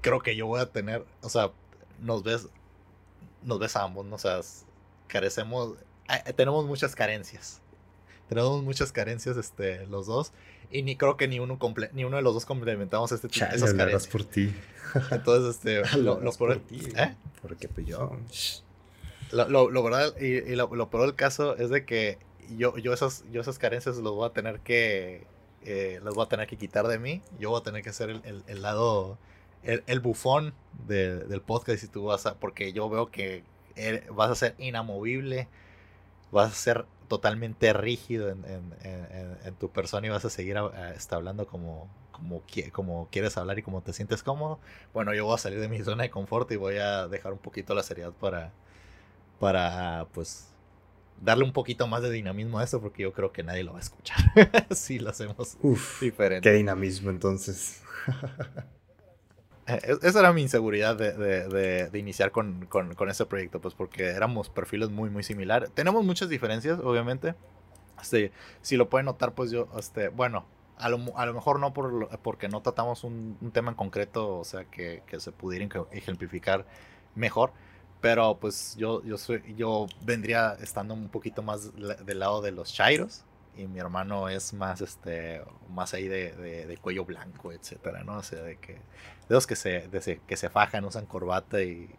creo 0.00 0.20
que 0.20 0.34
yo 0.34 0.48
voy 0.48 0.60
a 0.60 0.66
tener, 0.66 1.04
o 1.22 1.28
sea, 1.28 1.52
nos 2.00 2.24
ves, 2.24 2.48
nos 3.44 3.60
ves 3.60 3.76
ambos, 3.76 4.04
¿no? 4.04 4.16
O 4.16 4.18
sea, 4.18 4.40
carecemos, 5.06 5.76
eh, 6.08 6.32
tenemos 6.32 6.66
muchas 6.66 6.96
carencias. 6.96 7.60
Tenemos 8.28 8.64
muchas 8.64 8.90
carencias 8.90 9.36
este, 9.36 9.86
los 9.86 10.08
dos. 10.08 10.32
Y 10.72 10.82
ni 10.82 10.96
creo 10.96 11.16
que 11.16 11.28
ni 11.28 11.38
uno, 11.38 11.56
ni 11.92 12.02
uno 12.02 12.16
de 12.16 12.22
los 12.22 12.34
dos 12.34 12.46
complementamos 12.46 13.12
este 13.12 13.28
tipo, 13.28 13.46
esas 13.46 13.74
carencias. 13.74 14.08
por 14.08 14.24
ti. 14.24 14.52
Entonces, 15.12 15.54
este, 15.54 15.98
lo, 16.02 16.18
por, 16.32 16.58
ti. 16.58 16.80
¿eh? 16.96 17.14
Porque 17.42 17.68
pues 17.68 17.86
yo... 17.86 18.10
Lo, 19.30 19.70
lo, 19.70 19.82
verdad, 19.84 20.16
y, 20.20 20.40
lo, 20.56 20.74
lo, 20.74 20.90
peor 20.90 21.02
del 21.04 21.14
caso 21.14 21.54
es 21.56 21.70
de 21.70 21.84
que 21.84 22.18
yo, 22.56 22.76
yo, 22.78 22.92
esas, 22.92 23.24
yo 23.30 23.40
esas 23.40 23.58
carencias 23.58 23.96
los 23.98 24.14
voy 24.14 24.26
a 24.26 24.32
tener 24.32 24.60
que... 24.60 25.26
Eh, 25.64 26.00
las 26.02 26.14
voy 26.14 26.24
a 26.24 26.28
tener 26.28 26.46
que 26.46 26.56
quitar 26.56 26.86
de 26.86 26.98
mí. 26.98 27.22
Yo 27.38 27.50
voy 27.50 27.60
a 27.60 27.62
tener 27.62 27.82
que 27.82 27.92
ser 27.92 28.10
el, 28.10 28.44
el, 28.46 28.62
lado... 28.62 29.18
El, 29.62 29.82
el 29.86 30.00
bufón 30.00 30.54
del 30.86 31.42
podcast 31.42 31.82
y 31.82 31.88
tú 31.88 32.04
vas 32.04 32.26
a... 32.26 32.34
Porque 32.38 32.72
yo 32.72 32.88
veo 32.88 33.10
que 33.10 33.44
vas 34.10 34.30
a 34.30 34.34
ser 34.34 34.54
inamovible 34.58 35.48
vas 36.30 36.52
a 36.52 36.54
ser 36.54 36.86
totalmente 37.08 37.72
rígido 37.72 38.28
en, 38.28 39.54
tu 39.58 39.70
persona 39.70 40.06
y 40.06 40.10
vas 40.10 40.24
a 40.24 40.30
seguir 40.30 40.58
está 40.94 41.16
hablando 41.16 41.46
como, 41.46 41.88
como, 42.12 42.42
como 42.72 43.08
quieres 43.10 43.36
hablar 43.38 43.58
y 43.58 43.62
como 43.62 43.80
te 43.80 43.92
sientes 43.92 44.22
cómodo. 44.22 44.58
Bueno, 44.92 45.14
yo 45.14 45.24
voy 45.24 45.34
a 45.34 45.38
salir 45.38 45.60
de 45.60 45.68
mi 45.68 45.82
zona 45.82 46.02
de 46.02 46.10
confort 46.10 46.50
y 46.52 46.56
voy 46.56 46.76
a 46.76 47.08
dejar 47.08 47.32
un 47.32 47.38
poquito 47.38 47.74
la 47.74 47.82
seriedad 47.82 48.12
para, 48.12 48.52
para 49.40 50.06
pues, 50.12 50.48
darle 51.20 51.44
un 51.44 51.52
poquito 51.52 51.86
más 51.86 52.02
de 52.02 52.10
dinamismo 52.10 52.58
a 52.58 52.64
eso 52.64 52.80
porque 52.80 53.02
yo 53.02 53.12
creo 53.12 53.32
que 53.32 53.42
nadie 53.42 53.64
lo 53.64 53.72
va 53.72 53.78
a 53.78 53.82
escuchar 53.82 54.18
si 54.70 54.98
lo 54.98 55.10
hacemos 55.10 55.56
diferente. 56.00 56.48
Qué 56.48 56.54
dinamismo 56.56 57.10
entonces. 57.10 57.82
Eh, 59.66 59.98
esa 60.02 60.20
era 60.20 60.32
mi 60.32 60.40
inseguridad 60.40 60.96
de, 60.96 61.12
de, 61.12 61.90
de, 61.90 61.98
iniciar 61.98 62.30
con, 62.32 62.64
con, 62.66 62.94
con, 62.94 63.10
ese 63.10 63.26
proyecto, 63.26 63.60
pues 63.60 63.74
porque 63.74 64.04
éramos 64.04 64.48
perfiles 64.48 64.88
muy, 64.88 65.10
muy 65.10 65.22
similares. 65.22 65.70
Tenemos 65.72 66.04
muchas 66.06 66.30
diferencias, 66.30 66.78
obviamente. 66.78 67.34
Este, 68.00 68.32
si 68.62 68.78
lo 68.78 68.88
pueden 68.88 69.04
notar, 69.04 69.34
pues 69.34 69.50
yo, 69.50 69.68
este, 69.78 70.08
bueno, 70.08 70.46
a 70.78 70.88
lo, 70.88 70.98
a 71.16 71.26
lo 71.26 71.34
mejor 71.34 71.60
no 71.60 71.74
por, 71.74 72.08
porque 72.20 72.48
no 72.48 72.62
tratamos 72.62 73.04
un, 73.04 73.36
un, 73.40 73.50
tema 73.50 73.70
en 73.70 73.76
concreto, 73.76 74.38
o 74.38 74.44
sea, 74.44 74.64
que, 74.64 75.02
que, 75.06 75.20
se 75.20 75.32
pudiera 75.32 75.68
ejemplificar 75.90 76.64
mejor. 77.14 77.52
Pero 78.00 78.38
pues 78.38 78.76
yo, 78.76 79.02
yo, 79.02 79.18
soy, 79.18 79.42
yo 79.56 79.86
vendría 80.02 80.56
estando 80.60 80.94
un 80.94 81.08
poquito 81.08 81.42
más 81.42 81.74
del 81.74 82.18
lado 82.18 82.40
de 82.40 82.52
los 82.52 82.72
Chairos 82.72 83.24
y 83.56 83.66
mi 83.66 83.80
hermano 83.80 84.28
es 84.28 84.52
más 84.52 84.80
este 84.80 85.42
más 85.68 85.92
ahí 85.92 86.06
de, 86.06 86.32
de, 86.32 86.76
cuello 86.76 87.04
blanco 87.04 87.50
etcétera 87.52 88.04
no 88.04 88.18
o 88.18 88.22
sea 88.22 88.40
de 88.40 88.56
que 88.56 88.74
de 88.74 89.34
los 89.34 89.48
que 89.48 89.56
se 89.56 89.90
que 90.26 90.36
se 90.36 90.48
fajan 90.48 90.84
usan 90.84 91.06
corbata 91.06 91.60
y, 91.60 91.90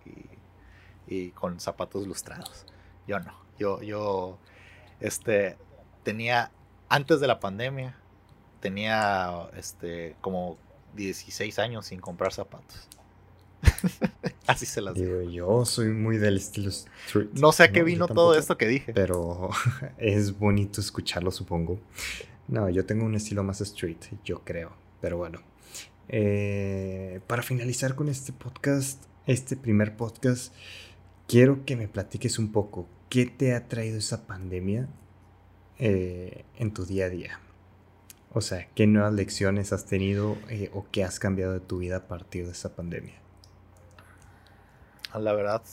y, 1.06 1.32
con 1.32 1.60
zapatos 1.60 2.08
lustrados. 2.08 2.66
Yo 3.08 3.20
no. 3.20 3.34
Yo 3.58 3.82
yo 3.82 4.38
este 5.02 5.58
tenía 6.04 6.52
antes 6.88 7.20
de 7.20 7.28
la 7.28 7.40
pandemia 7.40 7.98
tenía 8.62 9.50
este 9.56 10.16
como 10.22 10.58
16 10.96 11.60
años 11.60 11.88
sin 11.88 12.00
comprar 12.00 12.34
zapatos 12.34 12.88
Así 14.48 14.66
se 14.66 14.82
las 14.82 14.96
digo. 14.96 15.22
Yo 15.24 15.66
soy 15.66 15.90
muy 15.90 16.18
del 16.18 16.38
estilo 16.38 16.70
street. 16.70 17.30
No 17.34 17.52
sé 17.52 17.64
a 17.64 17.72
qué 17.72 17.84
vino 17.84 18.08
todo 18.08 18.36
esto 18.36 18.58
que 18.58 18.68
dije. 18.68 18.94
Pero 18.94 19.50
es 19.98 20.38
bonito 20.38 20.82
escucharlo, 20.82 21.32
supongo. 21.32 21.80
No, 22.48 22.70
yo 22.70 22.86
tengo 22.86 23.06
un 23.06 23.16
estilo 23.16 23.44
más 23.44 23.62
street, 23.62 23.98
yo 24.24 24.44
creo. 24.44 24.72
Pero 25.02 25.18
bueno. 25.18 25.42
Eh, 26.08 27.22
para 27.28 27.44
finalizar 27.44 27.96
con 27.96 28.10
este 28.10 28.34
podcast, 28.34 29.04
este 29.28 29.56
primer 29.56 29.96
podcast, 29.96 30.54
quiero 31.28 31.64
que 31.66 31.76
me 31.76 31.88
platiques 31.88 32.40
un 32.40 32.52
poco. 32.52 32.88
¿Qué 33.10 33.26
te 33.26 33.54
ha 33.54 33.68
traído 33.68 34.00
esa 34.00 34.26
pandemia 34.26 34.88
eh, 35.78 36.46
en 36.58 36.74
tu 36.74 36.86
día 36.86 37.06
a 37.06 37.10
día? 37.10 37.40
O 38.32 38.42
sea, 38.42 38.68
¿qué 38.76 38.88
nuevas 38.88 39.14
lecciones 39.14 39.74
has 39.74 39.86
tenido 39.86 40.38
eh, 40.50 40.70
o 40.74 40.86
qué 40.92 41.04
has 41.04 41.20
cambiado 41.20 41.54
de 41.54 41.60
tu 41.60 41.80
vida 41.80 41.98
a 41.98 42.08
partir 42.08 42.46
de 42.46 42.52
esa 42.52 42.76
pandemia? 42.76 43.16
La 45.18 45.34
verdad, 45.34 45.64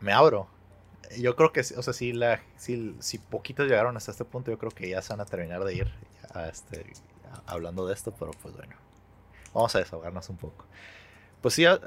me 0.00 0.12
abro. 0.12 0.48
Yo 1.18 1.36
creo 1.36 1.52
que, 1.52 1.60
o 1.60 1.82
sea, 1.82 1.92
si, 1.92 2.12
la, 2.12 2.40
si, 2.56 2.96
si 3.00 3.18
poquitos 3.18 3.66
llegaron 3.66 3.96
hasta 3.96 4.10
este 4.10 4.24
punto, 4.24 4.50
yo 4.50 4.58
creo 4.58 4.72
que 4.72 4.88
ya 4.88 5.00
se 5.00 5.12
van 5.12 5.20
a 5.20 5.26
terminar 5.26 5.64
de 5.64 5.74
ir 5.74 5.92
a 6.34 6.48
este, 6.48 6.92
hablando 7.46 7.86
de 7.86 7.94
esto, 7.94 8.12
pero 8.18 8.32
pues 8.42 8.54
bueno, 8.54 8.74
vamos 9.52 9.74
a 9.74 9.78
desahogarnos 9.78 10.28
un 10.28 10.36
poco. 10.36 10.66
Pues 11.40 11.54
sí, 11.54 11.66
a, 11.66 11.78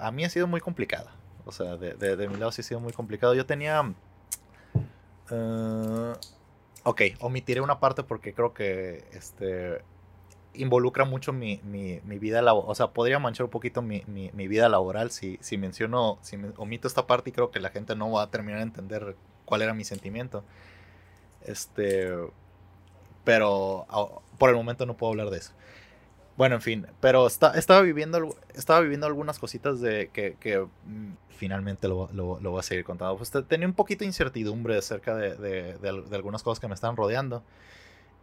a, 0.00 0.10
mí 0.12 0.24
ha 0.24 0.30
sido 0.30 0.46
muy 0.46 0.60
complicado. 0.60 1.08
O 1.46 1.52
sea, 1.52 1.76
de, 1.76 1.94
de, 1.94 2.28
mi 2.28 2.36
lado 2.36 2.52
sí 2.52 2.60
ha 2.60 2.64
sido 2.64 2.80
muy 2.80 2.92
complicado. 2.92 3.34
Yo 3.34 3.46
tenía... 3.46 3.82
Uh, 5.30 6.12
ok, 6.82 7.02
omitiré 7.20 7.62
una 7.62 7.80
parte 7.80 8.02
porque 8.02 8.34
creo 8.34 8.52
que 8.52 9.04
este, 9.12 9.82
involucra 10.54 11.04
mucho 11.04 11.32
mi, 11.32 11.60
mi, 11.64 12.00
mi 12.04 12.18
vida 12.18 12.42
laboral. 12.42 12.70
O 12.70 12.74
sea, 12.74 12.88
podría 12.88 13.18
manchar 13.18 13.44
un 13.44 13.50
poquito 13.50 13.82
mi, 13.82 14.02
mi, 14.06 14.48
vida 14.48 14.68
laboral 14.68 15.10
si, 15.10 15.38
si 15.40 15.58
menciono, 15.58 16.18
si 16.22 16.38
omito 16.56 16.88
esta 16.88 17.06
parte 17.06 17.30
y 17.30 17.32
creo 17.32 17.50
que 17.50 17.60
la 17.60 17.70
gente 17.70 17.96
no 17.96 18.10
va 18.10 18.22
a 18.22 18.30
terminar 18.30 18.58
de 18.58 18.64
entender 18.64 19.16
cuál 19.44 19.62
era 19.62 19.74
mi 19.74 19.84
sentimiento. 19.84 20.44
Este. 21.44 22.12
Pero 23.24 23.86
por 24.38 24.50
el 24.50 24.56
momento 24.56 24.86
no 24.86 24.96
puedo 24.96 25.12
hablar 25.12 25.30
de 25.30 25.38
eso. 25.38 25.52
Bueno, 26.36 26.56
en 26.56 26.62
fin, 26.62 26.86
pero 27.00 27.26
está, 27.26 27.56
estaba, 27.56 27.80
viviendo, 27.80 28.36
estaba 28.54 28.80
viviendo 28.80 29.06
algunas 29.06 29.38
cositas 29.38 29.80
de 29.80 30.10
que, 30.12 30.36
que 30.40 30.58
mm, 30.58 31.12
finalmente 31.30 31.86
lo, 31.86 32.08
lo, 32.12 32.40
lo, 32.40 32.50
voy 32.50 32.60
a 32.60 32.62
seguir 32.62 32.84
contando. 32.84 33.16
Pues 33.16 33.30
tenía 33.46 33.68
un 33.68 33.74
poquito 33.74 34.00
de 34.00 34.06
incertidumbre 34.06 34.76
acerca 34.76 35.14
de, 35.14 35.36
de, 35.36 35.78
de, 35.78 36.02
de 36.02 36.16
algunas 36.16 36.42
cosas 36.42 36.60
que 36.60 36.66
me 36.66 36.74
estaban 36.74 36.96
rodeando. 36.96 37.44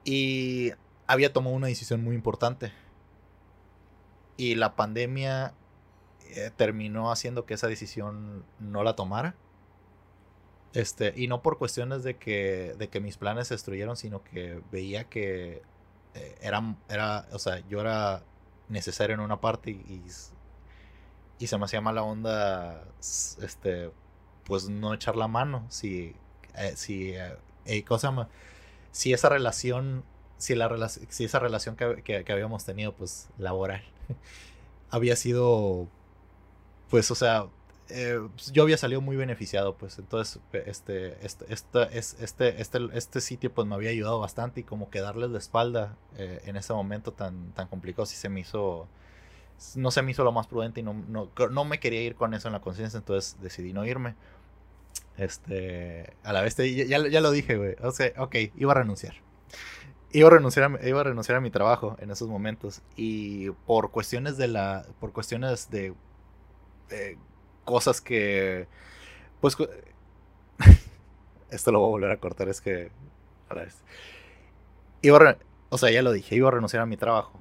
Y 0.03 0.71
había 1.07 1.33
tomado 1.33 1.55
una 1.55 1.67
decisión 1.67 2.03
muy 2.03 2.15
importante. 2.15 2.71
Y 4.37 4.55
la 4.55 4.75
pandemia 4.75 5.53
eh, 6.33 6.51
terminó 6.55 7.11
haciendo 7.11 7.45
que 7.45 7.53
esa 7.53 7.67
decisión 7.67 8.45
no 8.59 8.83
la 8.83 8.95
tomara. 8.95 9.35
Este, 10.73 11.13
y 11.17 11.27
no 11.27 11.41
por 11.41 11.57
cuestiones 11.57 12.03
de 12.03 12.15
que, 12.15 12.75
de 12.77 12.87
que 12.87 13.01
mis 13.01 13.17
planes 13.17 13.49
se 13.49 13.55
destruyeron, 13.55 13.97
sino 13.97 14.23
que 14.23 14.61
veía 14.71 15.03
que 15.09 15.61
eh, 16.13 16.35
era, 16.41 17.27
o 17.31 17.39
sea, 17.39 17.59
yo 17.67 17.81
era 17.81 18.23
necesario 18.69 19.15
en 19.15 19.19
una 19.19 19.41
parte 19.41 19.71
y, 19.71 20.01
y, 21.39 21.47
se 21.47 21.57
me 21.57 21.65
hacía 21.65 21.81
mala 21.81 22.03
onda, 22.03 22.85
este, 22.99 23.91
pues 24.45 24.69
no 24.69 24.93
echar 24.93 25.17
la 25.17 25.27
mano. 25.27 25.65
Si, 25.69 26.15
eh, 26.55 26.73
si, 26.75 27.15
si 28.91 29.13
esa 29.13 29.29
relación 29.29 30.05
si, 30.41 30.55
la 30.55 30.89
si 30.89 31.23
esa 31.23 31.39
relación 31.39 31.75
que, 31.75 32.01
que, 32.03 32.31
habíamos 32.31 32.65
tenido, 32.65 32.93
pues 32.93 33.29
laboral, 33.37 33.83
había 34.89 35.15
sido, 35.15 35.87
pues, 36.89 37.11
o 37.11 37.15
sea, 37.15 37.45
eh, 37.89 38.19
pues, 38.35 38.51
yo 38.51 38.63
había 38.63 38.77
salido 38.77 39.01
muy 39.01 39.15
beneficiado, 39.17 39.75
pues 39.75 39.99
entonces 39.99 40.41
este, 40.65 41.25
este, 41.25 41.53
este, 41.53 42.61
este, 42.61 42.97
este, 42.97 43.21
sitio 43.21 43.53
pues 43.53 43.67
me 43.67 43.75
había 43.75 43.89
ayudado 43.89 44.19
bastante 44.19 44.61
y 44.61 44.63
como 44.63 44.89
que 44.89 45.01
darles 45.01 45.29
la 45.29 45.37
espalda 45.37 45.97
eh, 46.17 46.41
en 46.45 46.55
ese 46.55 46.73
momento 46.73 47.11
tan, 47.11 47.51
tan 47.51 47.67
complicado 47.67 48.05
sí 48.05 48.15
se 48.15 48.29
me 48.29 48.39
hizo, 48.39 48.87
no 49.75 49.91
se 49.91 50.01
me 50.01 50.11
hizo 50.11 50.23
lo 50.23 50.31
más 50.31 50.47
prudente 50.47 50.79
y 50.79 50.83
no, 50.83 50.93
no, 50.93 51.29
no 51.49 51.65
me 51.65 51.79
quería 51.79 52.01
ir 52.01 52.15
con 52.15 52.33
eso 52.33 52.47
en 52.47 52.53
la 52.53 52.61
conciencia, 52.61 52.97
entonces 52.97 53.37
decidí 53.41 53.73
no 53.73 53.85
irme. 53.85 54.15
Este, 55.17 56.13
a 56.23 56.33
la 56.33 56.41
vez, 56.41 56.55
ya, 56.55 57.07
ya, 57.07 57.21
lo 57.21 57.31
dije, 57.31 57.57
güey, 57.57 57.75
o 57.83 57.91
sea, 57.91 58.11
ok, 58.17 58.35
iba 58.57 58.71
a 58.71 58.75
renunciar. 58.75 59.15
Iba 60.13 60.27
a, 60.27 60.31
renunciar 60.31 60.71
a, 60.71 60.87
iba 60.87 60.99
a 60.99 61.03
renunciar 61.03 61.37
a 61.37 61.41
mi 61.41 61.51
trabajo 61.51 61.95
en 61.99 62.11
esos 62.11 62.27
momentos 62.27 62.81
y 62.95 63.49
por 63.65 63.91
cuestiones 63.91 64.37
de 64.37 64.47
la, 64.49 64.85
por 64.99 65.13
cuestiones 65.13 65.69
de 65.69 65.93
cosas 67.63 68.01
que, 68.01 68.67
pues, 69.39 69.55
esto 71.49 71.71
lo 71.71 71.79
voy 71.79 71.87
a 71.87 71.91
volver 71.91 72.11
a 72.11 72.17
cortar, 72.17 72.49
es 72.49 72.61
que, 72.61 72.91
Iba 75.01 75.37
o 75.69 75.77
sea, 75.77 75.91
ya 75.91 76.01
lo 76.01 76.11
dije, 76.11 76.35
iba 76.35 76.47
a 76.47 76.51
renunciar 76.51 76.81
a 76.83 76.85
mi 76.85 76.95
trabajo. 76.97 77.39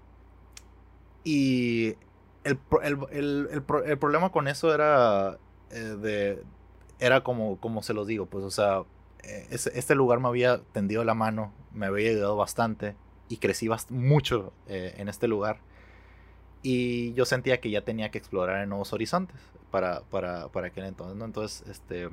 Y 1.25 1.95
el, 2.45 2.57
problema 2.57 4.31
con 4.31 4.49
eso 4.49 4.75
era 4.75 5.39
eh, 5.71 5.79
de, 5.79 6.43
era 6.99 7.23
como, 7.23 7.61
como 7.61 7.83
se 7.83 7.93
los 7.93 8.07
digo, 8.07 8.27
pues, 8.27 8.45
o 8.45 8.51
sea, 8.51 8.83
este 9.23 9.95
lugar 9.95 10.21
me 10.21 10.29
había 10.29 10.62
tendido 10.73 11.05
la 11.05 11.14
mano, 11.14 11.53
me 11.73 11.87
había 11.87 12.11
ayudado 12.11 12.37
bastante 12.37 12.97
y 13.29 13.37
crecí 13.39 13.68
mucho 13.91 14.53
eh, 14.66 14.95
en 14.99 15.09
este 15.09 15.29
lugar. 15.29 15.61
Y 16.62 17.14
yo 17.14 17.25
sentía 17.25 17.61
que 17.61 17.71
ya 17.71 17.83
tenía 17.83 18.11
que 18.11 18.18
explorar 18.18 18.66
nuevos 18.68 18.93
horizontes 18.93 19.37
para, 19.71 20.03
para, 20.03 20.49
para 20.49 20.68
aquel 20.68 20.85
entonces, 20.85 21.16
¿no? 21.16 21.25
Entonces, 21.25 21.66
este, 21.68 22.11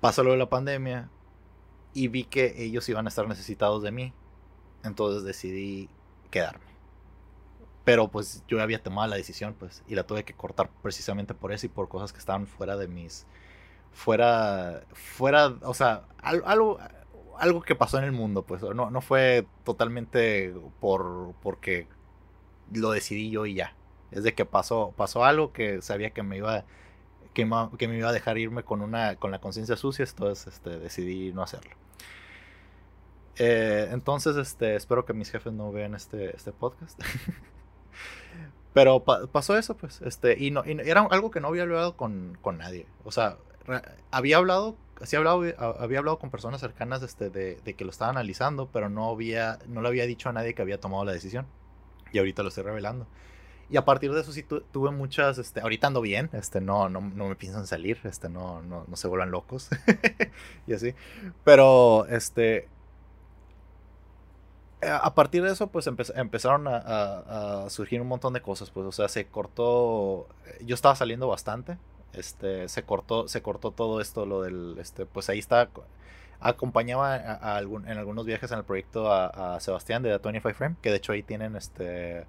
pasó 0.00 0.22
lo 0.22 0.32
de 0.32 0.36
la 0.36 0.48
pandemia 0.48 1.10
y 1.92 2.08
vi 2.08 2.24
que 2.24 2.62
ellos 2.62 2.88
iban 2.88 3.06
a 3.06 3.08
estar 3.08 3.26
necesitados 3.28 3.82
de 3.82 3.90
mí. 3.90 4.12
Entonces 4.84 5.24
decidí 5.24 5.88
quedarme. 6.30 6.64
Pero 7.84 8.08
pues 8.08 8.44
yo 8.46 8.60
había 8.62 8.82
tomado 8.82 9.08
la 9.08 9.16
decisión, 9.16 9.54
pues, 9.58 9.82
y 9.88 9.94
la 9.94 10.04
tuve 10.04 10.24
que 10.24 10.34
cortar 10.34 10.70
precisamente 10.82 11.34
por 11.34 11.52
eso 11.52 11.66
y 11.66 11.68
por 11.68 11.88
cosas 11.88 12.12
que 12.12 12.18
estaban 12.18 12.46
fuera 12.46 12.76
de 12.76 12.88
mis... 12.88 13.26
Fuera, 13.92 14.82
fuera, 14.92 15.54
o 15.62 15.74
sea, 15.74 16.04
algo, 16.22 16.78
algo 17.38 17.62
que 17.62 17.74
pasó 17.74 17.98
en 17.98 18.04
el 18.04 18.12
mundo, 18.12 18.44
pues, 18.44 18.62
no, 18.62 18.90
no 18.90 19.00
fue 19.00 19.46
totalmente 19.64 20.54
por, 20.80 21.34
porque 21.42 21.86
lo 22.72 22.90
decidí 22.92 23.30
yo 23.30 23.46
y 23.46 23.54
ya. 23.54 23.74
Es 24.10 24.24
de 24.24 24.34
que 24.34 24.44
pasó, 24.44 24.92
pasó 24.96 25.24
algo 25.24 25.52
que 25.52 25.82
sabía 25.82 26.10
que 26.10 26.22
me 26.22 26.36
iba, 26.36 26.64
que, 27.34 27.48
que 27.78 27.88
me 27.88 27.98
iba 27.98 28.08
a 28.08 28.12
dejar 28.12 28.38
irme 28.38 28.64
con, 28.64 28.82
una, 28.82 29.16
con 29.16 29.30
la 29.30 29.40
conciencia 29.40 29.76
sucia, 29.76 30.04
entonces 30.04 30.54
este, 30.54 30.78
decidí 30.78 31.32
no 31.32 31.42
hacerlo. 31.42 31.76
Eh, 33.36 33.88
entonces, 33.92 34.36
este, 34.36 34.76
espero 34.76 35.04
que 35.06 35.14
mis 35.14 35.30
jefes 35.30 35.52
no 35.52 35.72
vean 35.72 35.94
este, 35.94 36.36
este 36.36 36.52
podcast. 36.52 37.00
Pero 38.74 39.02
pasó 39.02 39.56
eso, 39.56 39.76
pues, 39.76 40.00
este, 40.02 40.36
y, 40.38 40.50
no, 40.50 40.62
era 40.64 41.00
algo 41.10 41.30
que 41.30 41.40
no 41.40 41.48
había 41.48 41.62
hablado 41.62 41.96
con, 41.96 42.38
con 42.42 42.58
nadie. 42.58 42.86
O 43.04 43.10
sea, 43.10 43.38
había 44.10 44.36
hablado, 44.36 44.76
sí 45.02 45.16
hablado, 45.16 45.42
había 45.78 45.98
hablado 45.98 46.18
con 46.18 46.30
personas 46.30 46.60
cercanas 46.60 47.02
este, 47.02 47.30
de, 47.30 47.74
que 47.74 47.84
lo 47.84 47.90
estaba 47.90 48.10
analizando, 48.10 48.68
pero 48.70 48.88
no 48.88 49.08
había, 49.08 49.58
no 49.66 49.82
le 49.82 49.88
había 49.88 50.06
dicho 50.06 50.28
a 50.28 50.32
nadie 50.32 50.54
que 50.54 50.62
había 50.62 50.80
tomado 50.80 51.04
la 51.04 51.12
decisión. 51.12 51.46
Y 52.12 52.18
ahorita 52.18 52.42
lo 52.42 52.48
estoy 52.48 52.64
revelando. 52.64 53.06
Y 53.70 53.76
a 53.76 53.84
partir 53.84 54.12
de 54.12 54.20
eso 54.20 54.32
sí 54.32 54.42
tuve 54.42 54.90
muchas, 54.90 55.38
este, 55.38 55.60
ahorita 55.60 55.86
ando 55.86 56.00
bien, 56.00 56.28
este, 56.32 56.60
no, 56.60 56.88
no, 56.88 57.00
me 57.00 57.36
piensan 57.36 57.68
salir, 57.68 58.00
no, 58.28 58.62
no, 58.62 58.96
se 58.96 59.06
vuelvan 59.06 59.30
locos 59.30 59.68
y 60.66 60.72
así. 60.72 60.92
Pero, 61.44 62.04
este, 62.06 62.68
a 64.82 65.14
partir 65.14 65.44
de 65.44 65.52
eso, 65.52 65.68
pues 65.68 65.86
empezaron 65.86 66.66
a, 66.66 67.66
surgir 67.68 68.00
un 68.00 68.08
montón 68.08 68.32
de 68.32 68.42
cosas, 68.42 68.70
pues, 68.70 68.86
o 68.86 68.92
sea, 68.92 69.08
se 69.08 69.28
cortó, 69.28 70.26
yo 70.62 70.74
estaba 70.74 70.96
saliendo 70.96 71.28
bastante, 71.28 71.78
este, 72.12 72.68
se 72.68 72.82
cortó, 72.82 73.28
se 73.28 73.42
cortó 73.42 73.72
todo 73.72 74.00
esto, 74.00 74.26
lo 74.26 74.42
del, 74.42 74.76
este, 74.78 75.06
pues 75.06 75.28
ahí 75.28 75.38
está, 75.38 75.70
acompañaba 76.40 77.14
a, 77.14 77.56
algún, 77.56 77.88
en 77.88 77.98
algunos 77.98 78.26
viajes 78.26 78.50
en 78.52 78.58
el 78.58 78.64
proyecto 78.64 79.12
a, 79.12 79.58
Sebastián 79.60 80.02
de 80.02 80.16
25 80.18 80.54
Frame, 80.54 80.76
que 80.82 80.90
de 80.90 80.96
hecho 80.96 81.12
ahí 81.12 81.22
tienen, 81.22 81.56
este, 81.56 82.26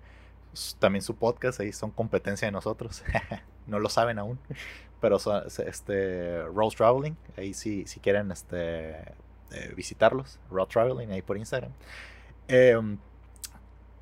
también 0.79 1.01
su 1.01 1.15
podcast, 1.15 1.59
ahí 1.59 1.71
son 1.71 1.91
competencia 1.91 2.47
de 2.47 2.51
nosotros, 2.51 3.03
no 3.67 3.79
lo 3.79 3.89
saben 3.89 4.19
aún, 4.19 4.39
pero 4.99 5.17
este, 5.65 6.43
Rose 6.43 6.77
Traveling, 6.77 7.15
ahí 7.37 7.53
sí, 7.53 7.85
si 7.87 7.99
quieren, 7.99 8.31
este, 8.31 9.15
eh, 9.51 9.73
visitarlos, 9.75 10.39
Road 10.49 10.67
Traveling, 10.67 11.11
ahí 11.11 11.21
por 11.21 11.37
Instagram. 11.37 11.71
Em, 12.47 12.97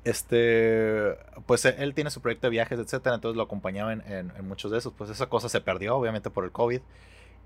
este, 0.04 1.16
pues 1.46 1.64
él 1.64 1.94
tiene 1.94 2.10
su 2.10 2.20
proyecto 2.22 2.46
de 2.46 2.52
viajes, 2.52 2.78
etcétera, 2.78 3.16
entonces 3.16 3.36
lo 3.36 3.42
acompañaba 3.42 3.92
en, 3.92 4.32
muchos 4.46 4.70
de 4.70 4.78
esos. 4.78 4.92
Pues 4.92 5.10
esa 5.10 5.26
cosa 5.26 5.48
se 5.48 5.60
perdió, 5.60 5.96
obviamente, 5.96 6.30
por 6.30 6.44
el 6.44 6.52
COVID. 6.52 6.80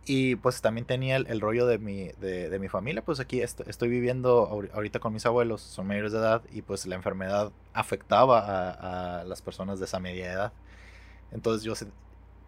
Y 0.06 0.36
pues 0.36 0.60
también 0.60 0.86
tenía 0.86 1.16
el, 1.16 1.40
rollo 1.40 1.66
de 1.66 1.78
mi, 1.78 2.08
de, 2.20 2.58
mi 2.60 2.68
familia. 2.68 3.02
Pues 3.02 3.20
aquí 3.20 3.40
estoy 3.40 3.88
viviendo 3.88 4.68
ahorita 4.74 5.00
con 5.00 5.14
mis 5.14 5.24
abuelos, 5.26 5.62
son 5.62 5.86
mayores 5.86 6.12
de 6.12 6.18
edad, 6.18 6.42
y 6.52 6.62
pues 6.62 6.84
la 6.86 6.94
enfermedad 6.94 7.52
afectaba 7.72 9.20
a, 9.20 9.24
las 9.24 9.40
personas 9.42 9.78
de 9.78 9.86
esa 9.86 9.98
media 10.00 10.32
edad. 10.32 10.52
Entonces 11.32 11.64
yo, 11.64 11.72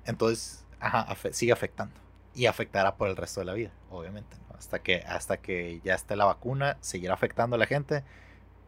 entonces, 0.05 0.65
ajá, 0.81 1.07
sigue 1.33 1.53
afectando. 1.53 1.95
Y 2.35 2.47
afectará 2.47 2.97
por 2.97 3.09
el 3.09 3.17
resto 3.17 3.41
de 3.41 3.47
la 3.47 3.55
vida, 3.55 3.73
obviamente. 3.91 4.37
Hasta, 4.57 4.81
que, 4.81 4.97
hasta 4.97 5.39
que 5.39 5.81
ya 5.83 5.95
esté 5.95 6.17
la 6.17 6.27
vacuna, 6.27 6.77
seguirá 6.81 7.15
afectando 7.15 7.57
a 7.57 7.59
la 7.59 7.67
gente 7.67 8.05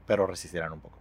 pero 0.09 0.27
resistirán 0.27 0.73
un 0.73 0.81
poco 0.81 0.98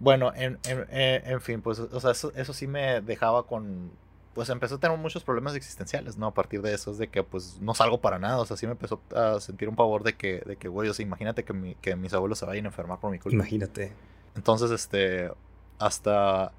Bueno, 0.00 0.32
en, 0.34 0.58
eh, 0.64 1.38
fin, 1.40 1.60
pues, 1.60 1.78
o 1.78 2.00
sea, 2.00 2.12
eso, 2.12 2.52
sí 2.54 2.66
me 2.66 3.02
dejaba 3.02 3.46
con, 3.46 3.90
pues 4.34 4.48
empezó 4.48 4.76
a 4.76 4.78
tener 4.78 4.96
muchos 4.96 5.24
problemas 5.24 5.54
existenciales, 5.54 6.16
¿no? 6.16 6.28
A 6.28 6.34
partir 6.34 6.62
de 6.62 6.72
eso, 6.72 6.90
es 6.90 6.98
de 6.98 7.08
que, 7.08 7.22
pues, 7.22 7.58
no 7.60 7.74
salgo 7.74 8.00
para 8.00 8.18
nada, 8.18 8.38
o 8.38 8.46
sea, 8.46 8.56
sí 8.56 8.66
me 8.66 8.72
empezó 8.72 9.00
a 9.14 9.38
sentir 9.40 9.68
un 9.68 9.76
pavor 9.76 10.02
de 10.02 10.14
que, 10.14 10.42
de 10.46 10.56
que 10.56 10.68
güey, 10.68 10.88
o 10.88 10.94
sea, 10.94 11.04
imagínate 11.04 11.44
que, 11.44 11.76
que 11.82 11.96
mis 11.96 12.14
abuelos 12.14 12.38
se 12.38 12.46
vayan 12.46 12.64
a 12.64 12.68
enfermar 12.68 12.98
por 12.98 13.10
mi 13.10 13.18
culpa. 13.18 13.34
Imagínate. 13.34 13.92
Entonces, 14.34 14.70
este, 14.70 15.30
hasta, 15.78 16.52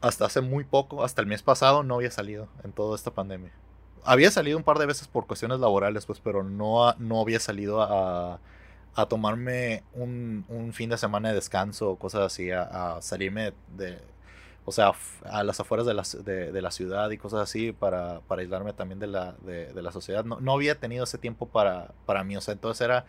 hasta 0.00 0.24
hace 0.24 0.40
muy 0.40 0.64
poco, 0.64 1.04
hasta 1.04 1.20
el 1.20 1.26
mes 1.26 1.42
pasado, 1.42 1.82
no 1.82 1.96
había 1.96 2.10
salido 2.10 2.48
en 2.64 2.72
toda 2.72 2.96
esta 2.96 3.10
pandemia. 3.10 3.52
Había 4.02 4.30
salido 4.30 4.56
un 4.56 4.64
par 4.64 4.78
de 4.78 4.86
veces 4.86 5.08
por 5.08 5.26
cuestiones 5.26 5.60
laborales, 5.60 6.06
pues, 6.06 6.20
pero 6.20 6.42
no, 6.42 6.94
no 6.94 7.20
había 7.20 7.38
salido 7.38 7.82
a 7.82 8.40
a 8.94 9.06
tomarme 9.06 9.84
un, 9.94 10.44
un, 10.48 10.72
fin 10.72 10.90
de 10.90 10.98
semana 10.98 11.28
de 11.28 11.34
descanso 11.36 11.90
o 11.90 11.96
cosas 11.96 12.22
así, 12.22 12.50
a, 12.50 12.98
salirme 13.00 13.52
de, 13.76 13.98
o 14.64 14.72
sea, 14.72 14.92
a 15.24 15.44
las 15.44 15.60
afueras 15.60 15.86
de 15.86 15.94
la, 15.94 16.02
de, 16.24 16.62
la 16.62 16.70
ciudad 16.70 17.10
y 17.10 17.18
cosas 17.18 17.40
así 17.40 17.72
para, 17.72 18.20
para 18.20 18.42
aislarme 18.42 18.72
también 18.72 18.98
de 18.98 19.06
la, 19.06 19.32
de, 19.42 19.80
la 19.80 19.92
sociedad. 19.92 20.24
No, 20.24 20.40
no, 20.40 20.52
había 20.52 20.74
tenido 20.78 21.04
ese 21.04 21.18
tiempo 21.18 21.46
para, 21.48 21.92
para 22.06 22.24
mí, 22.24 22.36
o 22.36 22.40
sea, 22.40 22.52
entonces 22.52 22.84
era 22.84 23.06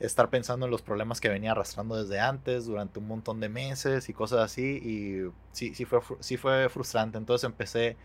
estar 0.00 0.30
pensando 0.30 0.66
en 0.66 0.70
los 0.70 0.82
problemas 0.82 1.20
que 1.20 1.28
venía 1.28 1.52
arrastrando 1.52 1.96
desde 2.00 2.20
antes, 2.20 2.66
durante 2.66 3.00
un 3.00 3.08
montón 3.08 3.40
de 3.40 3.48
meses 3.48 4.08
y 4.08 4.12
cosas 4.12 4.40
así, 4.40 4.62
y 4.62 5.32
sí, 5.52 5.74
sí 5.74 5.84
fue, 5.84 6.00
sí 6.20 6.36
fue 6.36 6.68
frustrante. 6.68 7.18
Entonces 7.18 7.44
empecé, 7.44 7.96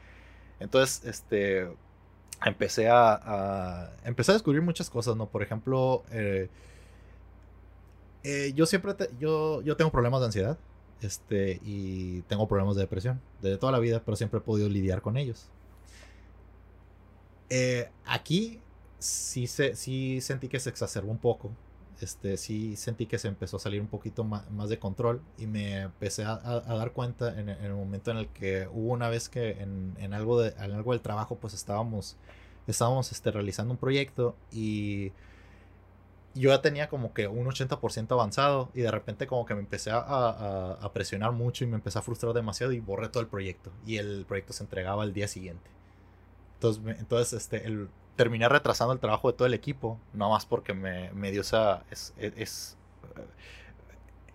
entonces, 0.60 1.06
este, 1.06 1.70
empecé 2.44 2.90
a, 2.90 3.14
a 3.24 3.90
empecé 4.06 4.32
a 4.32 4.34
descubrir 4.34 4.62
muchas 4.64 4.90
cosas, 4.90 5.16
¿no? 5.16 5.28
Por 5.28 5.44
ejemplo, 5.44 6.04
eh, 6.12 6.50
eh, 8.24 8.54
yo 8.56 8.66
siempre, 8.66 8.96
yo, 9.20 9.62
yo 9.62 9.76
tengo 9.76 9.92
problemas 9.92 10.22
de 10.22 10.26
ansiedad, 10.28 10.58
este, 11.02 11.60
y 11.64 12.22
tengo 12.24 12.48
problemas 12.48 12.76
de 12.76 12.82
depresión, 12.82 13.22
desde 13.42 13.58
toda 13.58 13.72
la 13.72 13.80
vida, 13.80 14.02
pero 14.06 14.16
siempre 14.16 14.40
he 14.40 14.42
podido 14.42 14.70
lidiar 14.70 15.02
con 15.02 15.18
ellos. 15.18 15.50
Eh, 17.50 17.90
aquí 18.06 18.62
sí, 19.00 19.48
se, 19.48 19.76
sí 19.76 20.22
sentí 20.22 20.48
que 20.48 20.60
se 20.60 20.70
exacerbó 20.70 21.12
un 21.12 21.18
poco, 21.18 21.52
este, 22.02 22.38
sí 22.38 22.76
sentí 22.76 23.06
que 23.06 23.20
se 23.20 23.28
empezó 23.28 23.58
a 23.58 23.60
salir 23.60 23.82
un 23.82 23.88
poquito 23.88 24.24
más, 24.24 24.70
de 24.70 24.80
control 24.80 25.22
y 25.38 25.46
me 25.46 25.82
empecé 25.82 26.24
a, 26.24 26.38
dar 26.38 26.92
cuenta 26.92 27.40
en, 27.40 27.50
el 27.50 27.74
momento 27.74 28.12
en 28.12 28.18
el 28.18 28.28
que 28.30 28.68
hubo 28.72 28.94
una 28.94 29.10
vez 29.10 29.30
que 29.30 29.52
en, 29.62 29.96
en, 30.00 30.14
algo, 30.14 30.42
de, 30.42 30.54
algo 30.58 30.92
del 30.92 31.02
trabajo 31.02 31.38
pues 31.38 31.54
estábamos, 31.54 32.18
estábamos 32.68 33.12
este, 33.12 33.32
realizando 33.32 33.74
un 33.74 33.78
proyecto 33.78 34.36
y 34.52 35.12
yo 36.36 36.50
ya 36.50 36.62
tenía 36.62 36.90
como 36.90 37.14
que 37.14 37.28
un 37.28 37.46
80% 37.46 38.12
avanzado 38.12 38.70
y 38.74 38.82
de 38.82 38.92
repente 38.92 39.28
como 39.28 39.46
que 39.46 39.54
me 39.54 39.62
empecé 39.62 39.92
a, 39.92 40.00
a, 40.00 40.94
presionar 40.94 41.32
mucho 41.32 41.64
y 41.64 41.68
me 41.68 41.76
empecé 41.76 42.00
a 42.00 42.02
frustrar 42.02 42.34
demasiado 42.34 42.72
y 42.74 42.80
borré 42.80 43.10
todo 43.10 43.22
el 43.22 43.30
proyecto 43.30 43.72
y 43.86 43.98
el 43.98 44.26
proyecto 44.26 44.54
se 44.54 44.64
entregaba 44.64 45.04
al 45.04 45.14
día 45.14 45.28
siguiente. 45.28 45.70
Entonces, 46.56 47.00
entonces 47.00 47.34
este, 47.34 47.88
terminé 48.16 48.50
retrasando 48.50 48.94
el 48.94 49.00
trabajo 49.00 49.32
de 49.32 49.38
todo 49.38 49.46
el 49.46 49.54
equipo, 49.54 50.00
no 50.14 50.30
más 50.30 50.46
porque 50.46 50.74
me, 50.74 51.12
me 51.14 51.32
dio 51.32 51.42
esa... 51.42 51.84
Es, 51.92 52.14
es, 52.18 52.78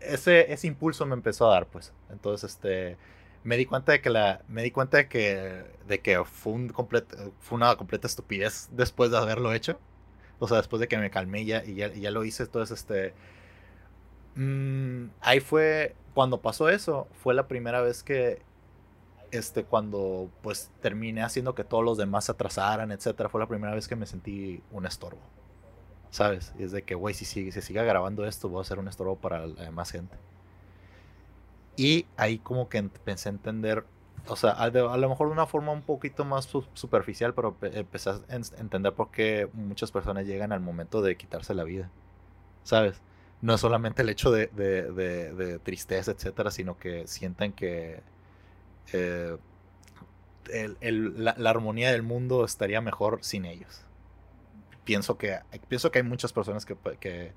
ese, 0.00 0.52
ese 0.52 0.66
impulso 0.66 1.06
me 1.06 1.14
empezó 1.14 1.50
a 1.50 1.54
dar, 1.54 1.66
pues. 1.66 1.92
Entonces, 2.10 2.52
este, 2.52 2.96
me 3.44 3.56
di 3.56 3.66
cuenta 3.66 3.92
de 3.92 4.00
que 4.00 4.10
la, 4.10 4.42
me 4.48 4.62
di 4.62 4.70
cuenta 4.70 4.98
de 4.98 5.08
que, 5.08 5.64
de 5.86 6.00
que 6.00 6.24
fue, 6.24 6.52
un 6.52 6.72
fue 7.40 7.56
una 7.56 7.74
completa 7.76 8.06
estupidez 8.06 8.68
después 8.72 9.10
de 9.10 9.18
haberlo 9.18 9.52
hecho. 9.52 9.78
O 10.38 10.48
sea, 10.48 10.58
después 10.58 10.80
de 10.80 10.88
que 10.88 10.98
me 10.98 11.10
calmé 11.10 11.44
ya, 11.44 11.64
y, 11.64 11.74
ya, 11.74 11.92
ya 11.92 12.10
lo 12.10 12.24
hice, 12.24 12.44
entonces, 12.44 12.78
este, 12.78 13.14
mmm, 14.36 15.08
ahí 15.20 15.40
fue, 15.40 15.96
cuando 16.14 16.40
pasó 16.40 16.68
eso, 16.68 17.08
fue 17.22 17.34
la 17.34 17.48
primera 17.48 17.80
vez 17.80 18.02
que, 18.02 18.42
este, 19.30 19.64
cuando, 19.64 20.30
pues, 20.42 20.70
terminé 20.80 21.22
haciendo 21.22 21.54
que 21.54 21.64
todos 21.64 21.84
los 21.84 21.98
demás 21.98 22.26
se 22.26 22.32
atrasaran, 22.32 22.92
etcétera, 22.92 23.28
fue 23.28 23.40
la 23.40 23.48
primera 23.48 23.74
vez 23.74 23.88
que 23.88 23.96
me 23.96 24.06
sentí 24.06 24.62
un 24.70 24.86
estorbo. 24.86 25.20
¿Sabes? 26.10 26.54
Y 26.58 26.62
es 26.64 26.72
de 26.72 26.82
que, 26.82 26.94
güey, 26.94 27.14
si, 27.14 27.24
si, 27.24 27.52
si 27.52 27.60
siga 27.60 27.82
grabando 27.82 28.26
esto, 28.26 28.48
voy 28.48 28.62
a 28.62 28.64
ser 28.64 28.78
un 28.78 28.88
estorbo 28.88 29.16
para 29.16 29.46
la 29.46 29.64
demás 29.64 29.90
gente. 29.90 30.16
Y 31.76 32.06
ahí 32.16 32.38
como 32.38 32.68
que 32.68 32.82
pensé 32.82 33.28
a 33.28 33.32
entender, 33.32 33.84
o 34.26 34.36
sea, 34.36 34.50
a, 34.50 34.68
lo 34.70 35.08
mejor 35.08 35.28
de 35.28 35.32
una 35.32 35.46
forma 35.46 35.72
un 35.72 35.82
poquito 35.82 36.24
más 36.24 36.48
superficial, 36.74 37.34
pero 37.34 37.56
empecé 37.62 38.10
a 38.10 38.20
entender 38.58 38.92
por 38.92 39.10
qué 39.10 39.48
muchas 39.52 39.90
personas 39.92 40.26
llegan 40.26 40.52
al 40.52 40.60
momento 40.60 41.02
de 41.02 41.16
quitarse 41.16 41.54
la 41.54 41.64
vida. 41.64 41.90
¿Sabes? 42.64 43.00
No 43.40 43.54
es 43.54 43.60
solamente 43.60 44.02
el 44.02 44.08
hecho 44.08 44.30
de, 44.30 44.48
de, 44.48 44.92
de, 44.92 45.58
tristeza, 45.60 46.10
etcétera, 46.10 46.50
sino 46.50 46.76
que 46.78 47.06
sienten 47.06 47.52
que 47.52 48.02
eh, 48.92 49.36
el, 50.50 51.24
la, 51.24 51.34
la, 51.38 51.50
armonía 51.50 51.92
del 51.92 52.02
mundo 52.02 52.44
estaría 52.44 52.80
mejor 52.80 53.18
sin 53.22 53.44
ellos 53.44 53.84
pienso 54.88 55.18
que, 55.18 55.38
pienso 55.68 55.90
que 55.90 55.98
hay 55.98 56.02
muchas 56.02 56.32
personas 56.32 56.64
que, 56.64 56.74
que, 56.98 57.32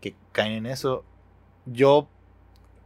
que 0.00 0.16
caen 0.32 0.52
en 0.52 0.64
eso. 0.64 1.04
Yo, 1.66 2.08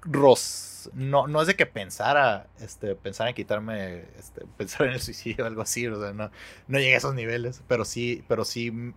Ros, 0.04 0.90
no, 0.94 1.26
no 1.28 1.40
es 1.40 1.46
de 1.46 1.54
que 1.54 1.66
pensara, 1.66 2.48
este, 2.60 2.94
pensar 2.96 3.28
en 3.28 3.34
quitarme, 3.34 4.04
este, 4.18 4.44
pensar 4.56 4.86
en 4.86 4.94
el 4.94 5.00
suicidio 5.00 5.44
o 5.44 5.46
algo 5.46 5.62
así, 5.62 5.86
o 5.86 6.00
sea, 6.00 6.12
no, 6.12 6.30
no 6.68 6.78
llegué 6.78 6.94
a 6.94 6.98
esos 6.98 7.14
niveles, 7.14 7.62
pero 7.68 7.84
sí, 7.84 8.24
pero 8.28 8.44
sí, 8.44 8.94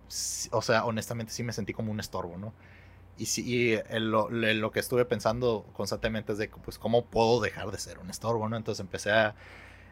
o 0.50 0.62
sea, 0.62 0.84
honestamente 0.84 1.32
sí 1.32 1.42
me 1.42 1.52
sentí 1.52 1.72
como 1.72 1.92
un 1.92 2.00
estorbo, 2.00 2.38
¿no? 2.38 2.52
Y 3.18 3.26
sí, 3.26 3.78
lo, 3.92 4.28
lo, 4.30 4.70
que 4.72 4.80
estuve 4.80 5.06
pensando 5.06 5.64
constantemente 5.72 6.32
es 6.32 6.38
de, 6.38 6.48
pues, 6.48 6.78
¿cómo 6.78 7.06
puedo 7.06 7.40
dejar 7.40 7.70
de 7.70 7.78
ser 7.78 7.98
un 7.98 8.10
estorbo, 8.10 8.46
no? 8.48 8.56
Entonces 8.56 8.80
empecé 8.80 9.10
a, 9.10 9.34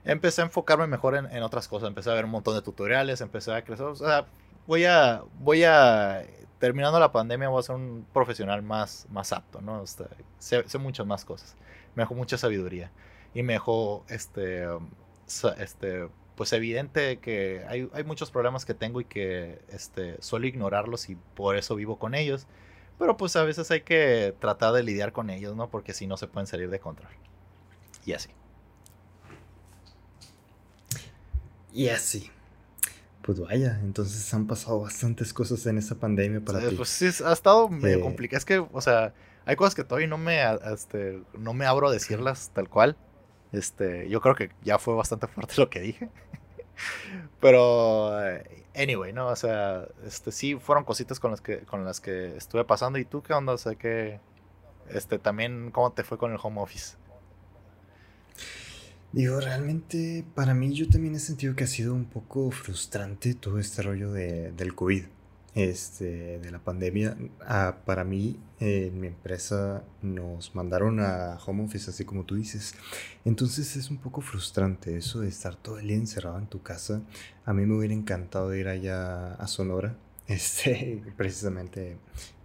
empecé 0.04 0.42
a 0.42 0.44
enfocarme 0.44 0.86
mejor 0.86 1.16
en, 1.16 1.26
en 1.26 1.42
otras 1.42 1.68
cosas, 1.68 1.88
empecé 1.88 2.10
a 2.10 2.14
ver 2.14 2.26
un 2.26 2.32
montón 2.32 2.54
de 2.54 2.62
tutoriales, 2.62 3.22
empecé 3.22 3.52
a 3.52 3.64
crecer, 3.64 3.86
o 3.86 3.94
sea, 3.96 4.26
voy 4.66 4.84
a, 4.84 5.22
voy 5.38 5.64
a, 5.64 6.24
terminando 6.64 6.98
la 6.98 7.12
pandemia, 7.12 7.50
voy 7.50 7.60
a 7.60 7.62
ser 7.62 7.76
un 7.76 8.06
profesional 8.14 8.62
más, 8.62 9.06
más 9.10 9.34
apto, 9.34 9.60
¿no? 9.60 9.86
sé, 9.86 10.06
sé, 10.38 10.78
muchas 10.78 11.06
más 11.06 11.22
cosas. 11.26 11.56
Me 11.94 12.04
dejó 12.04 12.14
mucha 12.14 12.38
sabiduría. 12.38 12.90
Y 13.34 13.42
me 13.42 13.52
dejó, 13.52 14.02
este, 14.08 14.66
este, 15.58 16.08
pues 16.36 16.54
evidente 16.54 17.18
que 17.18 17.66
hay, 17.68 17.90
hay, 17.92 18.04
muchos 18.04 18.30
problemas 18.30 18.64
que 18.64 18.72
tengo 18.72 19.02
y 19.02 19.04
que, 19.04 19.60
este, 19.68 20.16
suelo 20.22 20.46
ignorarlos 20.46 21.10
y 21.10 21.18
por 21.34 21.54
eso 21.56 21.74
vivo 21.74 21.98
con 21.98 22.14
ellos. 22.14 22.46
Pero 22.98 23.18
pues 23.18 23.36
a 23.36 23.44
veces 23.44 23.70
hay 23.70 23.82
que 23.82 24.34
tratar 24.40 24.72
de 24.72 24.82
lidiar 24.82 25.12
con 25.12 25.28
ellos, 25.28 25.54
¿no? 25.54 25.68
Porque 25.68 25.92
si 25.92 26.06
no 26.06 26.16
se 26.16 26.28
pueden 26.28 26.46
salir 26.46 26.70
de 26.70 26.80
control. 26.80 27.12
Y 28.06 28.14
así. 28.14 28.30
Y 31.74 31.88
así. 31.88 32.30
Pues 33.24 33.40
vaya, 33.40 33.80
entonces 33.82 34.34
han 34.34 34.46
pasado 34.46 34.80
bastantes 34.80 35.32
cosas 35.32 35.64
en 35.64 35.78
esta 35.78 35.94
pandemia 35.94 36.42
para 36.44 36.60
ti. 36.60 36.74
Pues 36.76 36.90
sí, 36.90 37.06
ha 37.24 37.32
estado 37.32 37.70
medio 37.70 38.02
complicado. 38.02 38.36
Es 38.36 38.44
que, 38.44 38.58
o 38.58 38.80
sea, 38.82 39.14
hay 39.46 39.56
cosas 39.56 39.74
que 39.74 39.82
todavía 39.82 40.08
no 40.08 40.18
me, 40.18 40.42
este, 40.70 41.22
no 41.32 41.54
me 41.54 41.64
abro 41.64 41.88
a 41.88 41.90
decirlas 41.90 42.50
tal 42.52 42.68
cual. 42.68 42.98
Este, 43.50 44.10
yo 44.10 44.20
creo 44.20 44.34
que 44.34 44.50
ya 44.62 44.78
fue 44.78 44.94
bastante 44.94 45.26
fuerte 45.28 45.54
lo 45.56 45.70
que 45.70 45.80
dije. 45.80 46.10
Pero, 47.40 48.12
anyway, 48.74 49.14
¿no? 49.14 49.28
O 49.28 49.36
sea, 49.36 49.88
este, 50.04 50.30
sí 50.30 50.56
fueron 50.56 50.84
cositas 50.84 51.18
con 51.18 51.30
las 51.30 51.40
que, 51.40 51.60
con 51.60 51.82
las 51.86 52.02
que 52.02 52.36
estuve 52.36 52.66
pasando. 52.66 52.98
¿Y 52.98 53.06
tú 53.06 53.22
qué 53.22 53.32
onda? 53.32 53.54
O 53.54 53.58
sea, 53.58 53.74
que, 53.74 54.20
este, 54.90 55.18
también, 55.18 55.70
¿cómo 55.70 55.92
te 55.92 56.04
fue 56.04 56.18
con 56.18 56.30
el 56.30 56.38
home 56.42 56.60
office? 56.60 56.98
Digo, 59.14 59.38
realmente 59.38 60.24
para 60.34 60.54
mí 60.54 60.74
yo 60.74 60.88
también 60.88 61.14
he 61.14 61.20
sentido 61.20 61.54
que 61.54 61.62
ha 61.62 61.68
sido 61.68 61.94
un 61.94 62.04
poco 62.04 62.50
frustrante 62.50 63.34
todo 63.34 63.60
este 63.60 63.80
rollo 63.80 64.10
de, 64.10 64.50
del 64.50 64.74
COVID, 64.74 65.04
este, 65.54 66.40
de 66.40 66.50
la 66.50 66.58
pandemia. 66.58 67.16
Ah, 67.40 67.76
para 67.84 68.02
mí, 68.02 68.40
en 68.58 69.00
mi 69.00 69.06
empresa 69.06 69.84
nos 70.02 70.56
mandaron 70.56 70.98
a 70.98 71.38
home 71.46 71.62
office, 71.62 71.90
así 71.90 72.04
como 72.04 72.24
tú 72.24 72.34
dices. 72.34 72.74
Entonces 73.24 73.76
es 73.76 73.88
un 73.88 73.98
poco 73.98 74.20
frustrante 74.20 74.96
eso 74.96 75.20
de 75.20 75.28
estar 75.28 75.54
todo 75.54 75.78
el 75.78 75.86
día 75.86 75.96
encerrado 75.96 76.40
en 76.40 76.48
tu 76.48 76.60
casa. 76.62 77.00
A 77.44 77.52
mí 77.52 77.64
me 77.66 77.76
hubiera 77.76 77.94
encantado 77.94 78.52
ir 78.52 78.66
allá 78.66 79.34
a 79.34 79.46
Sonora, 79.46 79.96
este, 80.26 81.04
precisamente 81.16 81.98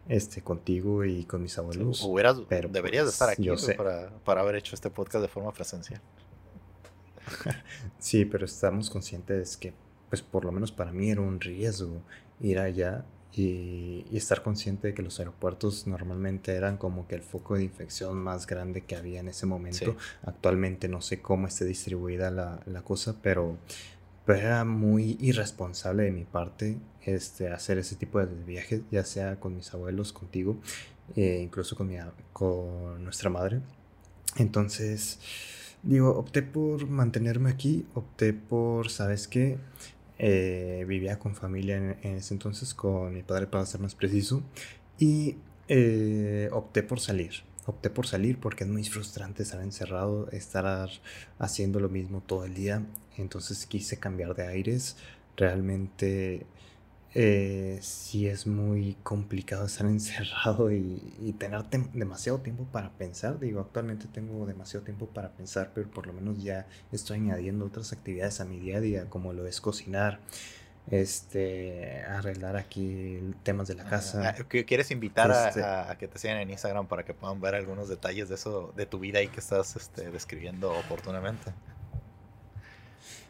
este, 0.07 0.43
contigo 0.43 1.03
y 1.03 1.25
con 1.25 1.41
mis 1.41 1.57
abuelos. 1.57 2.07
pero, 2.47 2.69
deberías 2.69 3.05
de 3.05 3.09
estar 3.09 3.35
pues, 3.35 3.63
aquí 3.63 3.73
para, 3.75 4.11
para 4.23 4.41
haber 4.41 4.57
hecho 4.57 4.75
este 4.75 4.91
podcast 4.91 5.23
de 5.23 5.29
forma 5.29 5.51
presencial. 5.51 5.99
sí, 7.99 8.25
pero 8.25 8.45
estamos 8.45 8.89
conscientes 8.89 9.57
que, 9.57 9.73
pues 10.09 10.21
por 10.21 10.45
lo 10.45 10.51
menos 10.51 10.71
para 10.71 10.91
mí 10.91 11.11
era 11.11 11.21
un 11.21 11.39
riesgo 11.39 12.01
ir 12.39 12.59
allá 12.59 13.05
y, 13.31 14.05
estar 14.15 14.41
consciente 14.43 14.87
de 14.89 14.93
que 14.93 15.01
los 15.01 15.19
aeropuertos 15.19 15.87
normalmente 15.87 16.53
eran 16.53 16.77
como 16.77 17.07
que 17.07 17.15
el 17.15 17.21
foco 17.21 17.55
de 17.55 17.63
infección 17.63 18.17
más 18.17 18.47
grande 18.47 18.81
que 18.81 18.95
había 18.95 19.19
en 19.19 19.29
ese 19.29 19.45
momento. 19.45 19.95
Actualmente 20.23 20.87
no 20.87 21.01
sé 21.01 21.21
cómo 21.21 21.47
esté 21.47 21.65
distribuida 21.65 22.31
la, 22.31 22.59
la 22.65 22.81
cosa, 22.81 23.15
pero, 23.21 23.57
era 24.27 24.63
muy 24.63 25.17
irresponsable 25.19 26.03
de 26.03 26.11
mi 26.11 26.23
parte 26.23 26.77
este, 27.03 27.49
hacer 27.49 27.79
ese 27.79 27.95
tipo 27.95 28.19
de 28.19 28.27
viajes, 28.43 28.81
ya 28.91 29.03
sea 29.03 29.39
con 29.39 29.55
mis 29.55 29.73
abuelos, 29.73 30.13
contigo, 30.13 30.59
e 31.15 31.39
incluso 31.41 31.75
con, 31.75 31.87
mi, 31.87 31.95
con 32.31 33.03
nuestra 33.03 33.31
madre. 33.31 33.61
Entonces 34.37 35.19
Digo, 35.83 36.11
opté 36.11 36.41
por 36.41 36.87
mantenerme 36.89 37.49
aquí, 37.49 37.85
opté 37.93 38.33
por, 38.33 38.89
¿sabes 38.89 39.27
qué? 39.27 39.57
Eh, 40.17 40.83
vivía 40.87 41.17
con 41.17 41.35
familia 41.35 41.77
en, 41.77 42.15
ese 42.15 42.33
entonces, 42.33 42.73
con 42.73 43.13
mi 43.13 43.23
padre 43.23 43.47
para 43.47 43.65
ser 43.65 43.79
más 43.79 43.95
preciso, 43.95 44.43
y 44.97 45.37
eh, 45.69 46.49
opté 46.51 46.83
por 46.83 46.99
salir. 46.99 47.31
Opté 47.65 47.89
por 47.89 48.07
salir 48.07 48.39
porque 48.39 48.63
es 48.63 48.69
muy 48.69 48.83
frustrante 48.83 49.43
estar 49.43 49.61
encerrado, 49.61 50.29
estar 50.31 50.89
haciendo 51.37 51.79
lo 51.79 51.87
mismo 51.87 52.21
todo 52.25 52.45
el 52.45 52.55
día. 52.55 52.83
Entonces 53.17 53.65
quise 53.65 53.97
cambiar 53.99 54.35
de 54.35 54.47
aires. 54.47 54.97
Realmente 55.37 56.45
eh, 57.15 57.79
sí 57.81 58.27
es 58.27 58.45
muy 58.45 58.95
complicado 59.01 59.65
estar 59.65 59.87
encerrado 59.87 60.71
y, 60.71 61.35
tener 61.39 61.63
demasiado 61.93 62.39
tiempo 62.39 62.65
para 62.65 62.91
pensar. 62.91 63.39
Digo, 63.39 63.61
actualmente 63.61 64.07
tengo 64.07 64.45
demasiado 64.45 64.85
tiempo 64.85 65.07
para 65.07 65.29
pensar, 65.31 65.71
pero 65.73 65.89
por 65.89 66.07
lo 66.07 66.13
menos 66.13 66.41
ya 66.43 66.67
estoy 66.91 67.17
añadiendo 67.17 67.65
otras 67.65 67.93
actividades 67.93 68.41
a 68.41 68.45
mi 68.45 68.59
día 68.59 68.77
a 68.77 68.81
día, 68.81 69.05
como 69.09 69.33
lo 69.33 69.47
es 69.47 69.61
cocinar, 69.61 70.19
este, 70.91 72.03
arreglar 72.03 72.57
aquí 72.57 73.19
temas 73.43 73.67
de 73.67 73.75
la 73.75 73.85
casa. 73.85 74.35
Ah, 74.37 74.43
¿Quieres 74.65 74.91
invitar 74.91 75.31
este 75.31 75.63
a, 75.63 75.95
que 75.97 76.07
te 76.07 76.19
sigan 76.19 76.37
en 76.37 76.49
Instagram 76.49 76.87
para 76.87 77.05
que 77.05 77.13
puedan 77.13 77.39
ver 77.39 77.55
algunos 77.55 77.89
detalles 77.89 78.29
de 78.29 78.35
eso, 78.35 78.73
de 78.75 78.85
tu 78.85 78.99
vida 78.99 79.21
y 79.21 79.27
que 79.27 79.39
estás 79.39 79.75
este, 79.75 80.11
describiendo 80.11 80.71
oportunamente? 80.77 81.53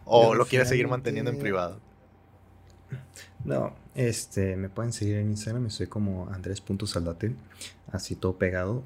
¿O 0.05 0.34
lo 0.34 0.45
quieres 0.45 0.67
seguir 0.69 0.88
manteniendo 0.88 1.32
en 1.32 1.38
privado? 1.38 1.80
No, 3.43 3.73
este, 3.95 4.55
me 4.55 4.69
pueden 4.69 4.91
seguir 4.91 5.17
en 5.17 5.29
Instagram, 5.29 5.69
soy 5.69 5.87
como 5.87 6.29
andrés.saldate, 6.29 7.35
así 7.91 8.15
todo 8.15 8.37
pegado. 8.37 8.83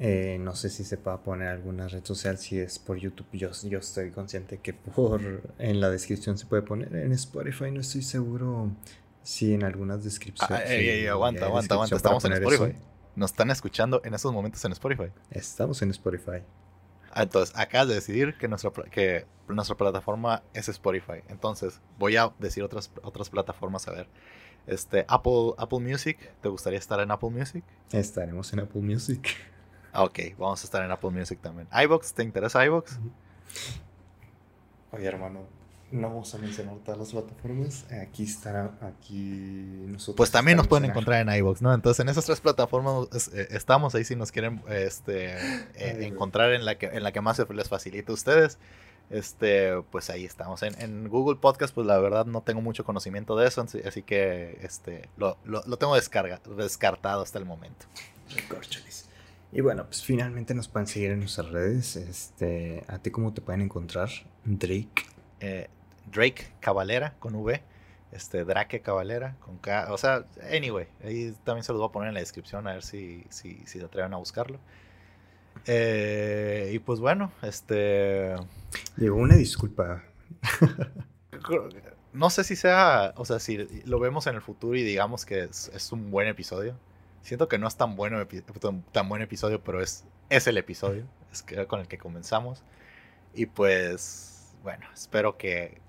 Eh, 0.00 0.38
no 0.40 0.54
sé 0.54 0.70
si 0.70 0.84
se 0.84 0.96
pueda 0.96 1.18
poner 1.22 1.48
alguna 1.48 1.88
red 1.88 2.04
social, 2.04 2.38
si 2.38 2.58
es 2.58 2.78
por 2.78 2.98
YouTube, 2.98 3.26
yo, 3.32 3.50
yo 3.64 3.78
estoy 3.80 4.10
consciente 4.10 4.58
que 4.58 4.72
por 4.72 5.42
en 5.58 5.80
la 5.80 5.90
descripción 5.90 6.38
se 6.38 6.46
puede 6.46 6.62
poner. 6.62 6.94
En 6.94 7.12
Spotify 7.12 7.70
no 7.72 7.80
estoy 7.80 8.02
seguro 8.02 8.70
si 9.22 9.54
en 9.54 9.64
algunas 9.64 10.04
descripciones. 10.04 10.60
Ah, 10.60 11.12
aguanta, 11.12 11.46
aguanta, 11.46 11.74
aguanta, 11.74 11.96
estamos 11.96 12.24
en 12.24 12.32
Spotify. 12.34 12.78
Nos 13.16 13.32
están 13.32 13.50
escuchando 13.50 14.00
en 14.04 14.14
estos 14.14 14.32
momentos 14.32 14.64
en 14.64 14.72
Spotify. 14.72 15.10
Estamos 15.30 15.82
en 15.82 15.90
Spotify. 15.90 16.42
Entonces, 17.22 17.54
acabas 17.56 17.88
de 17.88 17.94
decidir 17.94 18.36
que 18.38 18.48
nuestra, 18.48 18.70
que 18.90 19.26
nuestra 19.48 19.76
plataforma 19.76 20.42
es 20.54 20.68
Spotify. 20.68 21.22
Entonces, 21.28 21.80
voy 21.98 22.16
a 22.16 22.32
decir 22.38 22.62
otras, 22.62 22.90
otras 23.02 23.28
plataformas 23.28 23.88
a 23.88 23.92
ver. 23.92 24.08
Este, 24.66 25.04
Apple, 25.08 25.54
Apple 25.56 25.80
Music, 25.80 26.18
¿te 26.40 26.48
gustaría 26.48 26.78
estar 26.78 27.00
en 27.00 27.10
Apple 27.10 27.30
Music? 27.30 27.64
Estaremos 27.90 28.52
en 28.52 28.60
Apple 28.60 28.82
Music. 28.82 29.28
Ah, 29.92 30.04
ok, 30.04 30.18
vamos 30.38 30.62
a 30.62 30.64
estar 30.64 30.84
en 30.84 30.90
Apple 30.90 31.10
Music 31.10 31.40
también. 31.40 31.66
iBox, 31.72 32.12
¿te 32.12 32.22
interesa 32.22 32.64
iBox? 32.64 32.98
Oye, 34.92 35.06
hermano, 35.06 35.46
no 35.90 36.08
vamos 36.08 36.34
a 36.34 36.38
mencionar 36.38 36.76
todas 36.84 36.98
las 36.98 37.10
plataformas. 37.10 37.86
Aquí 38.02 38.24
estará, 38.24 38.78
aquí 38.82 39.20
nosotros. 39.86 40.16
Pues 40.16 40.30
también 40.30 40.56
nos 40.56 40.68
pueden 40.68 40.90
encontrar 40.90 41.26
en 41.26 41.34
iVoox, 41.34 41.62
¿no? 41.62 41.72
Entonces 41.72 42.00
en 42.00 42.08
esas 42.08 42.24
tres 42.24 42.40
plataformas 42.40 43.28
eh, 43.32 43.48
estamos 43.50 43.94
ahí 43.94 44.04
si 44.04 44.16
nos 44.16 44.32
quieren 44.32 44.62
este, 44.68 45.36
eh, 45.74 46.06
encontrar 46.06 46.52
en 46.52 46.64
la, 46.64 46.76
que, 46.76 46.86
en 46.86 47.02
la 47.02 47.12
que 47.12 47.20
más 47.20 47.36
se 47.36 47.52
les 47.52 47.68
facilite 47.68 48.10
a 48.12 48.14
ustedes. 48.14 48.58
Este, 49.10 49.80
pues 49.90 50.10
ahí 50.10 50.24
estamos. 50.24 50.62
En, 50.62 51.08
Google 51.08 51.36
Podcast, 51.36 51.74
pues 51.74 51.86
la 51.86 51.98
verdad 51.98 52.26
no 52.26 52.42
tengo 52.42 52.60
mucho 52.60 52.84
conocimiento 52.84 53.36
de 53.36 53.48
eso, 53.48 53.64
así 53.86 54.02
que 54.02 54.58
este, 54.62 55.08
lo, 55.16 55.38
lo, 55.44 55.62
tengo 55.78 55.94
descarga, 55.94 56.40
descartado 56.56 57.22
hasta 57.22 57.38
el 57.38 57.46
momento. 57.46 57.86
Y 59.50 59.62
bueno, 59.62 59.86
pues 59.86 60.02
finalmente 60.02 60.52
nos 60.52 60.68
pueden 60.68 60.86
seguir 60.86 61.10
en 61.12 61.20
nuestras 61.20 61.48
redes. 61.48 61.96
Este, 61.96 62.84
¿A 62.86 62.98
ti 62.98 63.10
cómo 63.10 63.32
te 63.32 63.40
pueden 63.40 63.62
encontrar? 63.62 64.10
Drake. 64.44 65.06
Eh, 65.40 65.68
Drake 66.10 66.52
Cavalera 66.60 67.14
con 67.18 67.34
V. 67.34 67.62
Este, 68.12 68.44
Drake 68.44 68.80
Cavalera 68.80 69.36
con 69.40 69.58
K. 69.58 69.92
O 69.92 69.98
sea, 69.98 70.24
anyway, 70.52 70.86
ahí 71.04 71.34
también 71.44 71.64
se 71.64 71.72
los 71.72 71.80
voy 71.80 71.88
a 71.88 71.92
poner 71.92 72.08
en 72.08 72.14
la 72.14 72.20
descripción 72.20 72.66
a 72.66 72.74
ver 72.74 72.82
si, 72.82 73.24
si, 73.28 73.56
si 73.66 73.78
se 73.78 73.84
atreven 73.84 74.14
a 74.14 74.16
buscarlo. 74.16 74.58
Eh, 75.66 76.70
y 76.72 76.78
pues 76.78 77.00
bueno, 77.00 77.32
este. 77.42 78.34
Llegó 78.96 79.16
una 79.16 79.36
disculpa. 79.36 80.04
no 82.12 82.30
sé 82.30 82.44
si 82.44 82.56
sea, 82.56 83.12
o 83.16 83.24
sea, 83.24 83.38
si 83.38 83.58
lo 83.84 83.98
vemos 83.98 84.26
en 84.26 84.36
el 84.36 84.42
futuro 84.42 84.76
y 84.76 84.82
digamos 84.82 85.26
que 85.26 85.44
es, 85.44 85.92
un 85.92 86.10
buen 86.10 86.28
episodio. 86.28 86.76
Siento 87.22 87.48
que 87.48 87.58
no 87.58 87.66
es 87.66 87.76
tan 87.76 87.96
bueno 87.96 88.24
tan 88.92 89.08
buen 89.08 89.20
episodio, 89.20 89.62
pero 89.62 89.82
es, 89.82 90.04
es 90.30 90.46
el 90.46 90.56
episodio 90.56 91.04
es 91.32 91.44
con 91.66 91.80
el 91.80 91.88
que 91.88 91.98
comenzamos. 91.98 92.62
Y 93.34 93.46
pues, 93.46 94.54
bueno, 94.62 94.86
espero 94.94 95.36
que 95.36 95.80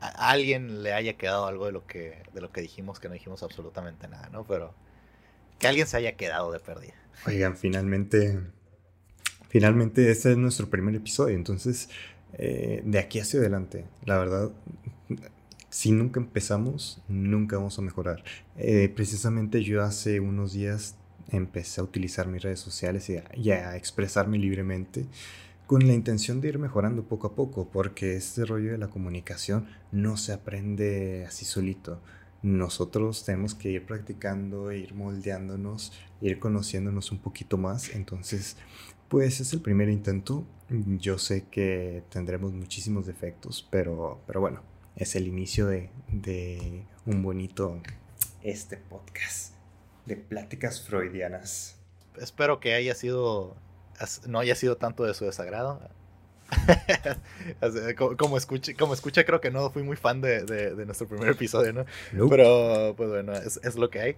a 0.00 0.30
alguien 0.30 0.82
le 0.82 0.92
haya 0.92 1.16
quedado 1.16 1.46
algo 1.46 1.66
de 1.66 1.72
lo 1.72 1.86
que 1.86 2.22
de 2.32 2.40
lo 2.40 2.52
que 2.52 2.60
dijimos, 2.60 3.00
que 3.00 3.08
no 3.08 3.14
dijimos 3.14 3.42
absolutamente 3.42 4.08
nada, 4.08 4.28
¿no? 4.30 4.44
Pero 4.46 4.74
que 5.58 5.66
alguien 5.66 5.86
se 5.86 5.96
haya 5.96 6.16
quedado 6.16 6.52
de 6.52 6.60
pérdida. 6.60 6.94
Oigan, 7.26 7.56
finalmente 7.56 8.40
finalmente 9.48 10.10
este 10.10 10.32
es 10.32 10.36
nuestro 10.36 10.68
primer 10.68 10.94
episodio, 10.94 11.34
entonces 11.34 11.88
eh, 12.34 12.82
de 12.84 12.98
aquí 12.98 13.20
hacia 13.20 13.40
adelante, 13.40 13.86
la 14.04 14.18
verdad, 14.18 14.50
si 15.70 15.92
nunca 15.92 16.20
empezamos, 16.20 17.02
nunca 17.08 17.56
vamos 17.56 17.78
a 17.78 17.82
mejorar. 17.82 18.22
Eh, 18.56 18.92
precisamente 18.94 19.62
yo 19.62 19.82
hace 19.82 20.20
unos 20.20 20.52
días 20.52 20.96
empecé 21.30 21.80
a 21.80 21.84
utilizar 21.84 22.26
mis 22.26 22.42
redes 22.42 22.60
sociales 22.60 23.10
y 23.34 23.50
a, 23.50 23.76
expresarme 23.76 24.38
libremente 24.38 25.06
con 25.68 25.86
la 25.86 25.92
intención 25.92 26.40
de 26.40 26.48
ir 26.48 26.58
mejorando 26.58 27.04
poco 27.04 27.26
a 27.26 27.34
poco, 27.34 27.68
porque 27.68 28.16
este 28.16 28.46
rollo 28.46 28.72
de 28.72 28.78
la 28.78 28.88
comunicación 28.88 29.68
no 29.92 30.16
se 30.16 30.32
aprende 30.32 31.26
así 31.28 31.44
solito. 31.44 32.00
Nosotros 32.40 33.22
tenemos 33.26 33.54
que 33.54 33.68
ir 33.72 33.84
practicando, 33.84 34.72
ir 34.72 34.94
moldeándonos, 34.94 35.92
ir 36.22 36.38
conociéndonos 36.38 37.12
un 37.12 37.18
poquito 37.18 37.58
más. 37.58 37.90
Entonces, 37.90 38.56
pues 39.08 39.40
es 39.40 39.52
el 39.52 39.60
primer 39.60 39.90
intento. 39.90 40.46
Yo 40.70 41.18
sé 41.18 41.44
que 41.50 42.02
tendremos 42.08 42.54
muchísimos 42.54 43.04
defectos, 43.06 43.68
pero, 43.70 44.22
pero 44.26 44.40
bueno, 44.40 44.62
es 44.96 45.16
el 45.16 45.26
inicio 45.26 45.66
de, 45.66 45.90
de 46.10 46.86
un 47.04 47.22
bonito 47.22 47.82
este 48.42 48.78
podcast 48.78 49.52
de 50.06 50.16
pláticas 50.16 50.80
freudianas. 50.80 51.76
Espero 52.18 52.58
que 52.58 52.72
haya 52.72 52.94
sido, 52.94 53.54
no 54.26 54.38
haya 54.38 54.54
sido 54.54 54.76
tanto 54.76 55.04
de 55.04 55.14
su 55.14 55.24
desagrado. 55.24 55.80
como, 58.18 58.38
escuché, 58.38 58.74
como 58.74 58.94
escuché, 58.94 59.24
creo 59.24 59.40
que 59.40 59.50
no 59.50 59.70
fui 59.70 59.82
muy 59.82 59.96
fan 59.96 60.20
de, 60.20 60.44
de, 60.44 60.86
nuestro 60.86 61.06
primer 61.06 61.28
episodio, 61.28 61.72
¿no? 61.72 61.84
Pero, 62.30 62.94
pues 62.96 63.08
bueno, 63.10 63.34
es, 63.34 63.60
es 63.62 63.76
lo 63.76 63.90
que 63.90 64.00
hay. 64.00 64.16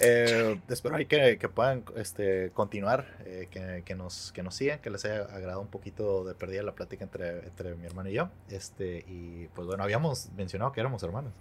Eh, 0.00 0.58
espero 0.68 0.96
que, 0.96 1.38
que, 1.38 1.48
puedan 1.48 1.84
este, 1.96 2.50
continuar, 2.54 3.06
eh, 3.26 3.48
que, 3.50 3.82
que, 3.84 3.94
nos, 3.94 4.32
que 4.32 4.42
nos 4.42 4.54
sigan, 4.54 4.78
que 4.78 4.90
les 4.90 5.04
haya 5.04 5.22
agradado 5.24 5.60
un 5.60 5.68
poquito 5.68 6.24
de 6.24 6.34
perdida 6.34 6.62
la 6.62 6.74
plática 6.74 7.04
entre, 7.04 7.40
entre 7.40 7.74
mi 7.74 7.84
hermano 7.84 8.08
y 8.08 8.14
yo. 8.14 8.30
Este, 8.48 9.04
y 9.06 9.48
pues 9.54 9.66
bueno, 9.66 9.82
habíamos 9.82 10.30
mencionado 10.36 10.72
que 10.72 10.80
éramos 10.80 11.02
hermanos. 11.02 11.32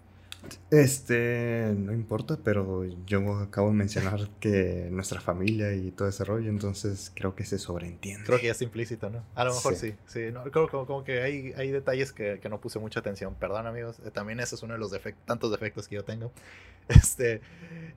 Este, 0.70 1.74
no 1.78 1.94
importa, 1.94 2.38
pero 2.44 2.86
yo 3.06 3.36
acabo 3.38 3.70
de 3.70 3.74
mencionar 3.74 4.30
que 4.40 4.88
nuestra 4.92 5.20
familia 5.22 5.74
y 5.74 5.92
todo 5.92 6.08
ese 6.08 6.24
rollo, 6.24 6.50
entonces 6.50 7.12
creo 7.14 7.36
que 7.36 7.46
se 7.46 7.60
sobreentiende. 7.60 8.26
Creo 8.26 8.40
que 8.40 8.46
ya 8.46 8.54
está 8.54 8.64
implícito, 8.64 9.10
¿no? 9.10 9.24
A 9.36 9.44
lo 9.44 9.54
mejor 9.54 9.76
sí, 9.76 9.96
sí. 10.08 10.32
no, 10.32 10.44
creo 10.44 10.70
como, 10.70 10.86
como, 10.86 11.04
que 11.04 11.22
hay, 11.22 11.54
hay 11.58 11.72
detalles 11.72 12.12
que, 12.12 12.40
que, 12.40 12.50
no 12.50 12.60
puse 12.60 12.80
mucha 12.80 13.02
atención. 13.02 13.36
Perdón, 13.36 13.68
amigos. 13.68 14.00
Eh, 14.06 14.12
también 14.12 14.40
ese 14.40 14.56
es 14.56 14.64
uno 14.64 14.74
de 14.74 14.80
los 14.80 14.92
defectos, 14.92 15.26
tantos 15.26 15.52
defectos 15.52 15.88
que 15.88 15.96
yo 15.96 16.04
tengo. 16.04 16.32
Este, 16.88 17.42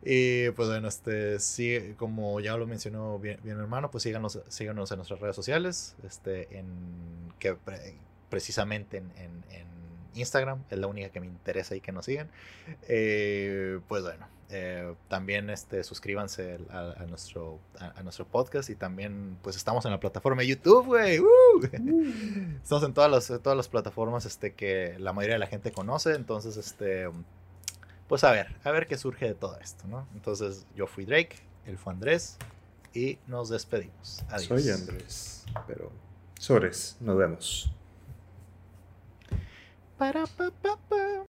y 0.05 0.51
pues 0.51 0.68
bueno, 0.68 0.86
este, 0.86 1.40
sí, 1.40 1.95
como 1.97 2.38
ya 2.38 2.57
lo 2.57 2.66
mencionó 2.66 3.18
bien, 3.18 3.40
bien 3.42 3.59
hermano, 3.59 3.90
pues 3.90 4.05
síganos, 4.05 4.38
síganos 4.49 4.92
en 4.92 4.99
nuestras 4.99 5.18
redes 5.20 5.34
sociales, 5.34 5.97
este, 6.05 6.59
en 6.59 6.66
que 7.40 7.57
precisamente 8.28 8.99
en, 8.99 9.11
en 9.16 9.74
Instagram, 10.15 10.65
es 10.71 10.79
la 10.79 10.87
única 10.87 11.09
que 11.11 11.21
me 11.21 11.27
interesa 11.27 11.75
y 11.77 11.81
que 11.81 11.93
nos 11.93 12.05
sigan. 12.05 12.31
Eh, 12.89 13.81
pues 13.89 14.03
bueno, 14.03 14.27
eh, 14.51 14.95
también 15.09 15.51
este, 15.51 15.83
suscríbanse 15.85 16.59
a, 16.71 17.05
nuestro, 17.09 17.59
a, 17.79 18.03
nuestro 18.03 18.27
podcast 18.27 18.71
y 18.71 18.75
también 18.75 19.39
pues 19.43 19.57
estamos 19.57 19.85
en 19.85 19.91
la 19.91 20.01
plataforma 20.01 20.43
de 20.43 20.49
YouTube, 20.49 20.87
güey. 20.87 21.21
¡Uh! 21.21 21.27
estamos 22.62 22.85
en 22.85 22.95
todas 22.95 23.11
las, 23.11 23.27
todas 23.43 23.57
las 23.57 23.69
plataformas 23.69 24.27
este, 24.27 24.55
que 24.55 24.97
la 24.99 25.12
mayoría 25.12 25.35
de 25.35 25.41
la 25.41 25.47
gente 25.47 25.73
conoce, 25.73 26.15
entonces 26.15 26.57
este... 26.57 27.09
Pues 28.09 28.23
a 28.23 28.31
ver, 28.33 28.55
a 28.65 28.71
ver 28.71 28.87
qué 28.87 28.99
surge 28.99 29.27
de 29.27 29.35
todo 29.35 29.59
esto, 29.61 29.89
¿no? 29.89 30.07
Entonces 30.15 30.67
yo 30.77 30.87
fui 30.87 31.07
Drake, 31.07 31.37
él 31.65 31.79
fue 31.79 31.95
Andrés 31.95 32.37
y 32.93 33.19
nos 33.27 33.49
despedimos. 33.49 34.23
Adiós. 34.29 34.62
Soy 34.62 34.71
Andrés, 34.71 35.47
pero 35.67 35.91
Sores, 36.39 36.99
nos 37.01 37.17
vemos. 37.17 37.73
Ba-da-ba-ba-ba. 39.99 41.14